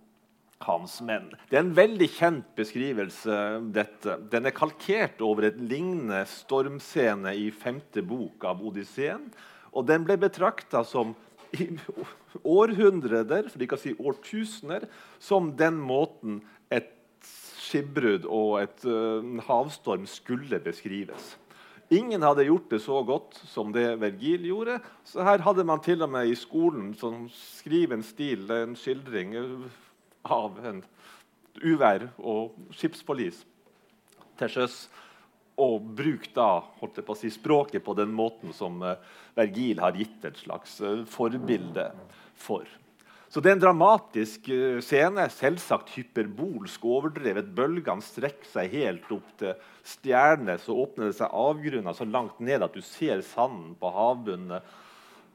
hans 0.65 0.99
menn. 1.05 1.29
Det 1.49 1.57
er 1.57 1.63
en 1.63 1.75
veldig 1.77 2.07
kjent 2.11 2.53
beskrivelse. 2.57 3.37
dette. 3.73 4.17
Den 4.31 4.45
er 4.45 4.55
kalkert 4.55 5.21
over 5.21 5.49
et 5.49 5.59
lignende 5.61 6.23
stormscene 6.29 7.33
i 7.37 7.49
femte 7.51 8.03
bok 8.05 8.45
av 8.45 8.61
Odysseen. 8.65 9.29
Og 9.71 9.87
den 9.87 10.05
ble 10.05 10.17
betrakta 10.21 10.83
som 10.83 11.15
i 11.51 11.67
århundrer, 12.47 13.49
for 13.49 13.63
ikke 13.63 13.77
å 13.77 13.81
si 13.81 13.93
årtusener, 13.97 14.87
som 15.19 15.51
den 15.57 15.79
måten 15.79 16.41
skipbrudd 17.71 18.27
og 18.27 18.57
et 18.61 18.83
uh, 18.85 19.23
havstorm 19.47 20.05
skulle 20.09 20.59
beskrives. 20.63 21.35
Ingen 21.91 22.23
hadde 22.23 22.45
gjort 22.47 22.69
det 22.71 22.79
så 22.85 23.01
godt 23.03 23.35
som 23.51 23.73
det 23.75 23.97
Vergil 23.99 24.45
gjorde. 24.47 24.77
Så 25.03 25.25
her 25.27 25.43
hadde 25.43 25.65
man 25.67 25.81
til 25.83 26.03
og 26.05 26.11
med 26.13 26.29
i 26.29 26.37
skolen 26.39 26.93
som 26.95 27.25
skriver 27.35 27.97
en 27.97 28.05
stil, 28.05 28.45
en 28.47 28.77
skildring 28.79 29.35
av 30.23 30.59
en 30.63 30.79
uvær 31.59 32.07
og 32.17 32.55
skipsforlis. 32.71 33.43
til 34.39 34.49
sjøs. 34.49 34.87
Og 35.59 35.83
bruk 35.83 36.29
da 36.33 36.63
holdt 36.79 36.95
jeg 36.97 37.05
på 37.05 37.13
å 37.13 37.19
si, 37.19 37.29
språket 37.29 37.83
på 37.83 37.93
den 37.93 38.15
måten 38.15 38.55
som 38.55 38.79
uh, 38.81 38.95
Vergil 39.35 39.83
har 39.83 39.93
gitt 39.99 40.23
et 40.25 40.39
slags 40.39 40.79
uh, 40.81 41.03
forbilde 41.05 41.91
for. 42.33 42.65
Så 43.31 43.39
det 43.39 43.47
er 43.47 43.55
en 43.55 43.63
dramatisk 43.63 44.49
uh, 44.51 44.81
scene. 44.83 45.23
Selvsagt 45.31 45.93
hyperbolsk 45.95 46.83
overdrevet. 46.83 47.53
Bølgene 47.55 48.03
strekker 48.03 48.49
seg 48.51 48.75
helt 48.75 49.07
opp 49.15 49.29
til 49.39 49.55
stjernene. 49.87 50.57
Så 50.59 50.75
åpner 50.75 51.09
det 51.09 51.17
seg 51.21 51.31
avgrunner 51.31 51.95
så 51.95 52.07
langt 52.09 52.41
ned 52.43 52.65
at 52.65 52.75
du 52.75 52.83
ser 52.83 53.23
sanden 53.23 53.77
på 53.79 53.91
havbunnen. 53.95 54.59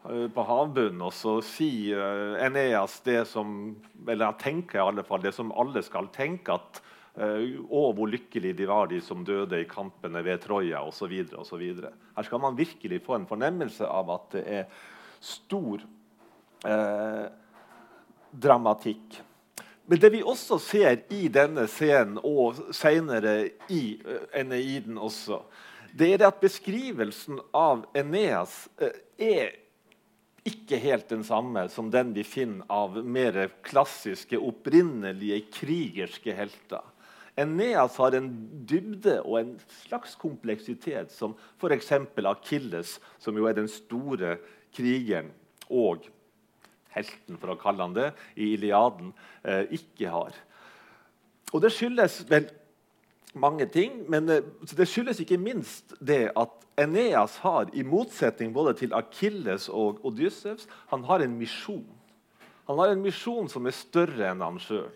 På 0.06 0.42
havbunnen, 0.46 1.00
og 1.02 1.10
så 1.10 1.40
sier 1.42 2.36
Eneas 2.38 3.00
det 3.02 3.24
som 3.26 3.72
eller 4.04 4.28
han 4.28 4.36
tenker 4.38 4.78
i 4.78 4.84
alle 4.84 5.02
fall 5.02 5.24
det 5.24 5.32
som 5.34 5.48
alle 5.50 5.82
skal 5.82 6.06
tenke, 6.14 6.54
at 6.54 6.78
å 7.16 7.80
hvor 7.96 8.12
lykkelige 8.12 8.58
de 8.60 8.68
var, 8.68 8.86
de 8.86 9.00
som 9.02 9.24
døde 9.26 9.58
i 9.58 9.66
kampene 9.66 10.20
ved 10.22 10.44
Troja 10.44 10.84
osv. 10.84 11.14
Her 11.32 12.28
skal 12.28 12.42
man 12.44 12.58
virkelig 12.58 13.00
få 13.02 13.16
en 13.16 13.26
fornemmelse 13.26 13.88
av 13.88 14.12
at 14.14 14.28
det 14.36 14.44
er 14.60 14.68
stor 15.24 15.82
eh, 16.68 17.26
dramatikk. 18.42 19.20
Men 19.86 20.00
det 20.02 20.10
vi 20.10 20.22
også 20.26 20.58
ser 20.58 21.04
i 21.14 21.28
denne 21.32 21.68
scenen, 21.70 22.18
og 22.26 22.58
senere 22.74 23.36
i 23.70 23.98
uh, 24.02 24.24
Eneiden 24.34 24.98
også, 24.98 25.44
det 25.96 26.10
er 26.16 26.26
at 26.26 26.42
beskrivelsen 26.42 27.38
av 27.56 27.86
Eneas 27.96 28.64
uh, 28.82 28.90
er 29.16 29.54
ikke 30.46 30.78
helt 30.82 31.08
den 31.10 31.22
samme 31.26 31.66
som 31.72 31.88
den 31.90 32.12
vi 32.14 32.26
finner 32.26 32.66
av 32.70 32.98
mer 33.02 33.38
klassiske, 33.66 34.38
opprinnelige 34.38 35.40
krigerske 35.54 36.34
helter. 36.34 36.82
Eneas 37.36 37.98
har 38.00 38.14
en 38.16 38.30
dybde 38.66 39.18
og 39.22 39.40
en 39.40 39.54
slags 39.84 40.14
kompleksitet 40.18 41.12
som 41.12 41.34
f.eks. 41.60 41.90
Akilles, 42.26 42.96
som 43.22 43.36
jo 43.36 43.46
er 43.46 43.58
den 43.58 43.68
store 43.70 44.38
krigeren 44.74 45.34
og 45.68 46.06
helten, 46.96 47.38
for 47.40 47.52
å 47.52 47.58
kalle 47.60 47.84
han 47.84 47.96
det, 47.96 48.10
i 48.34 48.54
Iliaden, 48.56 49.12
eh, 49.44 49.64
ikke 49.78 50.12
har. 50.12 50.36
Og 51.52 51.62
det 51.62 51.72
skyldes 51.74 52.24
vel 52.30 52.48
mange 53.36 53.68
ting, 53.70 54.02
men 54.10 54.28
eh, 54.32 54.44
det 54.76 54.88
skyldes 54.90 55.20
ikke 55.22 55.40
minst 55.40 55.94
det 56.00 56.30
at 56.36 56.62
Eneas 56.76 57.38
har, 57.40 57.70
i 57.72 57.84
motsetning 57.86 58.52
både 58.52 58.74
til 58.82 58.94
Akilles 58.96 59.70
og 59.72 60.02
Odyssevs, 60.04 60.66
han 60.92 61.06
har 61.08 61.24
en 61.24 61.38
misjon. 61.38 61.86
Han 62.66 62.80
har 62.82 62.92
en 62.92 63.04
misjon 63.04 63.48
som 63.48 63.68
er 63.68 63.76
større 63.76 64.32
enn 64.32 64.44
han 64.44 64.58
sjøl. 64.60 64.92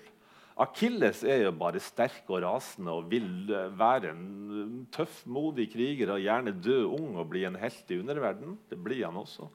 Akilles 0.61 1.23
er 1.25 1.47
jo 1.47 1.55
bare 1.57 1.81
sterk 1.81 2.29
og 2.29 2.43
rasende 2.45 2.93
og 2.93 3.09
vil 3.13 3.49
eh, 3.49 3.71
være 3.79 4.13
en 4.13 4.85
tøff, 4.93 5.23
modig 5.25 5.71
kriger 5.73 6.13
og 6.17 6.21
gjerne 6.21 6.57
dø 6.61 6.83
ung 6.91 7.15
og 7.17 7.31
bli 7.33 7.47
en 7.49 7.57
helt 7.61 7.89
i 7.89 8.01
underverden. 8.03 8.59
Det 8.69 8.77
blir 8.77 9.07
han 9.07 9.17
også. 9.17 9.49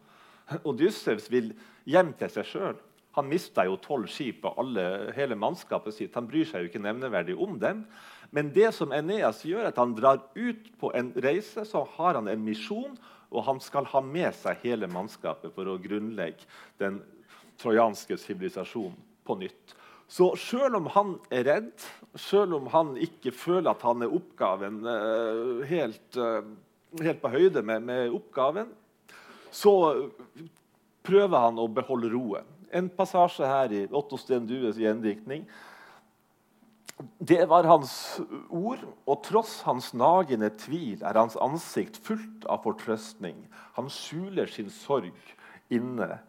Odyssevs 0.70 1.30
vil 1.34 1.54
hjem 1.90 2.14
til 2.20 2.32
seg 2.34 2.50
sjøl. 2.50 2.82
Han 3.16 3.30
mista 3.32 3.64
jo 3.64 3.78
tolv 3.80 4.10
skip 4.12 4.44
og 4.44 4.60
alle, 4.60 5.14
hele 5.16 5.38
mannskapet 5.40 5.96
sitt. 5.96 6.16
Han 6.18 6.28
bryr 6.28 6.48
seg 6.50 6.66
jo 6.66 6.72
ikke 6.72 6.84
nevneverdig 6.84 7.38
om 7.40 7.56
dem. 7.62 7.86
Men 8.36 8.52
det 8.56 8.74
som 8.76 8.92
Eneas 8.92 9.44
gjør, 9.48 9.64
er 9.64 9.72
at 9.72 9.80
han 9.80 9.96
drar 9.96 10.20
ut 10.36 10.68
på 10.82 10.92
en 10.98 11.14
reise, 11.24 11.64
så 11.64 11.86
har 11.96 12.20
han 12.20 12.28
en 12.28 12.44
misjon, 12.44 12.98
og 13.32 13.46
han 13.48 13.62
skal 13.64 13.88
ha 13.94 14.02
med 14.04 14.36
seg 14.36 14.60
hele 14.66 14.90
mannskapet 14.92 15.54
for 15.56 15.70
å 15.70 15.80
grunnlegge 15.82 16.44
den 16.82 17.00
trojanske 17.62 18.18
sivilisasjonen 18.20 19.00
på 19.26 19.38
nytt. 19.40 19.76
Så 20.08 20.36
selv 20.38 20.78
om 20.78 20.90
han 20.94 21.16
er 21.34 21.48
redd, 21.48 21.86
selv 22.20 22.60
om 22.60 22.68
han 22.74 22.94
ikke 23.02 23.34
føler 23.34 23.72
at 23.72 23.86
han 23.88 24.04
er 24.06 24.14
oppgaven 24.14 24.84
uh, 24.86 25.64
helt, 25.66 26.20
uh, 26.20 26.46
helt, 27.02 27.22
på 27.24 27.32
høyde 27.34 27.64
med, 27.66 27.88
med, 27.88 28.12
oppgaven, 28.14 28.70
så 29.56 29.74
prøver 31.06 31.48
han 31.48 31.62
å 31.62 31.70
beholde 31.72 32.12
roen. 32.14 32.48
En 32.76 32.90
passasje 32.92 33.48
her 33.48 33.74
i 33.74 33.86
Otto 33.96 34.18
Sten 34.20 34.48
gjendiktning. 34.50 35.46
Det 37.20 37.44
var 37.52 37.68
hans 37.68 38.20
ord, 38.50 38.84
og 39.06 39.24
tross 39.24 39.62
hans 39.68 39.92
nagende 39.94 40.50
tvil 40.60 41.04
er 41.04 41.20
hans 41.20 41.36
ansikt 41.36 42.00
fullt 42.04 42.46
av 42.48 42.64
fortrøstning. 42.64 43.36
Han 43.76 43.92
skjuler 43.92 44.48
sin 44.48 44.72
sorg 44.72 45.16
inne 45.70 46.22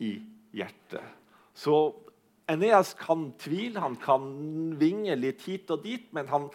i 0.00 0.16
hjertet. 0.56 1.04
Så 1.54 1.92
Eneas 2.48 2.92
kan 3.00 3.30
tvile, 3.40 3.80
han 3.80 3.96
kan 3.96 4.24
vinge 4.80 5.14
litt 5.16 5.44
hit 5.48 5.70
og 5.72 5.84
dit, 5.84 6.10
men 6.12 6.28
han 6.28 6.50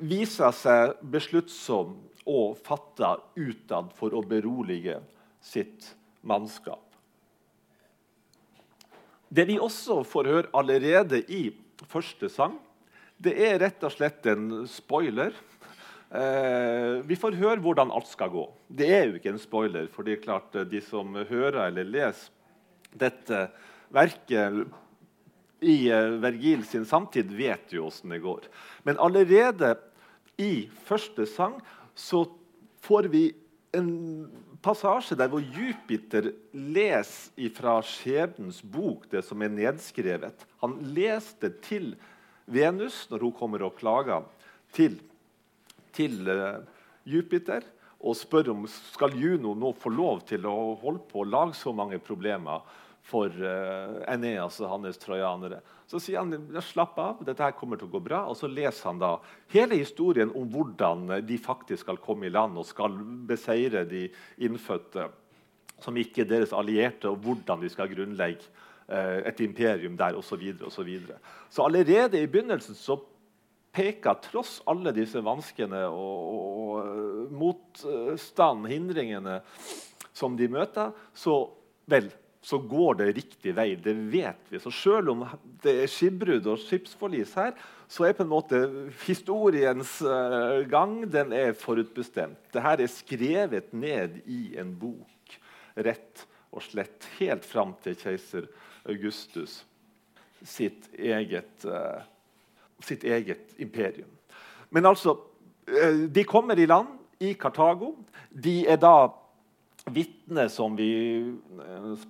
viser 0.00 0.50
seg 0.56 0.96
besluttsom 1.12 1.94
og 2.30 2.58
fatta 2.66 3.16
utad 3.36 3.92
for 3.98 4.14
å 4.16 4.22
berolige 4.26 4.98
sitt 5.42 5.92
mannskap. 6.26 6.84
Det 9.30 9.46
vi 9.46 9.60
også 9.62 10.00
får 10.06 10.26
høre 10.26 10.50
allerede 10.58 11.22
i 11.30 11.44
første 11.90 12.28
sang, 12.32 12.58
det 13.20 13.36
er 13.44 13.60
rett 13.62 13.84
og 13.84 13.92
slett 13.94 14.26
en 14.32 14.64
spoiler. 14.68 15.36
Eh, 16.10 16.98
vi 17.06 17.18
får 17.20 17.38
høre 17.38 17.60
hvordan 17.62 17.92
alt 17.94 18.08
skal 18.10 18.32
gå. 18.32 18.44
Det 18.66 18.88
er 18.90 19.04
jo 19.06 19.20
ikke 19.20 19.34
en 19.34 19.42
spoiler, 19.42 19.86
for 19.92 20.06
det 20.06 20.16
er 20.16 20.24
klart 20.24 20.56
de 20.70 20.80
som 20.82 21.14
hører 21.28 21.60
eller 21.68 21.86
leser 21.86 22.32
dette 22.98 23.44
verket 23.94 24.64
i 25.60 25.76
uh, 25.92 26.16
Vergil 26.22 26.64
sin 26.66 26.86
samtid, 26.88 27.30
vet 27.36 27.72
jo 27.74 27.86
åssen 27.86 28.10
det 28.10 28.22
går. 28.24 28.48
Men 28.82 28.98
allerede 28.98 29.76
i 30.40 30.68
første 30.88 31.26
sang 31.28 31.58
så 31.94 32.24
får 32.82 33.10
vi 33.12 33.24
en 33.76 33.90
passasje 34.64 35.16
der 35.18 35.30
hvor 35.32 35.42
Jupiter 35.42 36.30
leser 36.52 37.52
fra 37.56 37.78
skjebnens 37.86 38.60
bok 38.62 39.06
det 39.12 39.22
som 39.26 39.42
er 39.42 39.52
nedskrevet. 39.52 40.44
Han 40.62 40.78
leste 40.94 41.52
til 41.64 41.94
Venus 42.50 43.06
når 43.10 43.26
hun 43.26 43.36
kommer 43.36 43.64
og 43.66 43.78
klager 43.78 44.26
til, 44.74 44.98
til 45.96 46.20
uh, 46.28 46.60
Jupiter 47.08 47.64
og 48.00 48.16
spør 48.16 48.52
om 48.54 48.68
skal 48.70 49.16
Juno 49.18 49.54
nå 49.56 49.72
få 49.76 49.92
lov 49.92 50.22
til 50.28 50.46
å 50.48 50.74
holde 50.80 51.04
på 51.10 51.22
å 51.22 51.28
lage 51.28 51.56
så 51.58 51.72
mange 51.76 52.00
problemer 52.02 52.64
for 53.06 53.32
uh, 53.32 54.00
Eneas 54.08 54.60
og 54.60 54.72
hans 54.74 55.00
trojanere. 55.00 55.60
Så 55.90 55.98
sier 55.98 56.22
han 56.22 56.62
slapp 56.62 56.98
av, 57.02 57.22
dette 57.26 57.42
her 57.42 57.56
kommer 57.58 57.80
til 57.80 57.88
å 57.88 57.94
gå 57.96 58.00
bra. 58.04 58.20
Og 58.30 58.36
så 58.38 58.46
leser 58.46 58.92
han 58.92 59.00
da 59.00 59.16
hele 59.50 59.80
historien 59.80 60.30
om 60.38 60.46
hvordan 60.52 61.08
de 61.26 61.38
faktisk 61.42 61.82
skal 61.82 61.98
komme 62.02 62.28
i 62.28 62.30
land 62.30 62.58
og 62.60 62.68
skal 62.68 62.94
beseire 63.26 63.82
de 63.90 64.04
innfødte 64.38 65.08
som 65.82 65.96
ikke 65.96 66.22
er 66.22 66.30
deres 66.30 66.52
allierte, 66.54 67.10
og 67.10 67.24
hvordan 67.24 67.62
de 67.64 67.70
skal 67.72 67.90
grunnlegge 67.90 68.46
uh, 68.92 69.24
et 69.26 69.40
imperium 69.42 69.96
der 69.98 70.18
osv. 70.18 70.28
Så, 70.28 70.38
videre, 70.38 70.68
og 70.68 70.74
så, 70.74 70.84
videre. 70.86 71.18
så 71.50 71.64
allerede 71.66 72.20
i 72.20 72.28
begynnelsen 72.28 72.76
så 72.78 72.98
peker 73.74 74.18
tross 74.22 74.58
alle 74.70 74.92
disse 74.94 75.22
vanskene 75.24 75.86
og, 75.88 76.20
og, 76.34 76.50
og 76.60 77.34
motstand, 77.40 78.66
hindringene 78.70 79.40
som 80.12 80.36
de 80.36 80.50
møter, 80.50 80.90
så 81.14 81.42
vel 81.90 82.10
så 82.42 82.58
går 82.58 82.94
det 83.00 83.12
riktig 83.18 83.52
vei. 83.56 83.74
Det 83.76 83.92
vet 84.12 84.48
vi. 84.48 84.60
Så 84.60 84.72
selv 84.72 85.12
om 85.12 85.24
det 85.62 85.74
er 85.82 85.90
skipbrudd 85.92 86.48
og 86.48 86.60
skipsforlis 86.62 87.34
her, 87.36 87.52
så 87.90 88.06
er 88.06 88.16
på 88.16 88.24
en 88.24 88.32
måte 88.32 88.60
historiens 89.04 89.98
uh, 90.06 90.62
gang 90.70 91.02
den 91.10 91.34
er 91.36 91.52
forutbestemt. 91.58 92.40
Dette 92.54 92.76
er 92.86 92.92
skrevet 92.92 93.74
ned 93.76 94.22
i 94.24 94.54
en 94.60 94.72
bok, 94.78 95.36
rett 95.76 96.24
og 96.50 96.64
slett, 96.64 97.08
helt 97.18 97.44
fram 97.46 97.76
til 97.84 97.98
keiser 97.98 98.48
Augustus 98.88 99.60
sitt 100.40 100.88
eget, 100.96 101.66
uh, 101.68 102.00
sitt 102.80 103.04
eget 103.04 103.52
imperium. 103.60 104.08
Men 104.72 104.88
altså, 104.88 105.18
uh, 105.68 106.04
de 106.08 106.24
kommer 106.24 106.58
i 106.58 106.68
land 106.70 106.96
i 107.20 107.34
Kartago. 107.36 107.92
De 108.32 108.62
er 108.64 108.80
da 108.80 109.10
vitne 109.88 110.48
som 110.52 110.76
vi 110.78 110.90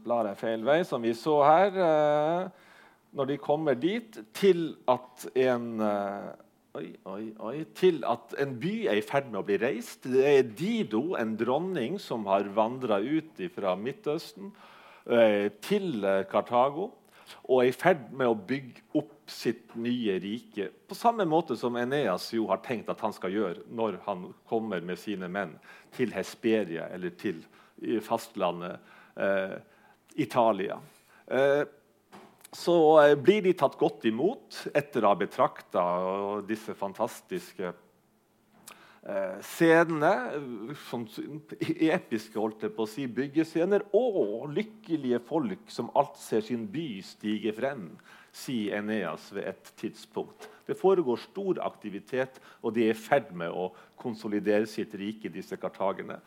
blar 0.04 0.30
jeg 0.30 0.40
feil 0.40 0.66
vei, 0.66 0.80
som 0.86 1.02
vi 1.02 1.14
så 1.16 1.40
her 1.46 1.80
eh, 1.86 2.68
Når 3.16 3.26
de 3.26 3.36
kommer 3.42 3.74
dit, 3.74 4.20
til 4.34 4.76
at 4.90 5.26
en 5.34 5.80
eh, 5.80 6.30
Oi, 6.78 6.86
oi, 7.10 7.32
oi, 7.42 7.56
til 7.74 8.04
at 8.06 8.30
en 8.38 8.52
by 8.62 8.84
er 8.86 9.00
i 9.00 9.02
ferd 9.02 9.32
med 9.32 9.40
å 9.40 9.42
bli 9.42 9.56
reist. 9.58 10.04
Det 10.06 10.20
er 10.22 10.44
Dido, 10.46 11.16
en 11.18 11.32
dronning 11.34 11.96
som 11.98 12.28
har 12.30 12.46
vandra 12.54 13.00
ut 13.02 13.42
fra 13.50 13.72
Midtøsten 13.74 14.52
eh, 15.10 15.48
til 15.66 16.06
Kartago 16.30 16.92
og 17.48 17.62
er 17.62 17.70
i 17.70 17.74
ferd 17.74 18.10
med 18.16 18.30
å 18.30 18.36
bygge 18.36 18.84
opp 18.98 19.30
sitt 19.30 19.74
nye 19.78 20.16
rike. 20.22 20.70
På 20.88 20.96
samme 20.98 21.26
måte 21.28 21.56
som 21.58 21.76
Eneas 21.78 22.28
jo 22.34 22.48
har 22.50 22.62
tenkt 22.64 22.90
at 22.90 23.02
han 23.04 23.14
skal 23.14 23.34
gjøre 23.34 23.66
når 23.70 24.00
han 24.06 24.28
kommer 24.50 24.82
med 24.84 24.98
sine 25.00 25.30
menn 25.30 25.56
til 25.96 26.14
Hesperia 26.14 26.88
eller 26.94 27.14
til 27.20 27.42
fastlandet 28.04 28.80
eh, 29.16 29.58
Italia. 30.14 30.80
Eh, 31.26 31.62
så 32.52 33.02
eh, 33.02 33.14
blir 33.14 33.42
de 33.42 33.54
tatt 33.54 33.78
godt 33.78 34.04
imot 34.10 34.64
etter 34.74 35.04
å 35.04 35.12
ha 35.12 35.18
betrakta 35.18 35.84
disse 36.46 36.74
fantastiske 36.74 37.70
eh, 37.70 39.36
scenene, 39.46 40.14
som 40.88 41.06
episke 41.06 42.38
holdt 42.38 42.66
jeg 42.66 42.74
på 42.74 42.86
å 42.86 42.90
si, 42.90 43.06
byggescener, 43.06 43.86
og 43.94 44.50
lykkelige 44.56 45.22
folk 45.28 45.70
som 45.70 45.92
alt 45.98 46.18
ser 46.20 46.42
sin 46.46 46.66
by 46.70 46.88
stige 47.06 47.54
frem, 47.56 47.92
sier 48.34 48.78
Eneas 48.78 49.30
ved 49.34 49.46
et 49.50 49.72
tidspunkt. 49.78 50.50
Det 50.66 50.78
foregår 50.78 51.18
stor 51.22 51.58
aktivitet, 51.66 52.38
og 52.62 52.74
de 52.74 52.86
er 52.86 52.94
i 52.94 52.98
ferd 52.98 53.32
med 53.34 53.50
å 53.50 53.70
konsolidere 53.98 54.68
sitt 54.70 54.94
rike, 54.98 55.30
disse 55.30 55.58
kartagene. 55.58 56.20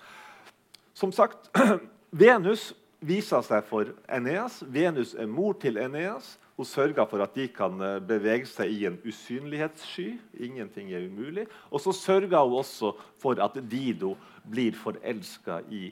Som 0.94 1.12
sagt, 1.12 1.50
Venus 2.12 2.72
viser 3.04 3.44
seg 3.46 3.66
for 3.68 3.90
Eneas. 4.08 4.62
Venus 4.70 5.14
er 5.18 5.30
mor 5.30 5.58
til 5.60 5.80
Eneas. 5.82 6.36
Hun 6.54 6.68
sørger 6.70 7.08
for 7.10 7.24
at 7.26 7.34
de 7.34 7.48
kan 7.50 7.82
eh, 7.82 7.98
bevege 8.06 8.46
seg 8.46 8.70
i 8.70 8.86
en 8.86 9.00
usynlighetssky. 9.02 10.14
Ingenting 10.46 10.92
er 10.94 11.08
umulig. 11.10 11.48
Og 11.74 11.82
så 11.82 11.96
sørger 11.98 12.38
hun 12.46 12.60
også 12.62 12.94
for 13.22 13.42
at 13.42 13.58
Dido 13.72 14.14
blir 14.46 14.78
forelska 14.78 15.64
i 15.74 15.90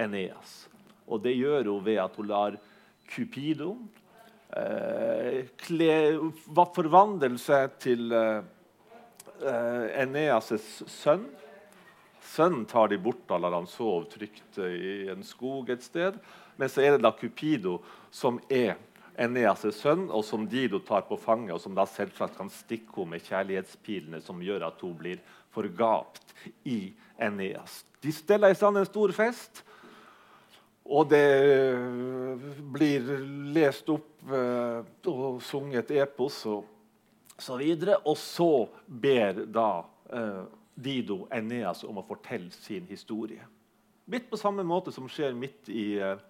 Eneas. 0.00 0.66
Og 1.08 1.22
det 1.24 1.34
gjør 1.38 1.72
hun 1.72 1.84
ved 1.84 1.98
at 2.02 2.16
hun 2.16 2.28
lar 2.28 2.60
Cupido 3.08 3.74
eh, 4.56 5.48
forvandle 6.76 7.38
seg 7.40 7.78
til 7.82 8.12
eh, 8.12 8.42
eh 9.42 10.02
Eneas' 10.04 10.84
sønn. 10.86 11.24
Sønnen 12.32 12.64
tar 12.68 12.88
de 12.88 12.96
bort 13.02 13.28
og 13.28 13.42
lar 13.44 13.52
han 13.58 13.68
sove 13.68 14.06
trygt 14.12 14.56
i 14.64 15.10
en 15.12 15.24
skog 15.26 15.68
et 15.72 15.84
sted. 15.84 16.16
Men 16.56 16.70
så 16.72 16.84
er 16.84 16.94
det 16.94 17.04
da 17.04 17.12
Cupido 17.16 17.78
som 18.14 18.38
er 18.48 18.78
Eneas' 19.20 19.66
sønn, 19.76 20.06
og 20.08 20.24
som 20.24 20.46
Dido 20.48 20.80
tar 20.80 21.04
på 21.04 21.18
fanget, 21.20 21.52
og 21.52 21.60
som 21.60 21.74
da 21.76 21.84
selvsagt 21.88 22.38
kan 22.38 22.48
stikke 22.52 23.02
henne 23.02 23.18
med 23.18 23.26
kjærlighetspilene 23.26 24.22
som 24.24 24.40
gjør 24.40 24.64
at 24.70 24.80
hun 24.80 24.94
blir 24.96 25.20
forgapt 25.52 26.32
i 26.64 26.94
Eneas. 27.20 27.82
De 28.00 28.12
steller 28.14 28.52
i 28.52 28.56
stand 28.56 28.80
en 28.80 28.88
stor 28.88 29.12
fest, 29.12 29.60
og 30.82 31.12
det 31.12 31.26
blir 32.74 33.12
lest 33.54 33.92
opp 33.92 34.32
eh, 34.32 34.80
og 35.12 35.38
sunget 35.44 35.92
epos 35.94 36.40
og 36.50 36.64
så 37.38 37.56
videre. 37.60 38.00
Og 38.08 38.16
så 38.18 38.66
ber 38.86 39.44
da 39.46 39.68
eh, 40.10 40.42
Dido 40.82 41.26
Eneas 41.32 41.84
om 41.86 42.00
å 42.00 42.06
fortelle 42.06 42.50
sin 42.54 42.86
historie. 42.90 43.46
Litt 44.10 44.28
på 44.30 44.38
samme 44.40 44.64
måte 44.66 44.92
som 44.94 45.08
skjer 45.10 45.34
midt 45.38 45.70
i 45.70 45.94
eh, 46.02 46.20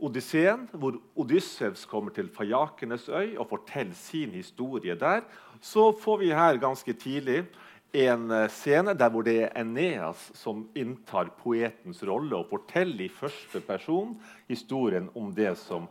Odysseen, 0.00 0.66
hvor 0.72 0.96
Odyssevs 1.20 1.84
kommer 1.88 2.14
til 2.16 2.30
Fajakenes 2.32 3.08
øy 3.08 3.36
og 3.36 3.50
forteller 3.52 3.96
sin 3.96 4.32
historie 4.34 4.96
der, 4.98 5.22
så 5.60 5.90
får 5.92 6.22
vi 6.22 6.32
her 6.34 6.60
ganske 6.60 6.94
tidlig 6.98 7.44
en 7.92 8.30
eh, 8.30 8.48
scene 8.50 8.94
der 8.94 9.10
hvor 9.12 9.26
det 9.26 9.36
er 9.44 9.54
Eneas 9.60 10.30
som 10.38 10.64
inntar 10.78 11.32
poetens 11.40 12.02
rolle 12.06 12.38
og 12.38 12.50
forteller 12.52 13.06
i 13.06 13.12
første 13.12 13.60
person 13.66 14.14
historien 14.48 15.10
om 15.14 15.32
det 15.34 15.56
som 15.60 15.88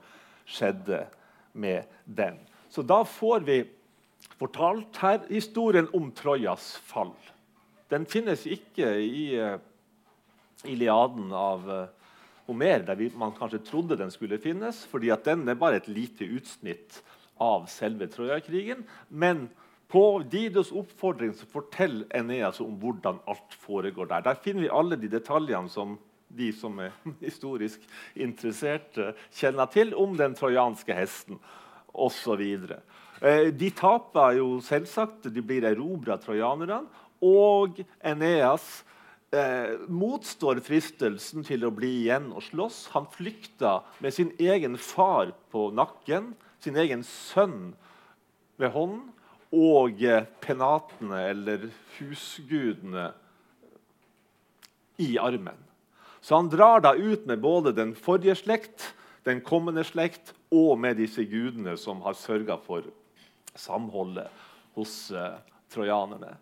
skjedde 0.50 1.06
med 1.54 1.84
den. 2.06 2.40
Så 2.70 2.82
da 2.82 3.04
får 3.04 3.46
vi 3.46 3.60
fortalt 4.40 4.98
her 5.02 5.26
historien 5.30 5.90
om 5.94 6.12
Trojas 6.16 6.78
fall. 6.88 7.14
Den 7.90 8.06
finnes 8.10 8.46
ikke 8.50 8.92
i 9.02 9.24
uh, 9.40 9.56
Iliaden 10.70 11.32
av 11.34 11.66
uh, 11.70 11.86
Homer, 12.50 12.84
der 12.86 13.02
man 13.18 13.34
kanskje 13.38 13.62
trodde 13.66 13.98
den 13.98 14.12
skulle 14.14 14.42
finnes, 14.42 14.84
fordi 14.90 15.12
den 15.26 15.48
er 15.50 15.58
bare 15.58 15.82
et 15.82 15.90
lite 15.90 16.26
utsnitt 16.26 17.02
av 17.40 17.68
selve 17.72 18.10
Trojakrigen. 18.12 18.84
Men 19.10 19.48
på 19.90 20.22
Didos 20.30 20.72
oppfordring 20.72 21.34
så 21.34 21.48
forteller 21.50 22.06
Eneas 22.14 22.60
om 22.62 22.76
hvordan 22.82 23.22
alt 23.30 23.56
foregår 23.64 24.10
der. 24.12 24.26
Der 24.28 24.42
finner 24.44 24.68
vi 24.68 24.70
alle 24.74 24.98
de 25.00 25.10
detaljene 25.10 25.70
som 25.70 25.98
de 26.30 26.52
som 26.54 26.78
er 26.82 26.94
historisk 27.26 27.82
interesserte, 28.14 29.14
kjenner 29.34 29.70
til 29.74 29.96
om 29.98 30.16
den 30.18 30.36
trojanske 30.38 30.94
hesten 30.94 31.40
osv. 31.90 32.44
Eh, 33.20 33.50
de 33.50 33.70
taper 33.76 34.38
jo 34.38 34.60
selvsagt. 34.64 35.32
De 35.34 35.42
blir 35.42 35.66
erobra 35.68 36.18
av 36.18 36.24
trojanerne. 36.24 36.84
Og 37.26 37.82
Eneas 38.06 38.66
eh, 39.36 39.76
motstår 39.92 40.62
fristelsen 40.66 41.46
til 41.48 41.66
å 41.68 41.74
bli 41.76 41.92
igjen 42.04 42.32
og 42.34 42.44
slåss. 42.48 42.88
Han 42.96 43.10
flykta 43.12 43.80
med 44.04 44.16
sin 44.16 44.34
egen 44.40 44.78
far 44.80 45.34
på 45.52 45.70
nakken, 45.76 46.34
sin 46.64 46.80
egen 46.80 47.04
sønn 47.08 47.74
ved 48.60 48.74
hånden 48.76 49.08
og 49.56 50.04
eh, 50.06 50.28
penatene, 50.44 51.24
eller 51.32 51.70
husgudene, 51.98 53.10
i 55.00 55.14
armen. 55.18 55.58
Så 56.20 56.36
han 56.36 56.50
drar 56.52 56.84
da 56.84 56.92
ut 56.92 57.24
med 57.26 57.40
både 57.40 57.72
den 57.72 57.94
forrige 57.96 58.36
slekt, 58.36 58.90
den 59.24 59.40
kommende 59.40 59.86
slekt 59.88 60.34
og 60.52 60.74
med 60.82 61.00
disse 61.00 61.24
gudene 61.24 61.78
som 61.80 62.02
har 62.04 62.18
sørga 62.20 62.58
for 62.66 62.84
samholdet 63.56 64.28
hos 64.76 65.10
eh, 65.16 65.40
trojanerne. 65.72 66.36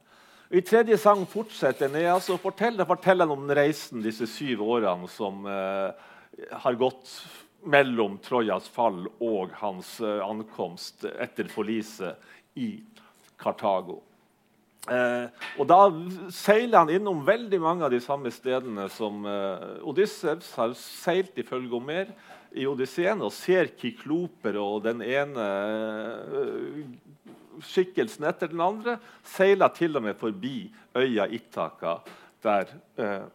I 0.49 0.61
tredje 0.63 0.95
sang 0.97 1.25
fortsetter 1.27 1.89
Neas 1.91 2.29
og 2.31 2.39
forteller, 2.39 2.87
forteller 2.87 3.27
om 3.33 3.49
reisen 3.51 3.99
disse 4.03 4.23
syv 4.31 4.61
årene 4.63 5.09
som 5.11 5.43
eh, 5.43 5.89
har 6.63 6.77
gått 6.79 7.11
mellom 7.67 8.15
Trojas 8.23 8.69
fall 8.71 9.09
og 9.19 9.51
hans 9.59 9.97
eh, 9.99 10.21
ankomst 10.23 11.03
etter 11.09 11.51
forliset 11.51 12.15
i 12.63 12.77
Kartago. 13.35 13.99
Eh, 14.87 15.27
og 15.59 15.67
Da 15.67 15.81
seiler 16.31 16.85
han 16.85 16.93
innom 16.95 17.25
veldig 17.27 17.59
mange 17.59 17.83
av 17.83 17.91
de 17.91 17.99
samme 18.03 18.31
stedene 18.31 18.87
som 18.95 19.27
eh, 19.27 19.83
Odyssevs 19.83 20.53
har 20.61 20.77
seilt 20.79 21.35
ifølge 21.43 21.75
Omer 21.75 22.15
i 22.55 22.63
Odysseen, 22.69 23.19
og 23.19 23.35
ser 23.35 23.73
kykloper 23.75 24.55
og 24.63 24.85
den 24.87 25.03
ene 25.03 25.43
eh, 25.43 26.87
skikkelsen 27.63 28.27
etter 28.29 28.51
den 28.51 28.61
andre, 28.63 28.97
seila 29.25 29.69
til 29.73 29.97
og 29.97 30.05
med 30.05 30.17
forbi 30.19 30.67
øya 30.97 31.27
Ittaka, 31.33 31.97
der 32.43 32.71
eh, 32.97 33.25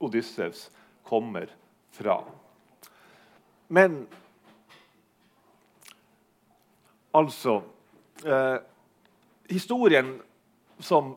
Odyssevs 0.00 0.68
kommer 1.08 1.46
fra. 1.92 2.20
Men 3.68 4.06
altså 7.14 7.60
eh, 8.24 8.58
Historien 9.48 10.18
som 10.80 11.16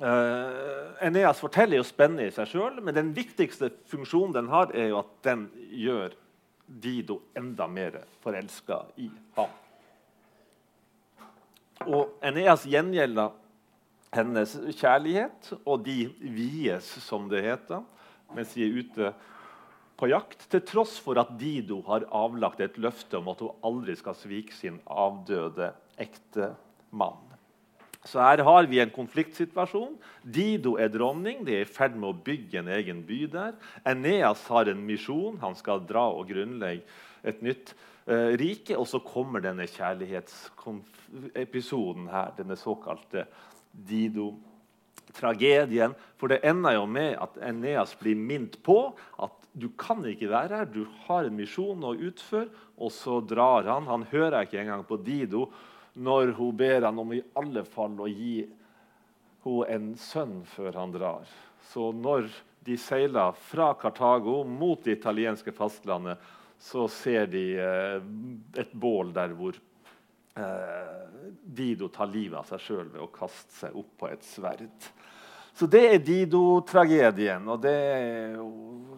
eh, 0.00 1.06
Eneas 1.06 1.40
forteller, 1.40 1.78
er 1.78 1.82
jo 1.82 1.88
spennende 1.88 2.28
i 2.28 2.34
seg 2.34 2.50
sjøl, 2.50 2.82
men 2.84 2.96
den 2.96 3.14
viktigste 3.16 3.72
funksjonen 3.90 4.36
den 4.36 4.50
har, 4.52 4.72
er 4.76 4.92
jo 4.92 5.00
at 5.00 5.14
den 5.24 5.48
gjør 5.72 6.16
Dido 6.70 7.22
enda 7.34 7.66
mer 7.66 7.96
forelska 8.22 8.84
i 9.02 9.08
ham. 9.34 9.59
Og 11.88 12.16
Eneas 12.24 12.66
gjengjelder 12.68 13.32
hennes 14.12 14.52
kjærlighet, 14.76 15.52
og 15.64 15.84
de 15.86 16.10
vies, 16.20 16.86
som 17.04 17.28
det 17.30 17.44
heter, 17.46 17.84
mens 18.34 18.52
de 18.56 18.66
er 18.66 18.80
ute 18.80 19.12
på 20.00 20.10
jakt, 20.10 20.44
til 20.52 20.64
tross 20.66 20.98
for 21.00 21.20
at 21.20 21.32
Dido 21.40 21.80
har 21.88 22.08
avlagt 22.16 22.60
et 22.64 22.78
løfte 22.80 23.20
om 23.20 23.30
at 23.32 23.40
hun 23.44 23.64
aldri 23.66 23.96
skal 23.98 24.16
svike 24.18 24.56
sin 24.56 24.80
avdøde 24.84 25.72
ektemann. 26.00 27.26
Så 28.08 28.20
her 28.24 28.40
har 28.46 28.64
vi 28.64 28.80
en 28.80 28.92
konfliktsituasjon. 28.92 29.98
Dido 30.24 30.78
er 30.80 30.88
dronning. 30.88 31.42
De 31.44 31.58
er 31.58 31.66
i 31.66 31.68
ferd 31.68 31.98
med 32.00 32.08
å 32.08 32.22
bygge 32.24 32.62
en 32.62 32.70
egen 32.72 33.02
by 33.04 33.18
der. 33.28 33.58
Eneas 33.84 34.46
har 34.48 34.70
en 34.72 34.80
misjon. 34.86 35.36
Han 35.42 35.56
skal 35.58 35.84
dra 35.84 36.06
og 36.08 36.30
grunnlegge 36.32 36.86
et 37.28 37.42
nytt 37.44 37.74
eh, 38.10 38.30
rike. 38.40 38.76
Og 38.76 38.88
så 38.90 38.98
kommer 39.04 39.40
denne 39.44 39.66
kjærlighetsepisoden 39.70 42.08
her, 42.12 42.28
denne 42.38 42.56
såkalte 42.58 43.20
Dido-tragedien. 43.70 45.92
For 46.18 46.26
det 46.32 46.44
ender 46.46 46.72
jo 46.76 46.86
med 46.90 47.12
at 47.22 47.38
Eneas 47.50 47.92
blir 48.00 48.16
minnet 48.18 48.56
på 48.66 48.78
at 49.22 49.32
du 49.52 49.68
kan 49.78 50.04
ikke 50.06 50.28
være 50.30 50.56
her, 50.60 50.66
du 50.70 50.86
har 51.08 51.24
en 51.26 51.36
misjon 51.38 51.84
å 51.84 51.94
utføre. 51.94 52.48
Og 52.80 52.90
så 52.94 53.20
drar 53.20 53.64
han. 53.68 53.86
Han 53.90 54.04
hører 54.12 54.42
ikke 54.46 54.60
engang 54.62 54.84
på 54.88 54.96
Dido 55.04 55.42
når 56.00 56.26
hun 56.38 56.56
ber 56.56 56.80
han 56.86 56.98
om 57.02 57.12
i 57.12 57.28
alle 57.38 57.64
fall 57.66 58.00
å 58.00 58.06
gi 58.08 58.44
henne 58.44 58.56
en 59.72 59.96
sønn 59.96 60.44
før 60.44 60.72
han 60.76 60.92
drar. 60.92 61.24
Så 61.72 61.96
når 61.96 62.28
de 62.66 62.76
seiler 62.76 63.32
fra 63.48 63.70
Kartago 63.80 64.44
mot 64.44 64.84
det 64.84 64.98
italienske 64.98 65.48
fastlandet, 65.56 66.20
så 66.60 66.86
ser 66.92 67.26
de 67.32 67.44
eh, 67.56 67.98
et 68.60 68.72
bål 68.76 69.14
der 69.16 69.32
hvor 69.36 69.56
eh, 69.56 70.96
Dido 71.40 71.88
tar 71.92 72.10
livet 72.12 72.36
av 72.42 72.48
seg 72.50 72.64
sjøl 72.66 72.88
ved 72.92 73.00
å 73.00 73.12
kaste 73.14 73.62
seg 73.62 73.76
opp 73.80 73.94
på 74.02 74.10
et 74.10 74.26
sverd. 74.28 74.90
Så 75.56 75.66
det 75.70 75.82
er 75.88 76.02
Dido-tragedien, 76.04 77.48
og 77.50 77.62
det 77.64 77.72
er, 77.72 78.34
jo, 78.36 78.50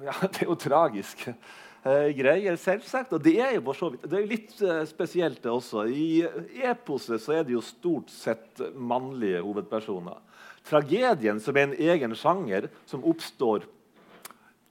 ja, 0.03 0.17
det 0.27 0.43
er 0.43 0.51
jo 0.51 0.59
tragisk 0.59 1.23
eh, 1.31 2.11
greier, 2.19 2.59
selvsagt. 2.61 3.15
Og 3.15 3.23
det 3.23 3.37
er 3.39 3.55
jo 3.57 3.63
vidt, 3.71 4.09
det 4.11 4.19
er 4.19 4.29
litt 4.35 4.57
spesielt, 4.91 5.39
det 5.45 5.55
også. 5.55 5.87
I 5.87 6.27
eposet 6.67 7.23
så 7.23 7.39
er 7.39 7.47
det 7.47 7.55
jo 7.55 7.63
stort 7.65 8.11
sett 8.11 8.65
mannlige 8.75 9.45
hovedpersoner. 9.47 10.19
Tragedien, 10.67 11.39
som 11.43 11.57
er 11.57 11.71
en 11.71 11.79
egen 11.95 12.19
sjanger 12.19 12.69
som 12.91 13.07
oppstår 13.07 13.65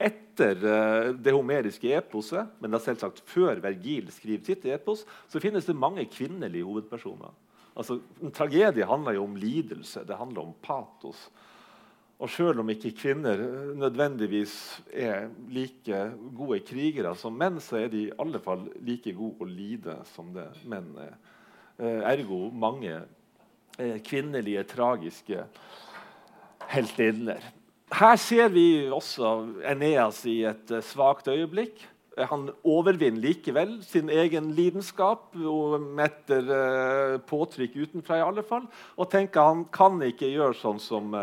etter 0.07 0.57
uh, 0.65 1.11
det 1.15 1.33
homeriske 1.35 1.93
eposet, 1.97 2.49
men 2.61 2.73
da 2.73 2.79
selvsagt 2.81 3.21
før 3.29 3.61
Vergil 3.63 4.09
skriver 4.13 4.45
sitt 4.47 4.67
epos, 4.69 5.05
så 5.29 5.41
finnes 5.43 5.67
det 5.67 5.77
mange 5.77 6.05
kvinnelige 6.11 6.67
hovedpersoner. 6.67 7.33
Altså, 7.71 8.01
en 8.19 8.33
tragedie 8.35 8.87
handler 8.87 9.15
jo 9.15 9.23
om 9.29 9.37
lidelse, 9.39 10.03
det 10.07 10.19
handler 10.19 10.49
om 10.49 10.55
patos. 10.63 11.29
Og 12.21 12.29
selv 12.29 12.61
om 12.61 12.69
ikke 12.69 12.91
kvinner 12.93 13.39
nødvendigvis 13.79 14.53
er 14.93 15.31
like 15.49 16.01
gode 16.37 16.59
krigere 16.67 17.15
som 17.17 17.33
menn, 17.33 17.57
så 17.63 17.79
er 17.79 17.87
de 17.89 18.03
i 18.03 18.11
alle 18.21 18.41
fall 18.43 18.67
like 18.85 19.13
gode 19.17 19.41
å 19.41 19.47
lide 19.49 19.95
som 20.11 20.29
det 20.35 20.45
menn 20.69 20.91
er. 21.01 21.15
Eh, 21.81 22.03
ergo 22.11 22.43
mange 22.53 22.93
eh, 23.79 23.97
kvinnelige, 24.05 24.67
tragiske 24.69 25.47
heltinner. 26.69 27.41
Her 27.91 28.15
ser 28.15 28.51
vi 28.53 28.87
også 28.87 29.31
Eneas 29.67 30.21
i 30.29 30.41
et 30.47 30.71
eh, 30.71 30.83
svakt 30.85 31.27
øyeblikk. 31.27 31.81
Han 32.17 32.49
overvinner 32.67 33.23
likevel 33.23 33.77
sin 33.87 34.09
egen 34.11 34.49
lidenskap 34.51 35.31
etter 36.03 36.49
uh, 36.51 37.13
påtrykk 37.23 37.77
utenfra. 37.85 38.17
i 38.19 38.25
alle 38.25 38.43
fall, 38.43 38.65
Og 38.99 39.07
tenker 39.09 39.47
han 39.47 39.63
kan 39.71 39.95
ikke 40.03 40.27
gjøre 40.27 40.57
sånn 40.59 40.79
som 40.83 41.15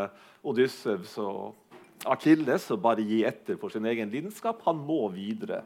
Odyssevs 0.43 1.13
og 1.21 1.55
Akilles 2.09 2.71
og 2.73 2.81
bare 2.81 3.05
gi 3.05 3.21
etter 3.29 3.61
for 3.61 3.69
sin 3.69 3.85
egen 3.85 4.09
lidenskap. 4.09 4.65
Han 4.65 4.81
må 4.81 5.11
videre. 5.13 5.61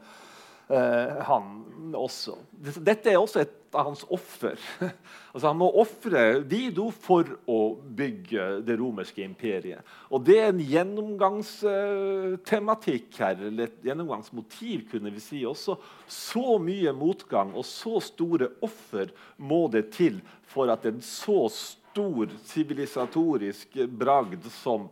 Han 0.67 1.95
også. 1.95 2.35
Dette 2.83 3.15
er 3.15 3.17
også 3.17 3.45
et 3.45 3.62
av 3.75 3.85
hans 3.89 4.05
offer. 4.13 4.59
altså, 5.33 5.47
han 5.47 5.57
må 5.59 5.67
ofre 5.81 6.43
Dido 6.47 6.91
for 6.91 7.23
å 7.49 7.75
bygge 7.83 8.61
det 8.67 8.79
romerske 8.79 9.23
imperiet. 9.25 9.81
Og 10.13 10.25
Det 10.25 10.37
er 10.39 10.47
en 10.51 10.59
gjennomgangstematikk 10.61 13.17
her, 13.19 13.35
eller 13.49 13.63
et 13.67 13.83
gjennomgangsmotiv. 13.89 14.79
kunne 14.91 15.11
vi 15.13 15.19
si 15.23 15.45
også. 15.45 15.73
Så 16.07 16.59
mye 16.61 16.93
motgang 16.95 17.53
og 17.53 17.65
så 17.67 17.99
store 18.03 18.47
offer 18.61 19.07
må 19.37 19.67
det 19.73 19.91
til 19.97 20.21
for 20.53 20.65
at 20.73 20.85
en 20.85 21.01
så 21.01 21.49
stor 21.49 22.27
sivilisatorisk 22.45 23.67
bragd 23.89 24.51
som 24.51 24.89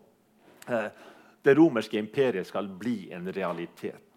eh, 0.68 0.90
det 1.42 1.58
romerske 1.58 1.98
imperiet 1.98 2.48
skal 2.48 2.68
bli 2.68 3.12
en 3.14 3.34
realitet. 3.34 4.11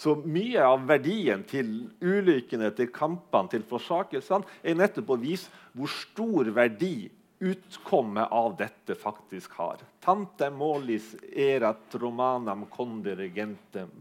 Så 0.00 0.14
mye 0.24 0.62
av 0.64 0.86
verdien 0.88 1.42
til 1.44 1.72
ulykkene, 2.00 2.70
til 2.72 2.88
kampene, 2.88 3.50
til 3.52 3.64
forsakelsene 3.68 4.48
er 4.64 4.78
nettopp 4.78 5.10
å 5.12 5.18
vise 5.20 5.50
hvor 5.76 5.92
stor 5.92 6.48
verdi 6.56 7.10
utkommet 7.40 8.32
av 8.32 8.54
dette 8.56 8.96
faktisk 8.96 9.58
har. 9.60 9.82
Tante 10.00 10.48
molis 10.52 11.10
erat 11.32 11.98
romanam 12.00 12.64
condere 12.72 13.28
gentem, 13.32 13.92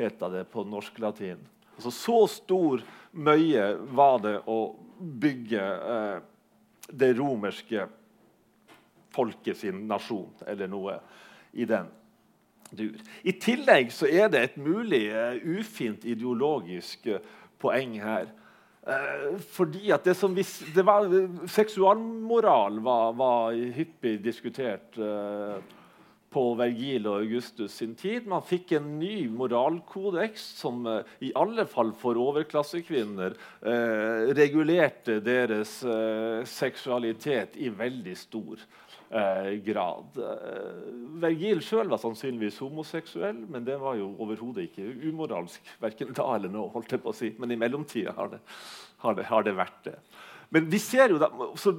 heter 0.00 0.32
det 0.38 0.46
på 0.52 0.64
norsk-latin. 0.64 1.44
Altså, 1.76 1.92
så 1.92 2.18
stor 2.32 2.84
møye 3.12 3.68
var 3.92 4.20
det 4.24 4.38
å 4.48 4.58
bygge 4.96 5.68
eh, 5.96 6.18
det 6.88 7.12
romerske 7.20 7.84
folket 9.12 9.60
sin 9.60 9.84
nasjon, 9.88 10.32
eller 10.48 10.72
noe 10.72 10.96
i 11.52 11.68
den 11.68 11.92
dur. 12.72 12.98
I 13.22 13.34
tillegg 13.40 13.92
så 13.94 14.08
er 14.10 14.30
det 14.32 14.42
et 14.42 14.58
mulig 14.60 15.06
uh, 15.12 15.38
ufint 15.58 16.04
ideologisk 16.08 17.08
uh, 17.10 17.22
poeng 17.62 17.96
her. 18.02 18.28
Uh, 18.86 19.38
fordi 19.54 19.90
at 19.94 20.04
det 20.06 20.16
som 20.18 20.34
vi, 20.36 20.44
det 20.74 20.84
var, 20.86 21.08
Seksualmoral 21.50 22.80
var, 22.84 23.16
var 23.18 23.56
hyppig 23.76 24.18
diskutert 24.24 24.98
på 26.36 26.42
Vergil 26.58 27.06
og 27.08 27.22
Augustus 27.22 27.78
sin 27.78 27.94
tid. 27.96 28.26
Man 28.28 28.44
fikk 28.44 28.74
en 28.76 28.90
ny 29.00 29.24
moralkodeks 29.32 30.42
som 30.58 30.82
i 31.24 31.30
alle 31.38 31.64
fall 31.70 31.94
for 31.96 32.18
overklassekvinner 32.20 33.38
regulerte 34.36 35.16
deres 35.24 35.78
seksualitet 36.50 37.56
i 37.56 37.70
veldig 37.72 38.18
stor 38.20 38.60
grad 38.60 38.84
eh, 39.10 39.52
grad. 39.66 40.20
Eh, 40.20 40.84
Vergil 41.22 41.62
sjøl 41.64 41.90
var 41.92 42.00
sannsynligvis 42.02 42.60
homoseksuell, 42.64 43.42
men 43.50 43.66
det 43.66 43.78
var 43.82 43.98
jo 44.00 44.12
overhodet 44.22 44.68
ikke 44.68 44.86
umoralsk. 45.08 45.74
Verken 45.82 46.14
da 46.16 46.28
eller 46.36 46.52
nå, 46.52 46.68
holdt 46.74 46.96
jeg 46.96 47.04
på 47.04 47.12
å 47.12 47.16
si. 47.16 47.34
men 47.38 47.52
i 47.52 47.60
mellomtida 47.60 48.16
har 48.16 48.34
det, 48.34 48.40
har 49.04 49.22
har 49.30 49.46
det 49.46 49.56
vært 49.56 49.84
det. 49.84 49.98
Men 50.54 50.68
vi 50.70 50.78
ser 50.78 51.10
jo 51.10 51.18
da, 51.18 51.28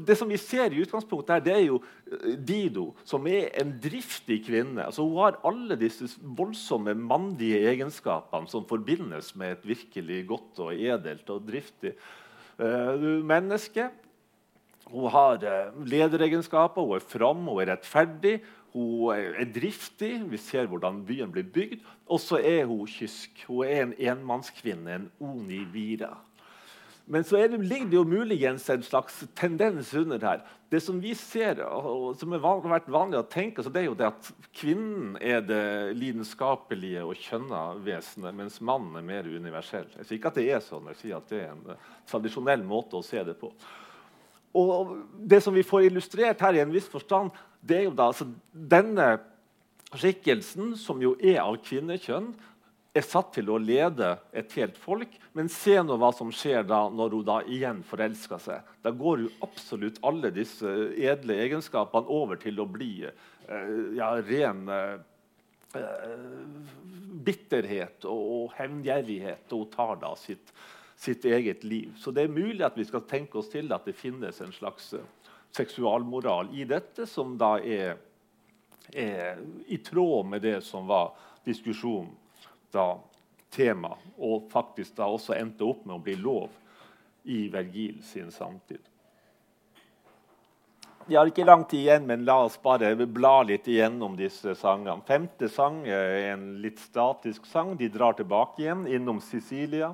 det 0.05 0.15
som 0.19 0.30
vi 0.30 0.39
ser 0.41 0.73
i 0.73 0.82
utgangspunktet 0.84 1.38
her, 1.38 1.43
det 1.45 1.53
er 1.55 1.63
jo 1.69 1.80
eh, 1.80 2.36
Dido, 2.36 2.89
som 3.07 3.28
er 3.32 3.51
en 3.61 3.71
driftig 3.84 4.41
kvinne. 4.47 4.84
Altså, 4.84 5.05
hun 5.07 5.21
har 5.21 5.39
alle 5.47 5.78
disse 5.80 6.09
voldsomme 6.21 6.95
mandige 6.99 7.61
egenskapene 7.71 8.51
som 8.51 8.67
forbindes 8.67 9.34
med 9.39 9.55
et 9.55 9.69
virkelig 9.75 10.23
godt 10.28 10.63
og 10.65 10.75
edelt 10.75 11.32
og 11.32 11.47
driftig 11.47 11.95
uh, 12.59 13.23
menneske. 13.23 13.88
Hun 14.91 15.09
har 15.11 15.43
eh, 15.43 15.73
lederegenskaper, 15.88 16.85
hun 16.85 16.95
er 16.97 17.03
from, 17.03 17.43
hun 17.47 17.61
er 17.63 17.73
rettferdig, 17.73 18.38
hun 18.73 19.15
er 19.15 19.49
driftig. 19.51 20.13
Vi 20.31 20.39
ser 20.41 20.69
hvordan 20.69 21.03
byen 21.07 21.33
blir 21.33 21.47
bygd. 21.53 21.83
Og 22.07 22.21
så 22.23 22.39
er 22.39 22.65
hun 22.69 22.88
kysk. 22.88 23.45
Hun 23.47 23.65
er 23.65 23.83
en 23.83 23.97
enmannskvinne, 24.13 24.95
en 24.95 25.11
onivira. 25.19 26.15
Men 27.07 27.23
så 27.23 27.39
det, 27.39 27.57
ligger 27.63 27.88
det 27.88 27.95
jo 27.95 28.03
muligens 28.03 28.69
en 28.69 28.83
slags 28.83 29.21
tendens 29.35 29.93
under 29.95 30.19
her. 30.19 30.41
Det 30.67 30.81
som 30.83 30.99
vi 30.99 31.13
ser, 31.15 31.61
og 31.63 32.17
som 32.19 32.33
har 32.35 32.65
vært 32.67 32.89
vanlig 32.91 33.21
å 33.21 33.29
tenke, 33.31 33.63
det 33.63 33.79
er 33.79 33.85
jo 33.88 33.95
det 33.95 34.09
at 34.09 34.27
kvinnen 34.51 35.15
er 35.23 35.39
det 35.47 35.95
lidenskapelige 35.95 37.05
og 37.07 37.15
kjønna 37.23 37.61
vesenet, 37.85 38.35
mens 38.35 38.59
mannen 38.59 38.99
er 38.99 39.07
mer 39.07 39.29
universell. 39.31 39.88
Jeg 39.95 40.03
sier 40.03 40.19
ikke 40.19 40.33
at 40.33 40.41
det 40.41 40.47
er 40.51 40.65
sånn, 40.65 40.91
jeg 40.91 40.99
sier 40.99 41.21
at 41.21 41.31
det 41.31 41.45
er 41.45 41.53
en 41.55 41.79
tradisjonell 42.11 42.67
måte 42.67 42.99
å 42.99 43.07
se 43.07 43.23
det 43.23 43.38
på. 43.39 43.53
Og 44.57 44.93
det 45.29 45.41
som 45.45 45.55
vi 45.55 45.65
får 45.65 45.89
illustrert 45.89 46.41
her 46.41 46.57
i 46.57 46.63
en 46.63 46.73
viss 46.73 46.89
forstand, 46.89 47.33
det 47.61 47.81
er 47.81 47.87
jo 47.87 47.95
da 47.97 48.09
altså, 48.11 48.27
denne 48.51 49.17
skikkelsen, 49.93 50.75
som 50.79 51.01
jo 51.03 51.15
er 51.21 51.41
av 51.43 51.59
kvinnekjønn, 51.63 52.31
er 52.97 53.05
satt 53.05 53.29
til 53.35 53.51
å 53.53 53.59
lede 53.61 54.15
et 54.35 54.53
helt 54.57 54.77
folk. 54.81 55.11
Men 55.37 55.51
se 55.53 55.75
nå 55.85 55.97
hva 56.01 56.09
som 56.15 56.31
skjer 56.33 56.65
da 56.67 56.87
når 56.89 57.17
hun 57.17 57.27
da 57.27 57.37
igjen 57.45 57.83
forelsker 57.85 58.41
seg. 58.41 58.71
Da 58.81 58.93
går 58.95 59.25
jo 59.25 59.33
absolutt 59.45 59.99
alle 60.07 60.31
disse 60.33 60.71
edle 60.97 61.37
egenskapene 61.43 62.09
over 62.13 62.41
til 62.41 62.57
å 62.63 62.67
bli 62.69 63.05
eh, 63.05 63.75
ja, 63.99 64.15
ren 64.25 64.65
eh, 64.73 64.97
bitterhet 67.27 68.07
og, 68.09 68.25
og 68.39 68.57
hevngjerrighet. 68.57 69.45
Og 69.53 69.67
hun 69.67 69.71
tar 69.75 70.01
da 70.01 70.15
sitt 70.19 70.53
sitt 70.97 71.25
eget 71.25 71.63
liv. 71.63 71.93
Så 71.97 72.11
det 72.11 72.25
er 72.25 72.33
mulig 72.33 72.65
at 72.65 72.77
vi 72.77 72.85
skal 72.85 73.05
tenke 73.05 73.37
oss 73.37 73.51
til 73.53 73.69
at 73.73 73.85
det 73.85 73.95
finnes 73.95 74.41
en 74.41 74.53
slags 74.53 74.93
eh, 74.97 75.05
seksualmoral 75.53 76.49
i 76.57 76.65
dette, 76.65 77.05
som 77.05 77.35
da 77.37 77.57
er, 77.61 77.99
er 78.93 79.43
i 79.69 79.77
tråd 79.77 80.25
med 80.33 80.41
det 80.41 80.59
som 80.65 80.89
var 80.89 81.13
diskusjonen 81.45 82.09
da 82.73 82.95
tema, 83.53 83.93
og 84.17 84.49
faktisk 84.51 84.97
da 84.97 85.07
også 85.13 85.37
endte 85.37 85.65
opp 85.65 85.85
med 85.85 85.99
å 85.99 86.03
bli 86.03 86.17
lov 86.19 86.49
i 87.29 87.45
Vergil 87.53 88.01
sin 88.03 88.33
samtid. 88.33 88.81
Vi 91.07 91.15
har 91.15 91.29
ikke 91.29 91.45
lang 91.47 91.63
tid 91.69 91.85
igjen, 91.85 92.03
men 92.09 92.25
la 92.27 92.41
oss 92.43 92.57
bare 92.59 92.91
bla 93.05 93.37
litt 93.47 93.69
igjennom 93.71 94.17
disse 94.19 94.57
sangene. 94.59 94.99
Femte 95.07 95.47
sang 95.47 95.85
er 95.87 96.33
en 96.33 96.57
litt 96.59 96.81
statisk 96.83 97.45
sang. 97.47 97.77
De 97.79 97.87
drar 97.87 98.17
tilbake 98.17 98.65
igjen 98.65 98.83
innom 98.91 99.21
Sicilia 99.23 99.93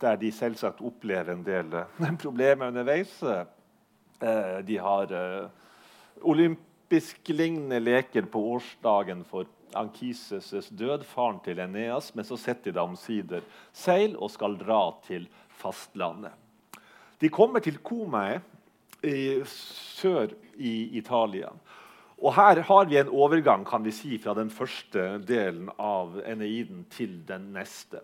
der 0.00 0.18
de 0.20 0.30
selvsagt 0.32 0.82
opplever 0.84 1.32
en 1.32 1.44
del 1.46 1.72
eh, 1.74 2.10
problemer 2.24 2.70
underveis. 2.70 3.12
Eh, 3.22 4.58
de 4.66 4.78
har 4.82 5.14
eh, 5.14 5.48
olympisk-lignende 6.22 7.80
leker 7.82 8.28
på 8.30 8.42
årsdagen 8.56 9.24
for 9.28 9.48
Ankises' 9.76 10.70
død, 10.72 11.04
faren 11.04 11.40
til 11.44 11.58
Eneas, 11.60 12.14
men 12.16 12.24
så 12.24 12.38
setter 12.40 12.72
de 12.72 12.80
omsider 12.80 13.44
seil 13.76 14.16
og 14.16 14.32
skal 14.32 14.56
dra 14.60 14.82
til 15.04 15.28
fastlandet. 15.60 16.32
De 17.20 17.28
kommer 17.28 17.60
til 17.60 17.80
Komae 17.82 18.38
sør 19.46 20.32
i 20.56 20.98
Italia. 20.98 21.50
Og 22.18 22.34
Her 22.34 22.62
har 22.66 22.86
vi 22.90 22.96
en 22.98 23.08
overgang 23.14 23.64
kan 23.66 23.84
vi 23.84 23.92
si, 23.94 24.18
fra 24.18 24.34
den 24.34 24.50
første 24.50 25.20
delen 25.22 25.68
av 25.78 26.18
Eneiden 26.26 26.86
til 26.90 27.20
den 27.28 27.52
neste. 27.54 28.02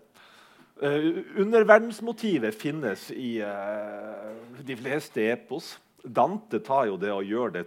Uh, 0.75 1.23
underverdensmotivet 1.39 2.55
finnes 2.59 3.07
i 3.15 3.37
uh, 3.39 4.33
de 4.59 4.75
fleste 4.75 5.23
epos. 5.23 5.69
Dante 6.03 6.59
tar 6.59 6.89
jo 6.89 6.97
det 6.99 7.13
og 7.15 7.23
gjør 7.23 7.53
det 7.53 7.61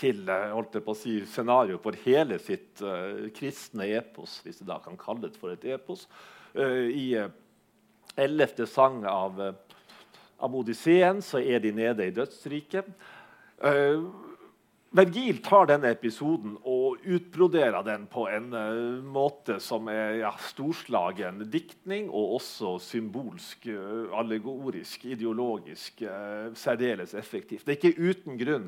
til 0.00 0.22
uh, 0.24 0.48
holdt 0.54 0.78
jeg 0.78 0.86
på 0.86 0.94
å 0.94 0.96
si, 0.96 1.18
scenario 1.28 1.76
for 1.82 1.98
hele 2.06 2.38
sitt 2.40 2.80
kristne 3.36 3.90
epos, 3.98 4.38
hvis 4.40 4.62
det 4.62 4.70
da 4.70 4.78
kan 4.80 4.96
kalle 4.96 5.28
det 5.28 5.36
for 5.36 5.52
et 5.52 5.66
epos. 5.76 6.06
I 6.56 7.20
ellevte 8.18 8.64
sang 8.66 9.04
av, 9.06 9.36
av 10.40 10.56
Odysseen 10.56 11.20
så 11.22 11.38
er 11.38 11.60
de 11.62 11.70
nede 11.76 12.08
i 12.08 12.14
dødsriket. 12.16 12.88
Vergil 14.90 15.36
tar 15.38 15.68
denne 15.70 15.92
episoden 15.94 16.56
og 16.66 17.04
utbroderer 17.06 17.84
den 17.86 18.08
på 18.10 18.24
en 18.26 18.48
uh, 18.50 18.96
måte 19.06 19.60
som 19.62 19.86
er 19.86 20.16
ja, 20.24 20.32
storslagen 20.48 21.44
diktning 21.46 22.08
og 22.08 22.40
også 22.40 22.72
symbolsk, 22.82 23.68
uh, 23.70 24.10
allegorisk, 24.18 25.04
ideologisk 25.12 26.02
uh, 26.02 26.50
særdeles 26.58 27.14
effektivt. 27.14 27.62
Det 27.68 27.76
er 27.76 27.78
ikke 27.78 28.10
uten 28.10 28.40
grunn 28.40 28.66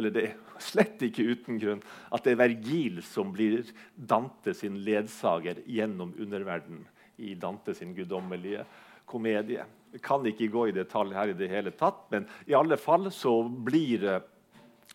eller 0.00 0.16
det 0.16 0.24
er 0.30 0.64
slett 0.64 1.04
ikke 1.04 1.28
uten 1.28 1.60
grunn 1.60 1.84
at 2.08 2.24
det 2.24 2.32
er 2.32 2.40
Vergil 2.40 3.04
som 3.04 3.36
blir 3.36 3.60
Dante 3.92 4.56
sin 4.56 4.80
ledsager 4.80 5.60
gjennom 5.68 6.16
underverdenen 6.16 6.88
i 7.20 7.34
Dante 7.36 7.76
sin 7.76 7.92
guddommelige 7.92 8.64
komedie. 9.04 9.68
Jeg 9.92 10.06
kan 10.06 10.24
ikke 10.24 10.48
gå 10.48 10.70
i 10.70 10.76
detalj 10.80 11.12
her 11.12 11.34
i 11.34 11.36
det 11.36 11.52
hele 11.52 11.76
tatt, 11.76 12.06
men 12.08 12.24
i 12.48 12.56
alle 12.56 12.80
fall 12.80 13.10
så 13.12 13.42
blir 13.44 14.22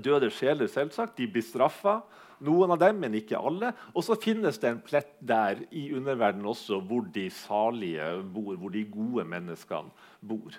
døde 0.03 0.30
sjeler, 0.34 0.68
selvsagt. 0.70 1.18
De 1.18 1.26
blir 1.30 1.45
straffa. 1.47 1.95
Noen 2.43 2.74
av 2.74 2.80
dem, 2.82 2.99
men 3.03 3.14
ikke 3.18 3.38
alle. 3.38 3.72
Og 3.95 4.05
så 4.07 4.18
finnes 4.20 4.59
det 4.62 4.70
en 4.70 4.80
plett 4.84 5.14
der 5.20 5.61
i 5.70 5.88
underverdenen 5.95 6.49
også, 6.51 6.80
hvor 6.82 7.07
de 7.14 7.28
salige 7.30 8.09
bor, 8.34 8.57
hvor 8.59 8.72
de 8.74 8.86
gode 8.90 9.26
menneskene 9.30 9.93
bor. 10.20 10.57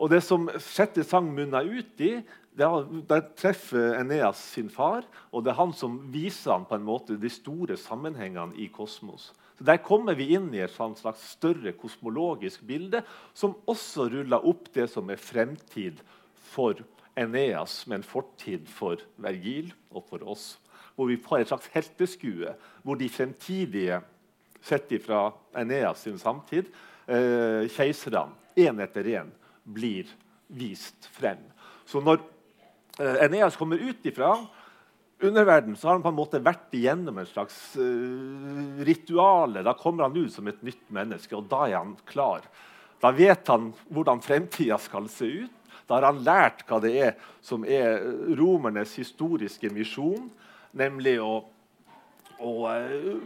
Og 0.00 0.08
det 0.08 0.22
som 0.24 0.46
sjette 0.64 1.04
sang 1.04 1.26
munner 1.34 1.66
ut 1.66 2.00
i, 2.00 2.14
der 2.56 3.26
treffer 3.38 3.98
Eneas 3.98 4.40
sin 4.54 4.70
far, 4.72 5.04
og 5.30 5.44
det 5.44 5.52
er 5.52 5.60
han 5.60 5.74
som 5.76 5.98
viser 6.12 6.54
han 6.54 6.66
på 6.68 6.78
en 6.78 6.86
måte 6.86 7.18
de 7.20 7.30
store 7.30 7.76
sammenhengene 7.78 8.56
i 8.58 8.70
kosmos. 8.72 9.30
Så 9.58 9.64
Der 9.64 9.76
kommer 9.84 10.16
vi 10.16 10.32
inn 10.34 10.48
i 10.54 10.62
et 10.64 10.72
slags 10.72 11.20
større 11.34 11.74
kosmologisk 11.76 12.64
bilde 12.64 13.02
som 13.34 13.58
også 13.68 14.08
ruller 14.08 14.46
opp 14.48 14.72
det 14.72 14.88
som 14.90 15.10
er 15.10 15.20
fremtid 15.20 16.00
for 16.50 16.80
Eneas, 17.16 17.86
men 17.86 18.02
fortid 18.02 18.66
for 18.68 19.02
Vergil 19.20 19.74
og 19.92 20.06
for 20.08 20.24
oss. 20.24 20.56
Hvor 21.00 21.08
vi 21.08 21.16
får 21.16 21.40
et 21.40 21.48
slags 21.48 21.70
helteskue 21.72 22.52
hvor 22.84 22.98
de 23.00 23.06
fremtidige, 23.08 24.02
sett 24.60 24.90
fra 25.00 25.30
Eneas 25.56 26.02
sin 26.04 26.18
samtid, 26.20 26.66
eh, 27.08 27.64
keiserne, 27.72 28.36
én 28.60 28.82
etter 28.84 29.08
én, 29.08 29.30
blir 29.64 30.10
vist 30.52 31.08
frem. 31.16 31.40
Så 31.88 32.02
når 32.04 32.20
eh, 33.00 33.24
Eneas 33.24 33.56
kommer 33.56 33.80
ut 33.80 34.04
ifra 34.04 34.34
underverden, 35.24 35.76
så 35.76 35.88
har 35.88 35.96
han 35.96 36.04
på 36.04 36.12
en 36.12 36.18
måte 36.18 36.42
vært 36.44 36.76
igjennom 36.76 37.20
en 37.20 37.28
slags 37.28 37.56
uh, 37.80 38.80
rituale. 38.84 39.64
Da 39.64 39.74
kommer 39.78 40.06
han 40.06 40.16
ut 40.16 40.32
som 40.32 40.48
et 40.48 40.60
nytt 40.64 40.84
menneske, 40.92 41.32
og 41.36 41.48
da 41.48 41.64
er 41.68 41.78
han 41.78 41.96
klar. 42.08 42.44
Da 43.00 43.12
vet 43.16 43.48
han 43.48 43.70
hvordan 43.88 44.20
fremtida 44.24 44.78
skal 44.80 45.08
se 45.12 45.32
ut. 45.44 45.56
Da 45.88 45.98
har 45.98 46.10
han 46.12 46.22
lært 46.24 46.62
hva 46.68 46.78
det 46.82 46.92
er 47.02 47.16
som 47.42 47.64
er 47.66 48.04
romernes 48.38 48.92
historiske 49.00 49.72
misjon, 49.74 50.28
nemlig 50.76 51.16
å, 51.22 51.40
å 52.40 52.52
uh, 52.66 53.22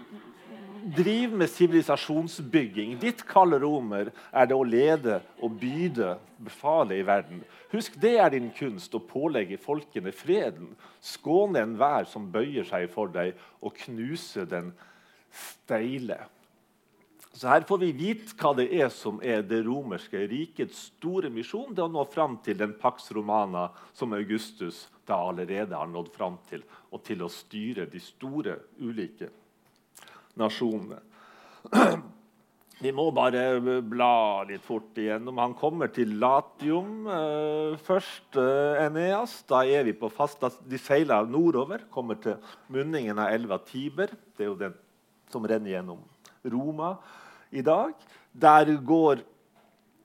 drive 0.97 1.37
med 1.37 1.51
sivilisasjonsbygging. 1.51 2.97
Ditt 3.01 3.25
kalde 3.29 3.59
romer 3.63 4.11
er 4.33 4.49
det 4.49 4.57
å 4.57 4.67
lede 4.67 5.21
og 5.43 5.57
byde, 5.61 6.17
befale 6.45 6.99
i 6.99 7.07
verden. 7.07 7.43
Husk, 7.73 7.97
det 8.01 8.17
er 8.21 8.35
din 8.35 8.51
kunst 8.57 8.95
å 8.95 9.03
pålegge 9.03 9.61
folkene 9.61 10.13
freden. 10.15 10.75
Skåne 11.01 11.65
enhver 11.65 12.09
som 12.11 12.29
bøyer 12.33 12.67
seg 12.69 12.91
for 12.93 13.13
deg, 13.13 13.35
og 13.65 13.77
knuse 13.87 14.45
den 14.49 14.73
steile. 15.35 16.25
Så 17.35 17.49
Her 17.51 17.65
får 17.67 17.81
vi 17.83 17.91
vite 17.97 18.37
hva 18.39 18.53
det 18.55 18.69
er 18.79 18.93
som 18.95 19.17
er 19.25 19.43
det 19.43 19.65
romerske 19.67 20.21
rikets 20.31 20.87
store 20.93 21.33
misjon. 21.35 21.73
Det 21.75 21.83
å 21.83 21.91
nå 21.91 22.05
fram 22.07 22.37
til 22.45 22.59
den 22.61 22.77
pax 22.79 23.11
romana 23.11 23.71
som 23.97 24.15
Augustus 24.15 24.85
da 25.07 25.21
allerede 25.29 25.77
har 25.77 25.91
nådd 25.91 26.11
fram 26.15 26.39
til, 26.49 26.65
og 26.93 27.03
til 27.07 27.25
å 27.25 27.31
styre 27.33 27.87
de 27.91 28.01
store, 28.03 28.59
ulike 28.81 29.31
nasjonene. 30.41 31.01
Vi 32.85 32.91
må 32.93 33.07
bare 33.15 33.61
bla 33.87 34.43
litt 34.49 34.65
fort 34.67 34.99
igjennom. 34.99 35.39
Han 35.39 35.55
kommer 35.57 35.93
til 35.95 36.17
Latium 36.21 37.07
eh, 37.07 37.77
først, 37.87 38.35
eh, 38.41 38.81
Eneas. 38.83 39.39
Da 39.49 39.63
er 39.65 39.87
vi 39.87 39.95
på 39.97 40.11
fast, 40.13 40.43
De 40.69 40.81
seiler 40.83 41.29
nordover, 41.31 41.87
kommer 41.95 42.19
til 42.21 42.35
munningen 42.75 43.21
av 43.23 43.31
elva 43.33 43.61
Tiber. 43.65 44.11
Det 44.35 44.45
er 44.45 44.51
jo 44.51 44.59
den 44.59 44.75
som 45.33 45.47
renner 45.49 45.77
gjennom 45.77 46.03
Roma 46.51 46.97
i 47.55 47.63
dag. 47.65 47.95
Der 48.35 48.75
går 48.83 49.23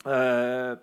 eh, 0.05 0.77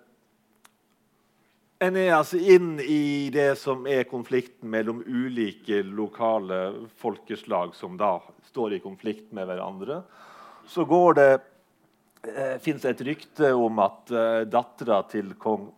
Eneas 1.79 2.33
inn 2.33 2.79
i 2.79 3.29
det 3.29 3.55
som 3.55 3.83
er 3.87 4.07
konflikten 4.09 4.69
mellom 4.73 5.03
ulike 5.05 5.83
lokale 5.85 6.87
folkeslag 6.97 7.75
som 7.77 7.99
da 7.99 8.15
står 8.49 8.73
i 8.73 8.79
konflikt 8.81 9.29
med 9.31 9.45
hverandre. 9.45 9.99
Så 10.65 10.87
går 10.89 11.13
det 11.19 11.27
eh, 12.33 12.57
fins 12.65 12.85
et 12.85 13.03
rykte 13.05 13.53
om 13.53 13.77
at 13.83 14.09
eh, 14.09 14.39
dattera 14.49 15.03
til 15.11 15.35
kong 15.37 15.69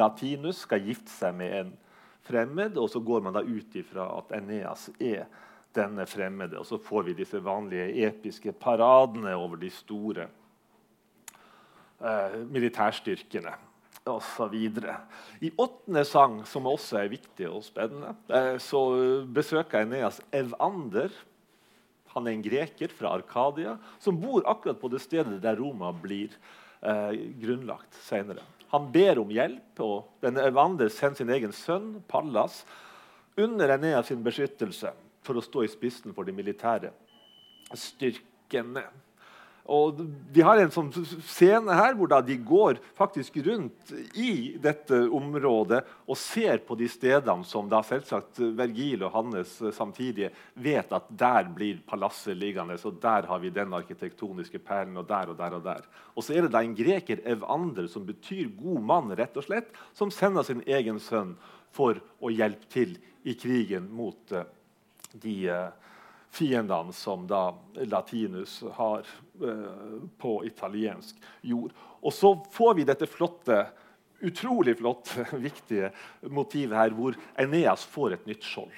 Latinus 0.00 0.64
skal 0.64 0.88
gifte 0.88 1.12
seg 1.12 1.36
med 1.36 1.58
en 1.60 1.76
fremmed, 2.24 2.80
og 2.80 2.88
så 2.88 3.04
går 3.04 3.28
man 3.28 3.36
da 3.36 3.44
ut 3.44 3.76
ifra 3.76 4.08
at 4.16 4.32
Eneas 4.40 4.88
er 4.96 5.28
denne 5.76 6.08
fremmede. 6.08 6.56
Og 6.56 6.64
så 6.72 6.80
får 6.80 7.10
vi 7.10 7.18
disse 7.20 7.44
vanlige 7.44 7.92
episke 8.08 8.56
paradene 8.56 9.36
over 9.36 9.60
de 9.60 9.68
store 9.76 10.30
eh, 12.00 12.44
militærstyrkene 12.48 13.67
osv. 14.10 14.54
I 15.40 15.50
åttende 15.56 16.04
sang, 16.04 16.40
som 16.46 16.68
også 16.68 17.02
er 17.02 17.12
viktig 17.12 17.48
og 17.50 17.64
spennende, 17.66 18.14
eh, 18.28 18.56
så 18.62 18.80
besøker 19.24 19.84
Eneas 19.84 20.20
Evander. 20.34 21.12
Han 22.14 22.26
er 22.26 22.36
en 22.36 22.44
greker 22.44 22.92
fra 22.94 23.14
Arkadia 23.18 23.76
som 24.02 24.20
bor 24.20 24.46
akkurat 24.48 24.80
på 24.80 24.90
det 24.92 25.02
stedet 25.04 25.40
der 25.42 25.58
Roma 25.60 25.92
blir 25.92 26.32
eh, 26.82 27.12
grunnlagt 27.40 27.98
senere. 28.06 28.44
Han 28.68 28.90
ber 28.92 29.20
om 29.22 29.30
hjelp, 29.32 29.80
og 29.80 30.24
denne 30.24 30.44
Evander 30.50 30.90
sender 30.92 31.22
sin 31.22 31.32
egen 31.32 31.54
sønn, 31.56 31.92
Pallas, 32.08 32.62
under 33.38 33.70
Eneas 33.72 34.10
beskyttelse 34.10 34.92
for 35.24 35.38
å 35.38 35.44
stå 35.44 35.64
i 35.64 35.70
spissen 35.72 36.14
for 36.16 36.28
de 36.28 36.34
militære 36.36 36.90
styrkene. 37.76 38.84
Og 39.68 39.98
Vi 40.32 40.40
har 40.44 40.56
en 40.56 40.70
sånn 40.72 40.88
scene 40.94 41.74
her 41.76 41.96
hvor 41.98 42.08
de 42.24 42.36
går 42.40 42.78
faktisk 42.96 43.36
rundt 43.44 43.92
i 44.16 44.56
dette 44.60 45.02
området 45.12 45.82
og 46.08 46.16
ser 46.16 46.62
på 46.64 46.76
de 46.78 46.88
stedene 46.88 47.44
som 47.44 47.68
da 47.68 47.82
selvsagt 47.84 48.40
Vergil 48.56 49.04
og 49.04 49.12
Hannes 49.12 49.58
samtidige 49.76 50.30
vet 50.56 50.92
at 50.96 51.10
der 51.10 51.50
blir 51.52 51.82
palasset 51.84 52.38
liggende. 52.40 52.78
og 52.80 52.96
Der 53.02 53.28
har 53.28 53.42
vi 53.44 53.52
den 53.52 53.74
arkitektoniske 53.76 54.58
perlen, 54.58 54.96
og 54.96 55.08
der 55.08 55.34
og 55.34 55.36
der 55.36 55.58
og 55.58 55.64
der. 55.64 55.84
Og 56.16 56.24
så 56.24 56.32
er 56.32 56.46
det 56.46 56.54
da 56.56 56.64
en 56.64 56.76
greker, 56.76 57.20
Evander, 57.28 57.88
som 57.88 58.06
betyr 58.08 58.48
god 58.56 58.80
mann, 58.80 59.12
rett 59.12 59.36
og 59.36 59.44
slett, 59.44 59.68
som 59.92 60.10
sender 60.10 60.48
sin 60.48 60.64
egen 60.66 60.98
sønn 60.98 61.36
for 61.76 62.00
å 62.24 62.32
hjelpe 62.32 62.72
til 62.72 62.96
i 63.28 63.36
krigen 63.36 63.90
mot 63.92 64.32
uh, 64.32 64.46
de 65.12 65.36
uh, 65.52 65.68
fiendene 66.32 66.92
som 66.92 67.26
da 67.28 67.50
Latinus 67.84 68.62
har 68.76 69.04
på 70.18 70.32
italiensk 70.46 71.16
jord. 71.46 71.74
Og 72.02 72.14
så 72.14 72.34
får 72.54 72.74
vi 72.78 72.86
dette 72.88 73.08
flotte, 73.10 73.62
utrolig 74.24 74.76
flotte, 74.78 75.26
viktige 75.48 75.92
motivet 76.30 76.78
her, 76.78 76.94
hvor 76.96 77.18
Eneas 77.38 77.86
får 77.86 78.18
et 78.18 78.28
nytt 78.30 78.46
skjold. 78.46 78.74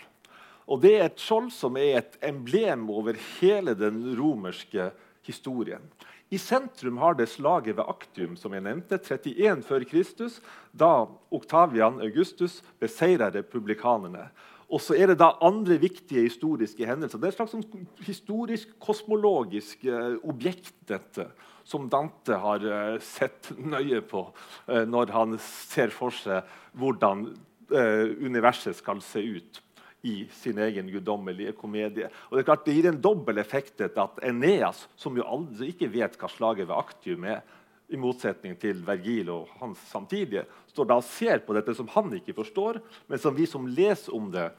Og 0.71 0.83
Det 0.85 0.93
er 0.97 1.09
et 1.09 1.19
skjold 1.19 1.51
som 1.51 1.77
er 1.81 1.99
et 1.99 2.19
emblem 2.23 2.87
over 2.95 3.17
hele 3.41 3.75
den 3.75 4.05
romerske 4.19 4.93
historien. 5.27 5.83
I 6.31 6.39
sentrum 6.39 7.01
har 7.03 7.17
det 7.19 7.27
slaget 7.27 7.75
ved 7.75 7.89
Aktium, 7.91 8.37
som 8.39 8.53
jeg 8.55 8.63
nevnte, 8.63 9.01
31 9.03 9.65
før 9.67 9.85
Kristus, 9.91 10.37
da 10.71 11.09
Oktavian 11.35 11.99
Augustus 12.05 12.61
beseirer 12.79 13.35
republikanerne. 13.35 14.29
Og 14.71 14.79
så 14.83 14.95
er 14.95 15.11
det 15.11 15.19
da 15.19 15.33
andre 15.43 15.81
viktige 15.83 16.23
historiske 16.29 16.87
hendelser. 16.87 17.19
Det 17.19 17.29
er 17.29 17.35
et 17.35 17.39
slags 17.41 17.55
sånn 17.57 17.87
historisk, 18.07 18.77
kosmologisk 18.83 19.83
eh, 19.91 20.15
objekt, 20.31 20.77
dette, 20.91 21.27
som 21.67 21.89
Dante 21.91 22.39
har 22.39 22.67
eh, 22.67 22.99
sett 23.03 23.51
nøye 23.59 24.03
på 24.07 24.29
eh, 24.71 24.87
når 24.87 25.15
han 25.15 25.39
ser 25.43 25.95
for 25.95 26.15
seg 26.15 26.47
hvordan 26.79 27.31
universet 27.71 28.75
skal 28.75 28.99
se 28.99 29.21
ut 29.23 29.61
i 30.03 30.25
sin 30.35 30.59
egen 30.59 30.89
guddommelige 30.91 31.53
komedie. 31.55 32.09
Og 32.27 32.35
Det 32.35 32.43
er 32.43 32.49
klart 32.49 32.65
det 32.67 32.75
gir 32.75 32.89
en 32.91 32.99
dobbel 32.99 33.39
effekt 33.39 33.85
at 33.87 34.19
Eneas, 34.27 34.89
som 34.99 35.15
jo 35.15 35.23
aldri 35.23 35.69
ikke 35.71 35.91
vet 35.93 36.17
hva 36.19 36.27
slaget 36.33 36.67
ved 36.67 36.75
Aktium 36.75 37.29
er, 37.31 37.45
i 37.91 37.99
motsetning 37.99 38.57
til 38.59 38.83
Vergil 38.87 39.31
og 39.31 39.51
hans 39.61 39.79
samtidige, 39.91 40.45
står 40.71 40.89
da 40.89 40.99
og 41.01 41.07
ser 41.07 41.43
på 41.45 41.55
dette 41.57 41.75
som 41.77 41.89
han 41.95 42.13
ikke 42.17 42.37
forstår, 42.37 42.81
men 43.11 43.23
som 43.23 43.37
vi 43.37 43.47
som 43.51 43.67
leser 43.69 44.15
om 44.17 44.31
det, 44.33 44.51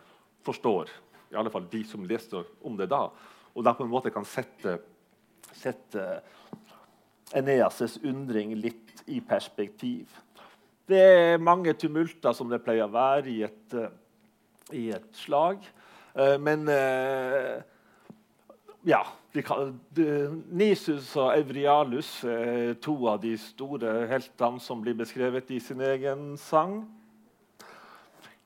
forstår. 0.45 0.89
I 1.31 1.37
alle 1.37 1.51
fall 1.53 1.67
de 1.71 1.83
som 1.87 2.05
leste 2.07 2.41
om 2.65 2.75
det 2.79 2.89
da. 2.91 3.05
Og 3.53 3.65
da 3.65 3.75
på 3.77 3.85
en 3.85 3.91
måte 3.91 4.11
kan 4.13 4.25
sette, 4.27 4.79
sette 5.53 6.05
Eneas' 7.37 7.99
undring 8.03 8.55
litt 8.57 9.03
i 9.11 9.21
perspektiv. 9.23 10.09
Det 10.89 10.99
er 10.99 11.43
mange 11.43 11.75
tumulter, 11.79 12.33
som 12.35 12.49
det 12.51 12.63
pleier 12.65 12.89
å 12.89 12.91
være 12.91 13.29
i 13.31 13.37
et, 13.47 13.77
i 14.75 14.89
et 14.91 15.13
slag. 15.15 15.63
Eh, 16.17 16.35
men 16.41 16.65
eh, 16.73 17.61
ja 18.87 19.03
kan, 19.39 19.77
Nisus 20.51 21.13
og 21.15 21.37
Evrialus 21.39 22.09
er 22.27 22.73
to 22.83 22.97
av 23.07 23.21
de 23.23 23.37
store 23.39 24.01
heltene 24.11 24.59
som 24.59 24.81
blir 24.83 24.97
beskrevet 24.99 25.53
i 25.55 25.59
sin 25.63 25.79
egen 25.87 26.33
sang. 26.41 26.81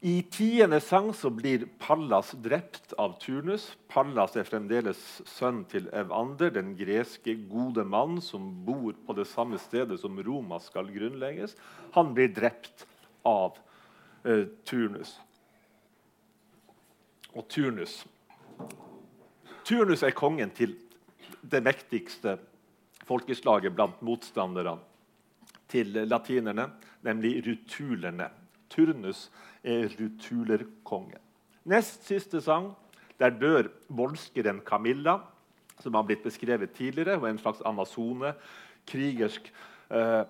I 0.05 0.19
tiende 0.29 0.77
sang 0.85 1.09
så 1.17 1.31
blir 1.33 1.65
Pallas 1.81 2.35
drept 2.37 2.93
av 3.01 3.15
Turnus. 3.23 3.71
Pallas 3.89 4.35
er 4.37 4.45
fremdeles 4.45 4.99
sønn 5.25 5.63
til 5.71 5.87
Evander, 5.89 6.51
den 6.53 6.75
greske 6.77 7.33
gode 7.49 7.87
mann 7.87 8.19
som 8.21 8.51
bor 8.67 8.93
på 9.07 9.15
det 9.17 9.25
samme 9.31 9.57
stedet 9.57 9.97
som 10.03 10.19
Roma 10.21 10.59
skal 10.61 10.91
grunnlegges. 10.93 11.55
Han 11.97 12.13
blir 12.13 12.29
drept 12.35 12.85
av 13.25 13.57
eh, 14.21 14.45
Turnus. 14.67 15.15
Og 17.33 17.47
Turnus 17.49 18.03
Turnus 19.65 20.03
er 20.05 20.13
kongen 20.13 20.51
til 20.53 20.75
det 21.41 21.63
mektigste 21.65 22.35
folkeslaget 23.07 23.73
blant 23.73 24.01
motstanderne 24.05 24.75
til 25.71 25.89
latinerne, 26.05 26.67
nemlig 27.01 27.39
rutulerne. 27.47 28.27
Turnus 28.69 29.31
er 29.65 29.89
rutulerkongen. 29.97 31.17
Nest 31.65 32.05
siste 32.05 32.43
sang 32.45 32.75
der 33.17 33.33
dør 33.33 33.71
volskeren 33.89 34.61
Camilla, 34.61 35.17
som 35.81 35.97
har 35.97 36.05
blitt 36.05 36.21
beskrevet 36.21 36.77
tidligere. 36.77 37.17
Hun 37.17 37.31
en 37.33 37.41
slags 37.41 37.65
amazone, 37.65 38.35
krigersk 38.85 39.49
eh, 39.89 40.23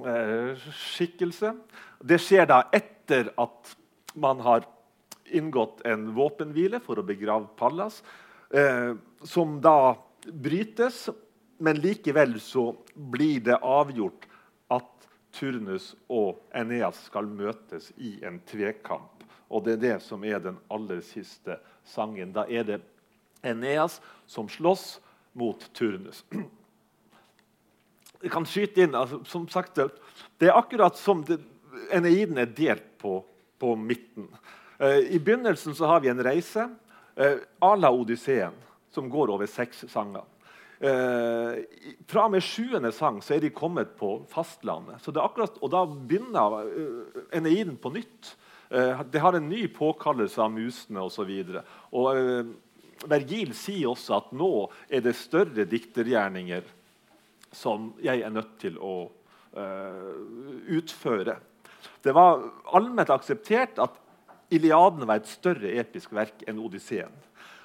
eh, 0.00 0.68
skikkelse. 0.72 1.52
Det 2.00 2.20
skjer 2.22 2.48
da 2.48 2.62
etter 2.72 3.28
at 3.36 3.76
man 4.16 4.40
har 4.40 4.64
inngått 5.28 5.84
en 5.84 6.14
våpenhvile 6.16 6.80
for 6.80 6.96
å 6.96 7.04
begrave 7.04 7.50
Pallas 7.60 8.00
eh, 8.54 8.94
som 9.22 9.60
da 9.60 9.96
brytes. 10.32 11.08
Men 11.58 11.80
likevel 11.80 12.40
så 12.40 12.76
blir 12.94 13.40
det 13.40 13.58
avgjort 13.62 14.26
at 14.74 15.08
Turnus 15.34 15.92
og 16.10 16.42
Eneas 16.54 17.04
skal 17.08 17.26
møtes 17.30 17.90
i 17.96 18.16
en 18.26 18.40
tvekamp. 18.46 19.24
Og 19.50 19.64
det 19.66 19.76
er 19.76 19.82
det 19.82 19.96
som 20.02 20.24
er 20.26 20.42
den 20.42 20.58
aller 20.72 21.02
siste 21.04 21.58
sangen. 21.86 22.32
Da 22.34 22.46
er 22.48 22.66
det 22.66 22.80
Eneas 23.44 24.00
som 24.26 24.48
slåss 24.50 24.98
mot 25.34 25.62
Turnus. 25.76 26.24
Jeg 28.24 28.32
kan 28.32 28.46
skyte 28.48 28.86
inn, 28.86 28.94
altså, 28.96 29.20
som 29.28 29.46
sagt, 29.52 29.78
Det 30.38 30.48
er 30.48 30.56
akkurat 30.56 30.96
som 30.96 31.24
Eneiden 31.92 32.38
er 32.38 32.46
delt 32.46 32.86
på, 32.98 33.18
på 33.58 33.74
midten. 33.76 34.30
Eh, 34.78 35.14
I 35.14 35.18
begynnelsen 35.18 35.74
så 35.74 35.86
har 35.86 36.00
vi 36.00 36.08
en 36.08 36.22
reise 36.24 36.68
à 37.14 37.76
la 37.76 37.90
Odysseen, 37.92 38.54
som 38.90 39.10
går 39.10 39.30
over 39.34 39.46
seks 39.46 39.84
sanger. 39.92 40.24
Eh, 40.84 41.60
fra 42.10 42.24
og 42.26 42.34
med 42.34 42.42
sjuende 42.44 42.90
sang 42.92 43.20
så 43.22 43.36
er 43.36 43.44
de 43.44 43.52
kommet 43.54 43.94
på 43.98 44.16
fastlandet. 44.32 45.06
Akkurat, 45.14 45.56
og 45.62 45.70
da 45.72 45.84
begynner 45.86 46.58
uh, 46.66 47.22
Eneiden 47.32 47.76
på 47.80 47.94
nytt. 47.94 48.34
Det 49.12 49.20
har 49.22 49.36
en 49.36 49.46
ny 49.46 49.68
påkallelse 49.70 50.40
av 50.42 50.50
musene 50.50 51.04
osv. 51.04 51.30
Vergil 53.06 53.52
sier 53.54 53.92
også 53.92 54.16
at 54.16 54.32
nå 54.34 54.50
er 54.88 55.04
det 55.04 55.12
større 55.14 55.66
diktergjerninger 55.68 56.66
som 57.54 57.92
jeg 58.02 58.24
er 58.24 58.32
nødt 58.34 58.56
til 58.62 58.78
å 58.82 58.94
uh, 59.54 60.14
utføre. 60.74 61.36
Det 62.02 62.14
var 62.16 62.42
allment 62.76 63.12
akseptert 63.14 63.78
at 63.82 64.00
Iliaden 64.54 65.06
var 65.08 65.20
et 65.20 65.30
større 65.30 65.72
episk 65.80 66.12
verk 66.14 66.44
enn 66.48 66.60
Odysseen. 66.62 67.12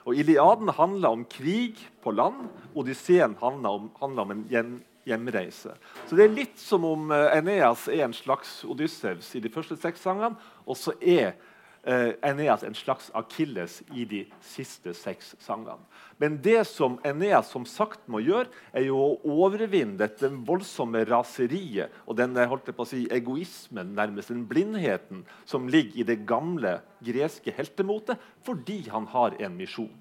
Og 0.08 0.18
Iliaden 0.18 0.72
handla 0.74 1.12
om 1.14 1.26
krig 1.30 1.78
på 2.04 2.14
land. 2.16 2.48
Odysseen 2.74 3.36
handla 3.42 3.76
om, 3.78 3.90
om, 4.00 4.32
en 4.32 4.46
hjem, 4.50 4.78
hjemreise. 5.06 5.76
Så 6.08 6.18
det 6.18 6.26
er 6.26 6.38
litt 6.38 6.58
som 6.62 6.86
om 6.88 7.12
uh, 7.14 7.30
Eneas 7.36 7.88
er 7.92 8.06
en 8.08 8.16
slags 8.16 8.62
Odysseus 8.66 9.30
i 9.38 9.44
de 9.44 9.52
første 9.54 9.78
seks 9.80 10.02
sangene. 10.06 10.38
Og 10.66 10.80
så 10.80 10.96
er 11.02 11.36
Eneas 11.84 12.64
en 12.68 12.76
slags 12.76 13.08
Akilles 13.16 13.78
i 13.96 14.04
de 14.06 14.26
siste 14.44 14.92
seks 14.94 15.32
sangene. 15.40 15.80
Men 16.20 16.36
det 16.44 16.66
som 16.68 16.98
Eneas 17.08 17.54
som 17.54 17.64
sagt 17.66 18.04
må 18.12 18.20
gjøre, 18.20 18.50
er 18.76 18.90
jo 18.90 18.98
å 19.00 19.38
overvinne 19.46 19.96
dette 20.02 20.28
voldsomme 20.28 21.06
raseriet 21.08 21.96
og 22.06 22.18
denne 22.20 22.44
holdt 22.52 22.68
jeg 22.68 22.76
på 22.76 22.84
å 22.84 22.90
si, 22.90 23.06
egoismen, 23.16 23.96
nærmest 23.96 24.34
den 24.34 24.44
blindheten, 24.50 25.24
som 25.48 25.72
ligger 25.72 26.02
i 26.02 26.08
det 26.12 26.20
gamle 26.28 26.82
greske 27.00 27.56
heltemotet, 27.56 28.20
fordi 28.44 28.82
han 28.92 29.08
har 29.16 29.40
en 29.40 29.56
misjon. 29.56 29.96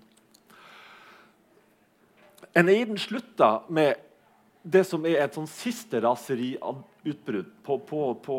Eneiden 2.58 2.98
slutta 2.98 3.62
med 3.70 4.02
det 4.66 4.82
som 4.88 5.04
er 5.06 5.22
et 5.22 5.36
sånn 5.36 5.48
siste 5.48 6.00
raseriutbrudd 6.02 7.50
på, 7.62 7.78
på, 7.86 8.04
på 8.24 8.36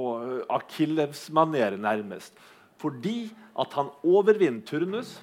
Akillevs-maner, 0.59 1.77
nærmest. 1.79 2.35
Fordi 2.79 3.29
at 3.59 3.75
han 3.75 3.91
overvinner 4.07 4.63
Turnus 4.65 5.17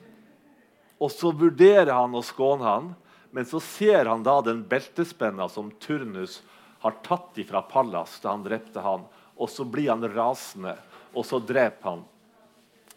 og 0.98 1.12
så 1.12 1.32
vurderer 1.36 1.92
han 1.92 2.14
å 2.16 2.24
skåne 2.24 2.64
han, 2.64 2.92
men 3.30 3.46
så 3.48 3.60
ser 3.60 4.08
han 4.08 4.22
da 4.24 4.38
den 4.44 4.62
beltespenna 4.68 5.48
som 5.52 5.68
Turnus 5.82 6.40
har 6.80 6.96
tatt 7.04 7.36
ifra 7.40 7.62
Pallas 7.68 8.16
da 8.22 8.32
han 8.32 8.44
drepte 8.46 8.80
han, 8.80 9.04
og 9.36 9.50
så 9.52 9.66
blir 9.68 9.90
han 9.92 10.06
rasende, 10.14 10.76
og 11.12 11.26
så 11.28 11.40
dreper 11.42 11.90
han 11.90 12.04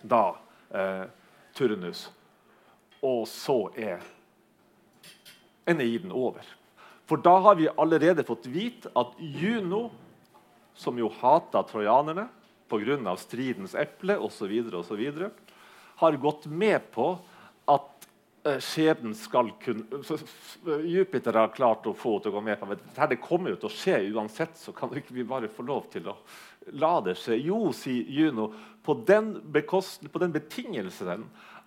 da 0.01 0.23
eh, 0.71 1.05
Turnus. 1.57 2.07
Og 3.03 3.27
så 3.27 3.59
er 3.75 4.03
Eneiden 5.69 6.13
over. 6.15 6.45
For 7.05 7.19
da 7.21 7.35
har 7.43 7.57
vi 7.59 7.67
allerede 7.69 8.23
fått 8.25 8.47
vite 8.49 8.89
at 8.97 9.11
Juno, 9.19 9.89
som 10.79 10.97
jo 10.97 11.11
hata 11.19 11.61
trojanerne 11.67 12.29
pga. 12.69 13.15
stridens 13.17 13.75
eple 13.75 14.17
osv., 14.17 15.29
har 15.99 16.15
gått 16.15 16.45
med 16.45 16.91
på 16.93 17.11
at 17.67 18.09
skjebnen 18.63 19.15
skal 19.17 19.51
kunne 19.59 19.99
Jupiter 20.87 21.35
har 21.35 21.51
klart 21.51 21.87
å 21.89 21.93
få 21.93 22.17
til 22.19 22.31
å 22.31 22.37
gå 22.37 22.43
med 22.45 22.59
på 22.59 22.69
dette. 22.71 23.07
Det 23.11 23.19
kommer 23.21 23.51
jo 23.51 23.59
til 23.59 23.69
å 23.69 23.73
skje 23.73 23.97
uansett, 24.15 24.55
så 24.57 24.71
kan 24.75 24.93
ikke 24.95 25.17
vi 25.17 25.27
bare 25.27 25.51
få 25.51 25.65
lov 25.67 25.89
til 25.91 26.07
å 26.07 26.15
la 26.79 26.99
det 27.03 27.17
skje. 27.19 27.35
Jo, 27.43 27.73
sier 27.75 28.07
Juno, 28.07 28.49
på 28.85 28.95
den, 29.07 29.33
på 29.51 30.21
den 30.23 30.35
betingelsen 30.35 31.25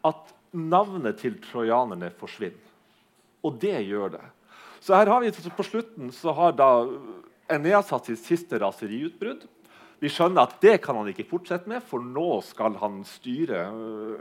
at 0.08 0.32
navnet 0.52 1.20
til 1.22 1.36
trojanerne 1.44 2.10
forsvinner. 2.18 2.70
Og 3.42 3.58
det 3.60 3.80
gjør 3.88 4.16
det. 4.16 4.24
Så 4.82 4.94
her 4.94 5.10
har 5.10 5.20
vi 5.22 5.30
På 5.56 5.66
slutten 5.66 6.12
så 6.14 6.32
har 6.32 6.52
da 6.52 6.86
Eneas 7.50 7.90
hatt 7.90 8.06
sitt 8.06 8.22
siste 8.22 8.58
raseriutbrudd. 8.58 9.44
Vi 10.02 10.10
skjønner 10.10 10.48
at 10.48 10.56
det 10.62 10.80
kan 10.82 10.98
han 10.98 11.12
ikke 11.12 11.28
fortsette 11.30 11.70
med, 11.70 11.84
for 11.86 12.02
nå 12.02 12.40
skal 12.42 12.74
han 12.80 13.04
styre 13.06 13.68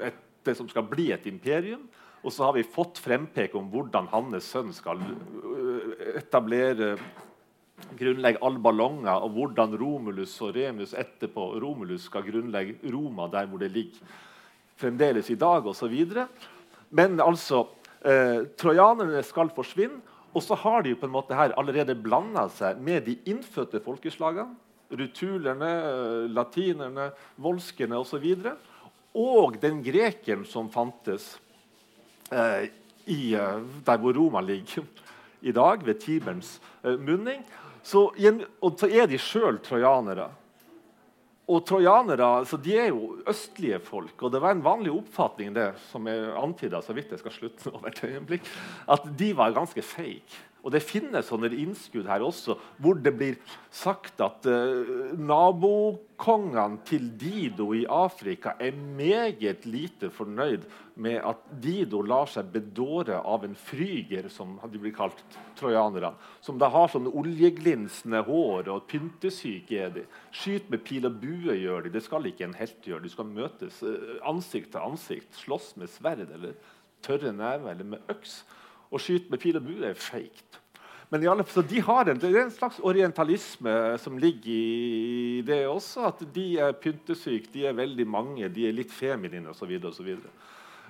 et, 0.06 0.20
det 0.46 0.54
som 0.58 0.70
skal 0.70 0.86
bli 0.90 1.10
et 1.14 1.26
imperium. 1.30 1.88
Og 2.22 2.34
så 2.34 2.46
har 2.46 2.54
vi 2.54 2.68
fått 2.68 3.02
frempek 3.02 3.56
om 3.58 3.72
hvordan 3.72 4.12
hans 4.12 4.52
sønn 4.54 4.70
skal 4.78 5.02
øh, 5.02 5.96
etablere 6.20 6.94
grunnlegge 7.98 8.42
all 8.46 8.60
ballonger, 8.62 9.26
og 9.26 9.34
hvordan 9.34 9.74
Romulus 9.82 10.36
og 10.46 10.54
Remus 10.54 10.94
etterpå 10.94 11.48
Romulus 11.64 12.06
skal 12.06 12.28
grunnlegge 12.30 12.78
Roma 12.94 13.26
der 13.34 13.50
hvor 13.50 13.62
det 13.62 13.72
ligger 13.74 14.06
fremdeles 14.78 15.30
i 15.34 15.38
dag, 15.42 15.66
osv. 15.66 15.98
Men 16.90 17.22
altså 17.22 17.66
eh, 18.06 18.46
Trojanerne 18.58 19.22
skal 19.26 19.50
forsvinne. 19.56 20.02
Og 20.32 20.46
så 20.46 20.56
har 20.56 20.86
de 20.86 20.94
på 20.96 21.10
en 21.10 21.12
måte 21.12 21.36
her 21.36 21.52
allerede 21.60 21.98
blanda 22.00 22.46
seg 22.54 22.78
med 22.80 23.04
de 23.10 23.18
innfødte 23.28 23.82
folkeslagene. 23.84 24.54
Rutulerne, 24.92 25.72
latinerne, 26.32 27.12
volskene 27.42 28.00
osv. 28.02 28.26
Og, 28.26 28.44
så 28.44 28.58
og 29.22 29.56
den 29.62 29.80
grekeren 29.84 30.44
som 30.48 30.70
fantes 30.72 31.34
Eh, 32.32 32.70
i, 33.06 33.34
eh, 33.36 33.60
der 33.86 33.98
hvor 33.98 34.14
Roma 34.16 34.42
ligger 34.42 34.86
i 35.50 35.52
dag, 35.52 35.86
ved 35.86 36.00
Tiberens 36.00 36.62
eh, 36.84 37.00
munning. 37.00 37.44
Så, 37.84 38.06
og 38.62 38.78
så 38.80 38.88
er 38.88 39.10
de 39.10 39.18
sjøl 39.20 39.60
trojanere. 39.60 40.30
og 41.48 41.66
trojanere 41.68 42.46
så 42.46 42.58
de 42.58 42.78
er 42.78 42.88
jo 42.88 43.18
østlige 43.28 43.80
folk, 43.80 44.24
og 44.24 44.32
det 44.32 44.40
var 44.42 44.52
en 44.52 44.64
vanlig 44.64 44.92
oppfatning 44.94 45.56
det, 45.56 45.74
som 45.90 46.08
er 46.08 46.38
antyda 46.40 46.80
så 46.82 46.94
vidt 46.94 47.12
jeg 47.12 47.20
skal 47.20 47.32
slutte 47.32 47.74
over 47.74 47.88
et 47.92 48.04
øyeblikk, 48.04 48.48
at 48.88 49.10
de 49.20 49.34
var 49.36 49.52
ganske 49.52 49.82
fake. 49.82 50.40
Og 50.62 50.70
det 50.76 50.84
finnes 50.86 51.26
sånne 51.26 51.50
innskudd 51.58 52.06
her 52.10 52.22
også, 52.22 52.54
hvor 52.82 53.00
det 53.02 53.14
blir 53.18 53.38
sagt 53.74 54.22
at 54.22 54.46
uh, 54.46 55.10
nabokongene 55.18 56.84
til 56.86 57.08
Dido 57.18 57.72
i 57.74 57.88
Afrika 57.90 58.54
er 58.62 58.78
meget 58.78 59.66
lite 59.66 60.12
fornøyd 60.14 60.68
med 61.02 61.18
at 61.26 61.42
Dido 61.64 62.04
lar 62.06 62.30
seg 62.30 62.52
bedåre 62.54 63.18
av 63.26 63.48
en 63.48 63.58
fryger, 63.58 64.30
som 64.30 64.60
de 64.70 64.84
blir 64.84 64.94
kalt 64.94 65.24
trojanerne. 65.58 66.14
Som 66.46 66.62
da 66.62 66.70
har 66.70 66.94
sånne 66.94 67.14
oljeglinsende 67.18 68.22
hår, 68.28 68.70
og 68.70 68.86
pyntesyke 68.92 69.82
er 69.82 69.98
de. 69.98 70.06
Skyt 70.30 70.70
med 70.70 70.86
pil 70.86 71.10
og 71.10 71.18
bue 71.24 71.58
gjør 71.58 71.88
de. 71.88 71.96
Det 71.98 72.06
skal 72.06 72.30
ikke 72.30 72.46
en 72.52 72.58
helt 72.60 72.86
gjøre. 72.86 73.08
De 73.08 73.16
skal 73.16 73.34
møtes 73.34 73.82
uh, 73.82 74.18
ansikt 74.30 74.76
til 74.76 74.86
ansikt. 74.86 75.34
Slåss 75.42 75.74
med 75.82 75.90
sverd 75.90 76.28
eller 76.30 76.54
tørre 77.02 77.34
never 77.34 77.74
eller 77.74 77.96
med 77.96 78.12
øks. 78.14 78.44
Å 78.92 79.00
skyte 79.00 79.32
med 79.32 79.42
pil 79.42 79.58
og 79.60 79.66
bue 79.66 79.88
er 79.88 79.98
feigt. 79.98 80.60
Men 81.12 81.26
alle, 81.28 81.44
de 81.68 81.80
har 81.84 82.08
en, 82.08 82.20
det 82.20 82.30
er 82.30 82.46
en 82.46 82.54
slags 82.54 82.78
orientalisme 82.88 83.72
som 84.00 84.20
ligger 84.20 84.52
i 84.52 85.42
det 85.44 85.66
også. 85.68 86.06
At 86.08 86.22
de 86.36 86.46
er 86.64 86.78
pyntesyke, 86.80 87.52
de 87.52 87.66
er 87.68 87.76
veldig 87.76 88.06
mange, 88.08 88.48
de 88.48 88.68
er 88.70 88.76
litt 88.76 88.94
feminine 88.96 89.52
osv. 89.52 89.74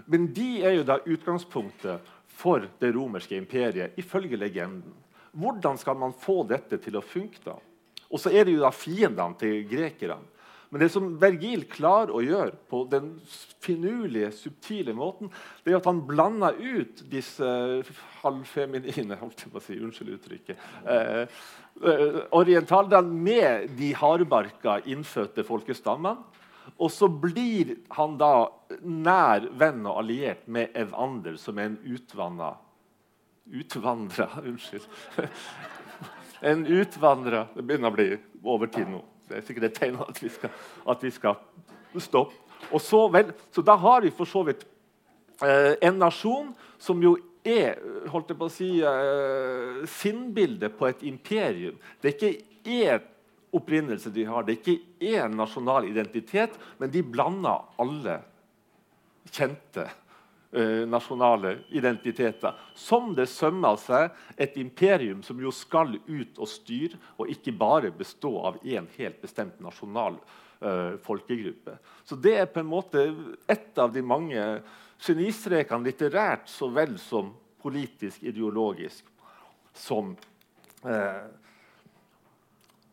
Men 0.05 0.27
de 0.33 0.49
er 0.61 0.77
jo 0.77 0.85
da 0.85 0.99
utgangspunktet 1.01 2.11
for 2.41 2.67
det 2.81 2.93
romerske 2.93 3.37
imperiet, 3.37 3.97
ifølge 4.01 4.37
legenden. 4.37 4.93
Hvordan 5.31 5.77
skal 5.81 5.97
man 5.97 6.13
få 6.13 6.43
dette 6.45 6.77
til 6.81 6.97
å 6.99 7.05
funke? 7.05 7.41
da? 7.45 7.57
Og 8.11 8.19
så 8.19 8.29
er 8.29 8.45
det 8.45 8.57
jo 8.57 8.63
da 8.65 8.71
fiendene 8.75 9.37
til 9.39 9.65
grekerne. 9.69 10.19
Men 10.71 10.79
det 10.79 10.87
som 10.93 11.09
Vergil 11.19 11.65
klarer 11.67 12.13
å 12.15 12.21
gjøre 12.23 12.55
på 12.71 12.85
den 12.91 13.09
finurlige, 13.59 14.29
subtile 14.31 14.93
måten, 14.95 15.27
det 15.65 15.73
er 15.73 15.81
at 15.81 15.89
han 15.89 15.99
blander 16.07 16.55
ut 16.55 17.03
disse 17.11 17.49
halvfeminine 18.21 19.17
holdt 19.19 19.43
jeg 19.43 19.51
på 19.51 19.59
å 19.59 19.65
si, 19.65 19.75
Unnskyld 19.83 20.13
uttrykket. 20.15 20.63
Eh, 20.87 21.25
eh, 21.91 22.21
orientalerne 22.39 23.19
med 23.27 23.75
de 23.75 23.91
hardbarka, 23.99 24.79
innfødte 24.87 25.43
folkestammene. 25.43 26.23
Og 26.79 26.87
så 26.93 27.11
blir 27.11 27.75
han 27.97 28.15
da 28.21 28.47
nær 28.79 29.51
venn 29.59 29.83
og 29.83 30.05
alliert 30.05 30.47
med 30.47 30.71
Evander, 30.77 31.35
som 31.35 31.59
er 31.59 31.73
en 31.73 31.79
utvanna 31.83 32.55
Utvandra, 33.51 34.29
unnskyld. 34.47 34.85
en 36.39 36.61
utvandra 36.65 37.47
Det 37.51 37.65
begynner 37.65 37.91
å 37.91 37.95
bli 37.97 38.11
overtid 38.47 38.87
nå. 38.87 39.01
Det 39.31 39.39
er 39.39 39.47
sikkert 39.47 39.69
et 39.69 39.79
tegn 39.79 39.99
at 40.03 40.21
vi 40.21 40.29
skal, 40.31 40.53
at 40.93 41.03
vi 41.03 41.11
skal 41.15 41.39
stoppe. 41.99 42.37
Og 42.69 42.81
så, 42.83 43.07
vel, 43.11 43.31
så 43.51 43.63
da 43.65 43.75
har 43.79 44.03
vi 44.05 44.13
for 44.13 44.29
så 44.29 44.43
vidt 44.45 44.65
eh, 45.43 45.73
en 45.81 45.97
nasjon 45.99 46.51
som 46.81 47.01
jo 47.01 47.15
er 47.41 47.79
holdt 48.11 48.29
jeg 48.29 48.37
på 48.37 48.47
å 48.47 48.53
si, 48.53 48.69
eh, 48.85 49.81
sinnbildet 49.89 50.75
på 50.77 50.87
et 50.91 51.01
imperium. 51.09 51.79
Det 52.01 52.11
er 52.11 52.17
ikke 52.17 52.35
én 52.69 53.07
opprinnelse 53.51 54.11
de 54.13 54.23
har, 54.29 54.45
det 54.45 54.53
er 54.53 54.59
ikke 54.61 55.15
én 55.17 55.33
nasjonal 55.35 55.89
identitet, 55.89 56.53
men 56.79 56.91
de 56.93 57.01
blander 57.03 57.65
alle 57.81 58.21
kjente 59.31 59.89
nasjonale 60.51 61.53
identiteter. 61.71 62.57
Som 62.75 63.13
det 63.15 63.29
sømmer 63.31 63.77
seg 63.79 64.11
et 64.35 64.57
imperium 64.59 65.21
som 65.23 65.39
jo 65.39 65.51
skal 65.55 65.95
ut 65.95 66.41
og 66.41 66.49
styre, 66.51 66.99
og 67.15 67.31
ikke 67.31 67.53
bare 67.55 67.93
bestå 67.95 68.33
av 68.49 68.59
én 68.67 68.89
helt 68.97 69.21
bestemt 69.23 69.61
nasjonal 69.63 70.17
uh, 70.61 70.97
folkegruppe. 71.03 71.77
Så 72.03 72.17
det 72.19 72.35
er 72.39 72.51
på 72.51 72.61
en 72.61 72.71
måte 72.71 73.05
et 73.49 73.79
av 73.79 73.93
de 73.93 74.03
mange 74.03 74.43
genistrekene 75.01 75.87
litterært 75.87 76.49
så 76.51 76.69
vel 76.73 76.97
som 77.01 77.33
politisk, 77.61 78.23
ideologisk, 78.23 79.05
som, 79.77 80.15
uh, 80.85 81.27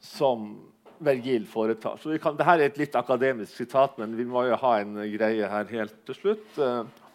som 0.00 0.50
Vergil 0.98 1.44
foretar. 1.46 1.98
Så 2.02 2.16
kan, 2.18 2.34
dette 2.34 2.54
er 2.56 2.64
et 2.64 2.78
litt 2.80 2.96
akademisk 2.98 3.54
sitat, 3.54 4.00
men 4.00 4.16
vi 4.18 4.24
må 4.26 4.42
jo 4.48 4.56
ha 4.58 4.72
en 4.80 4.96
greie 5.12 5.46
her 5.46 5.68
helt 5.70 5.94
til 6.08 6.18
slutt. 6.18 6.48
Uh, 6.58 7.07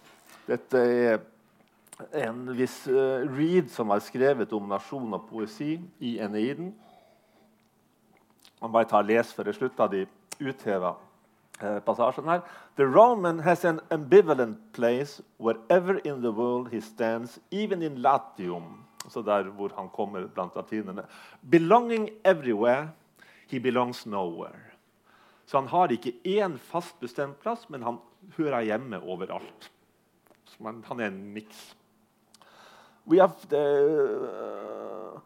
dette 0.48 0.80
er 0.80 1.22
en 2.26 2.46
viss 2.58 2.84
uh, 2.90 3.24
Reed 3.30 3.70
som 3.72 3.94
har 3.94 4.04
skrevet 4.04 4.52
om 4.56 4.68
nasjon 4.70 5.16
og 5.16 5.28
poesi 5.30 5.78
i 6.04 6.18
Eneiden. 6.24 6.74
Man 8.62 8.74
bare 8.74 8.90
tar 8.90 9.06
les 9.08 9.32
for 9.36 9.48
å 9.48 9.56
slutte 9.56 9.88
de 9.92 10.06
utheva 10.42 10.96
uh, 11.62 11.80
passasjen 11.86 12.30
her. 12.32 12.44
The 12.80 12.88
Roman 12.88 13.44
has 13.46 13.66
an 13.66 13.82
ambivalent 13.94 14.60
place 14.74 15.22
wherever 15.38 16.00
in 16.04 16.22
the 16.22 16.32
world 16.32 16.72
he 16.74 16.82
stands, 16.82 17.40
even 17.52 17.84
in 17.84 18.02
Latium. 18.02 18.84
Altså 19.04 19.22
der 19.22 19.52
hvor 19.52 19.74
han 19.76 19.90
kommer 19.92 20.28
blant 20.28 20.56
latinerne. 20.56 21.06
Belonging 21.52 22.10
everywhere, 22.24 22.92
he 23.48 23.60
belongs 23.60 24.06
nowhere. 24.06 24.72
Så 25.46 25.60
han 25.60 25.68
har 25.68 25.92
ikke 25.92 26.16
én 26.24 26.58
fast 26.58 27.00
bestemt 27.00 27.40
plass, 27.44 27.70
men 27.70 27.84
han 27.84 28.00
hører 28.38 28.64
hjemme 28.64 29.04
overalt. 29.04 29.73
Er 30.60 31.02
en. 31.02 31.44
We 33.06 33.20
have 33.20 33.36
the 33.50 35.16
uh, 35.16 35.20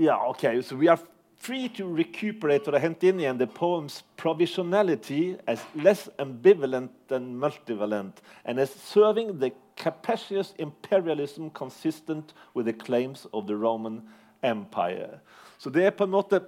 Yeah, 0.00 0.16
okay. 0.28 0.62
So 0.62 0.76
we 0.76 0.88
are 0.88 0.98
free 1.36 1.68
to 1.68 1.86
recuperate 1.86 2.66
or 2.68 2.78
hente 2.78 3.04
inn 3.08 3.18
igjen 3.20 3.38
the 3.38 3.46
poem's 3.46 4.02
provisionality 4.16 5.38
as 5.46 5.60
less 5.74 6.08
ambivalent 6.18 6.90
than 7.08 7.34
multivalent, 7.36 8.22
and 8.44 8.58
as 8.58 8.70
serving 8.70 9.38
the 9.38 9.52
capacious 9.76 10.54
imperialism 10.58 11.50
consistent 11.50 12.32
with 12.54 12.66
the 12.66 12.72
claims 12.72 13.26
of 13.32 13.46
the 13.46 13.56
Roman 13.56 14.02
Empire. 14.42 15.20
Så 15.58 15.70
det 15.70 15.84
er 15.84 15.90
på 15.90 16.04
en 16.04 16.10
måte 16.10 16.40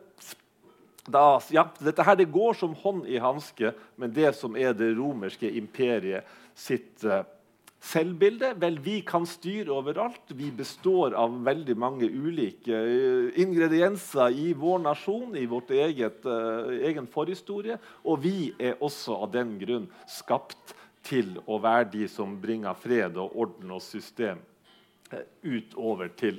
da, 1.10 1.40
ja, 1.50 1.66
Dette 1.82 2.04
her 2.06 2.18
det 2.18 2.30
går 2.30 2.54
som 2.54 2.74
hånd 2.78 3.06
i 3.10 3.18
hanske 3.22 3.72
med 3.98 4.14
det 4.14 4.34
som 4.38 4.54
er 4.58 4.74
det 4.76 4.92
romerske 4.94 5.50
imperiet 5.58 6.28
sitt 6.54 7.02
uh, 7.02 7.24
selvbilde. 7.82 8.52
Vel, 8.62 8.78
vi 8.84 9.00
kan 9.06 9.26
styre 9.26 9.72
overalt. 9.74 10.30
Vi 10.38 10.52
består 10.54 11.16
av 11.18 11.34
veldig 11.42 11.74
mange 11.74 12.06
ulike 12.06 12.76
uh, 12.76 13.32
ingredienser 13.34 14.36
i 14.38 14.52
vår 14.54 14.84
nasjon, 14.84 15.34
i 15.34 15.48
vårt 15.50 15.74
uh, 15.74 16.70
egen 16.78 17.10
forhistorie. 17.10 17.80
Og 18.06 18.22
vi 18.22 18.52
er 18.62 18.78
også 18.78 19.18
av 19.26 19.34
den 19.34 19.56
grunn 19.58 19.90
skapt 20.06 20.76
til 21.02 21.34
å 21.50 21.58
være 21.58 21.90
de 21.96 22.06
som 22.06 22.38
bringer 22.38 22.78
fred 22.78 23.18
og 23.18 23.34
orden 23.42 23.74
og 23.74 23.82
system 23.82 24.38
utover 25.42 26.12
til 26.14 26.38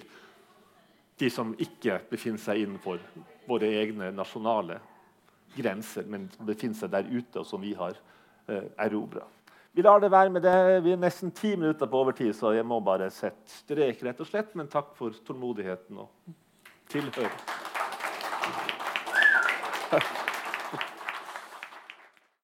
de 1.20 1.28
som 1.30 1.52
ikke 1.62 2.00
befinner 2.10 2.42
seg 2.42 2.64
innenfor 2.64 3.04
våre 3.48 3.70
egne 3.82 4.12
nasjonale 4.16 4.80
grenser, 5.56 6.04
men 6.10 6.30
som 6.34 6.48
befinner 6.48 6.78
seg 6.80 6.92
der 6.94 7.10
ute, 7.10 7.40
og 7.42 7.48
som 7.48 7.62
vi 7.62 7.74
har 7.78 7.98
eh, 8.48 8.70
erobra. 8.86 9.26
Vi 9.74 9.82
lar 9.82 10.00
det 10.00 10.12
være 10.14 10.30
med 10.30 10.44
det. 10.46 10.84
Vi 10.86 10.92
er 10.94 11.00
nesten 11.02 11.32
ti 11.34 11.56
minutter 11.58 11.90
på 11.90 12.04
overtid, 12.04 12.34
så 12.38 12.52
jeg 12.54 12.66
må 12.66 12.78
bare 12.86 13.10
sette 13.14 13.50
strek. 13.50 14.04
rett 14.06 14.20
og 14.22 14.30
slett. 14.30 14.54
Men 14.56 14.70
takk 14.70 14.94
for 14.98 15.10
tålmodigheten 15.26 15.98
og 15.98 16.10
tilhør. 16.94 17.34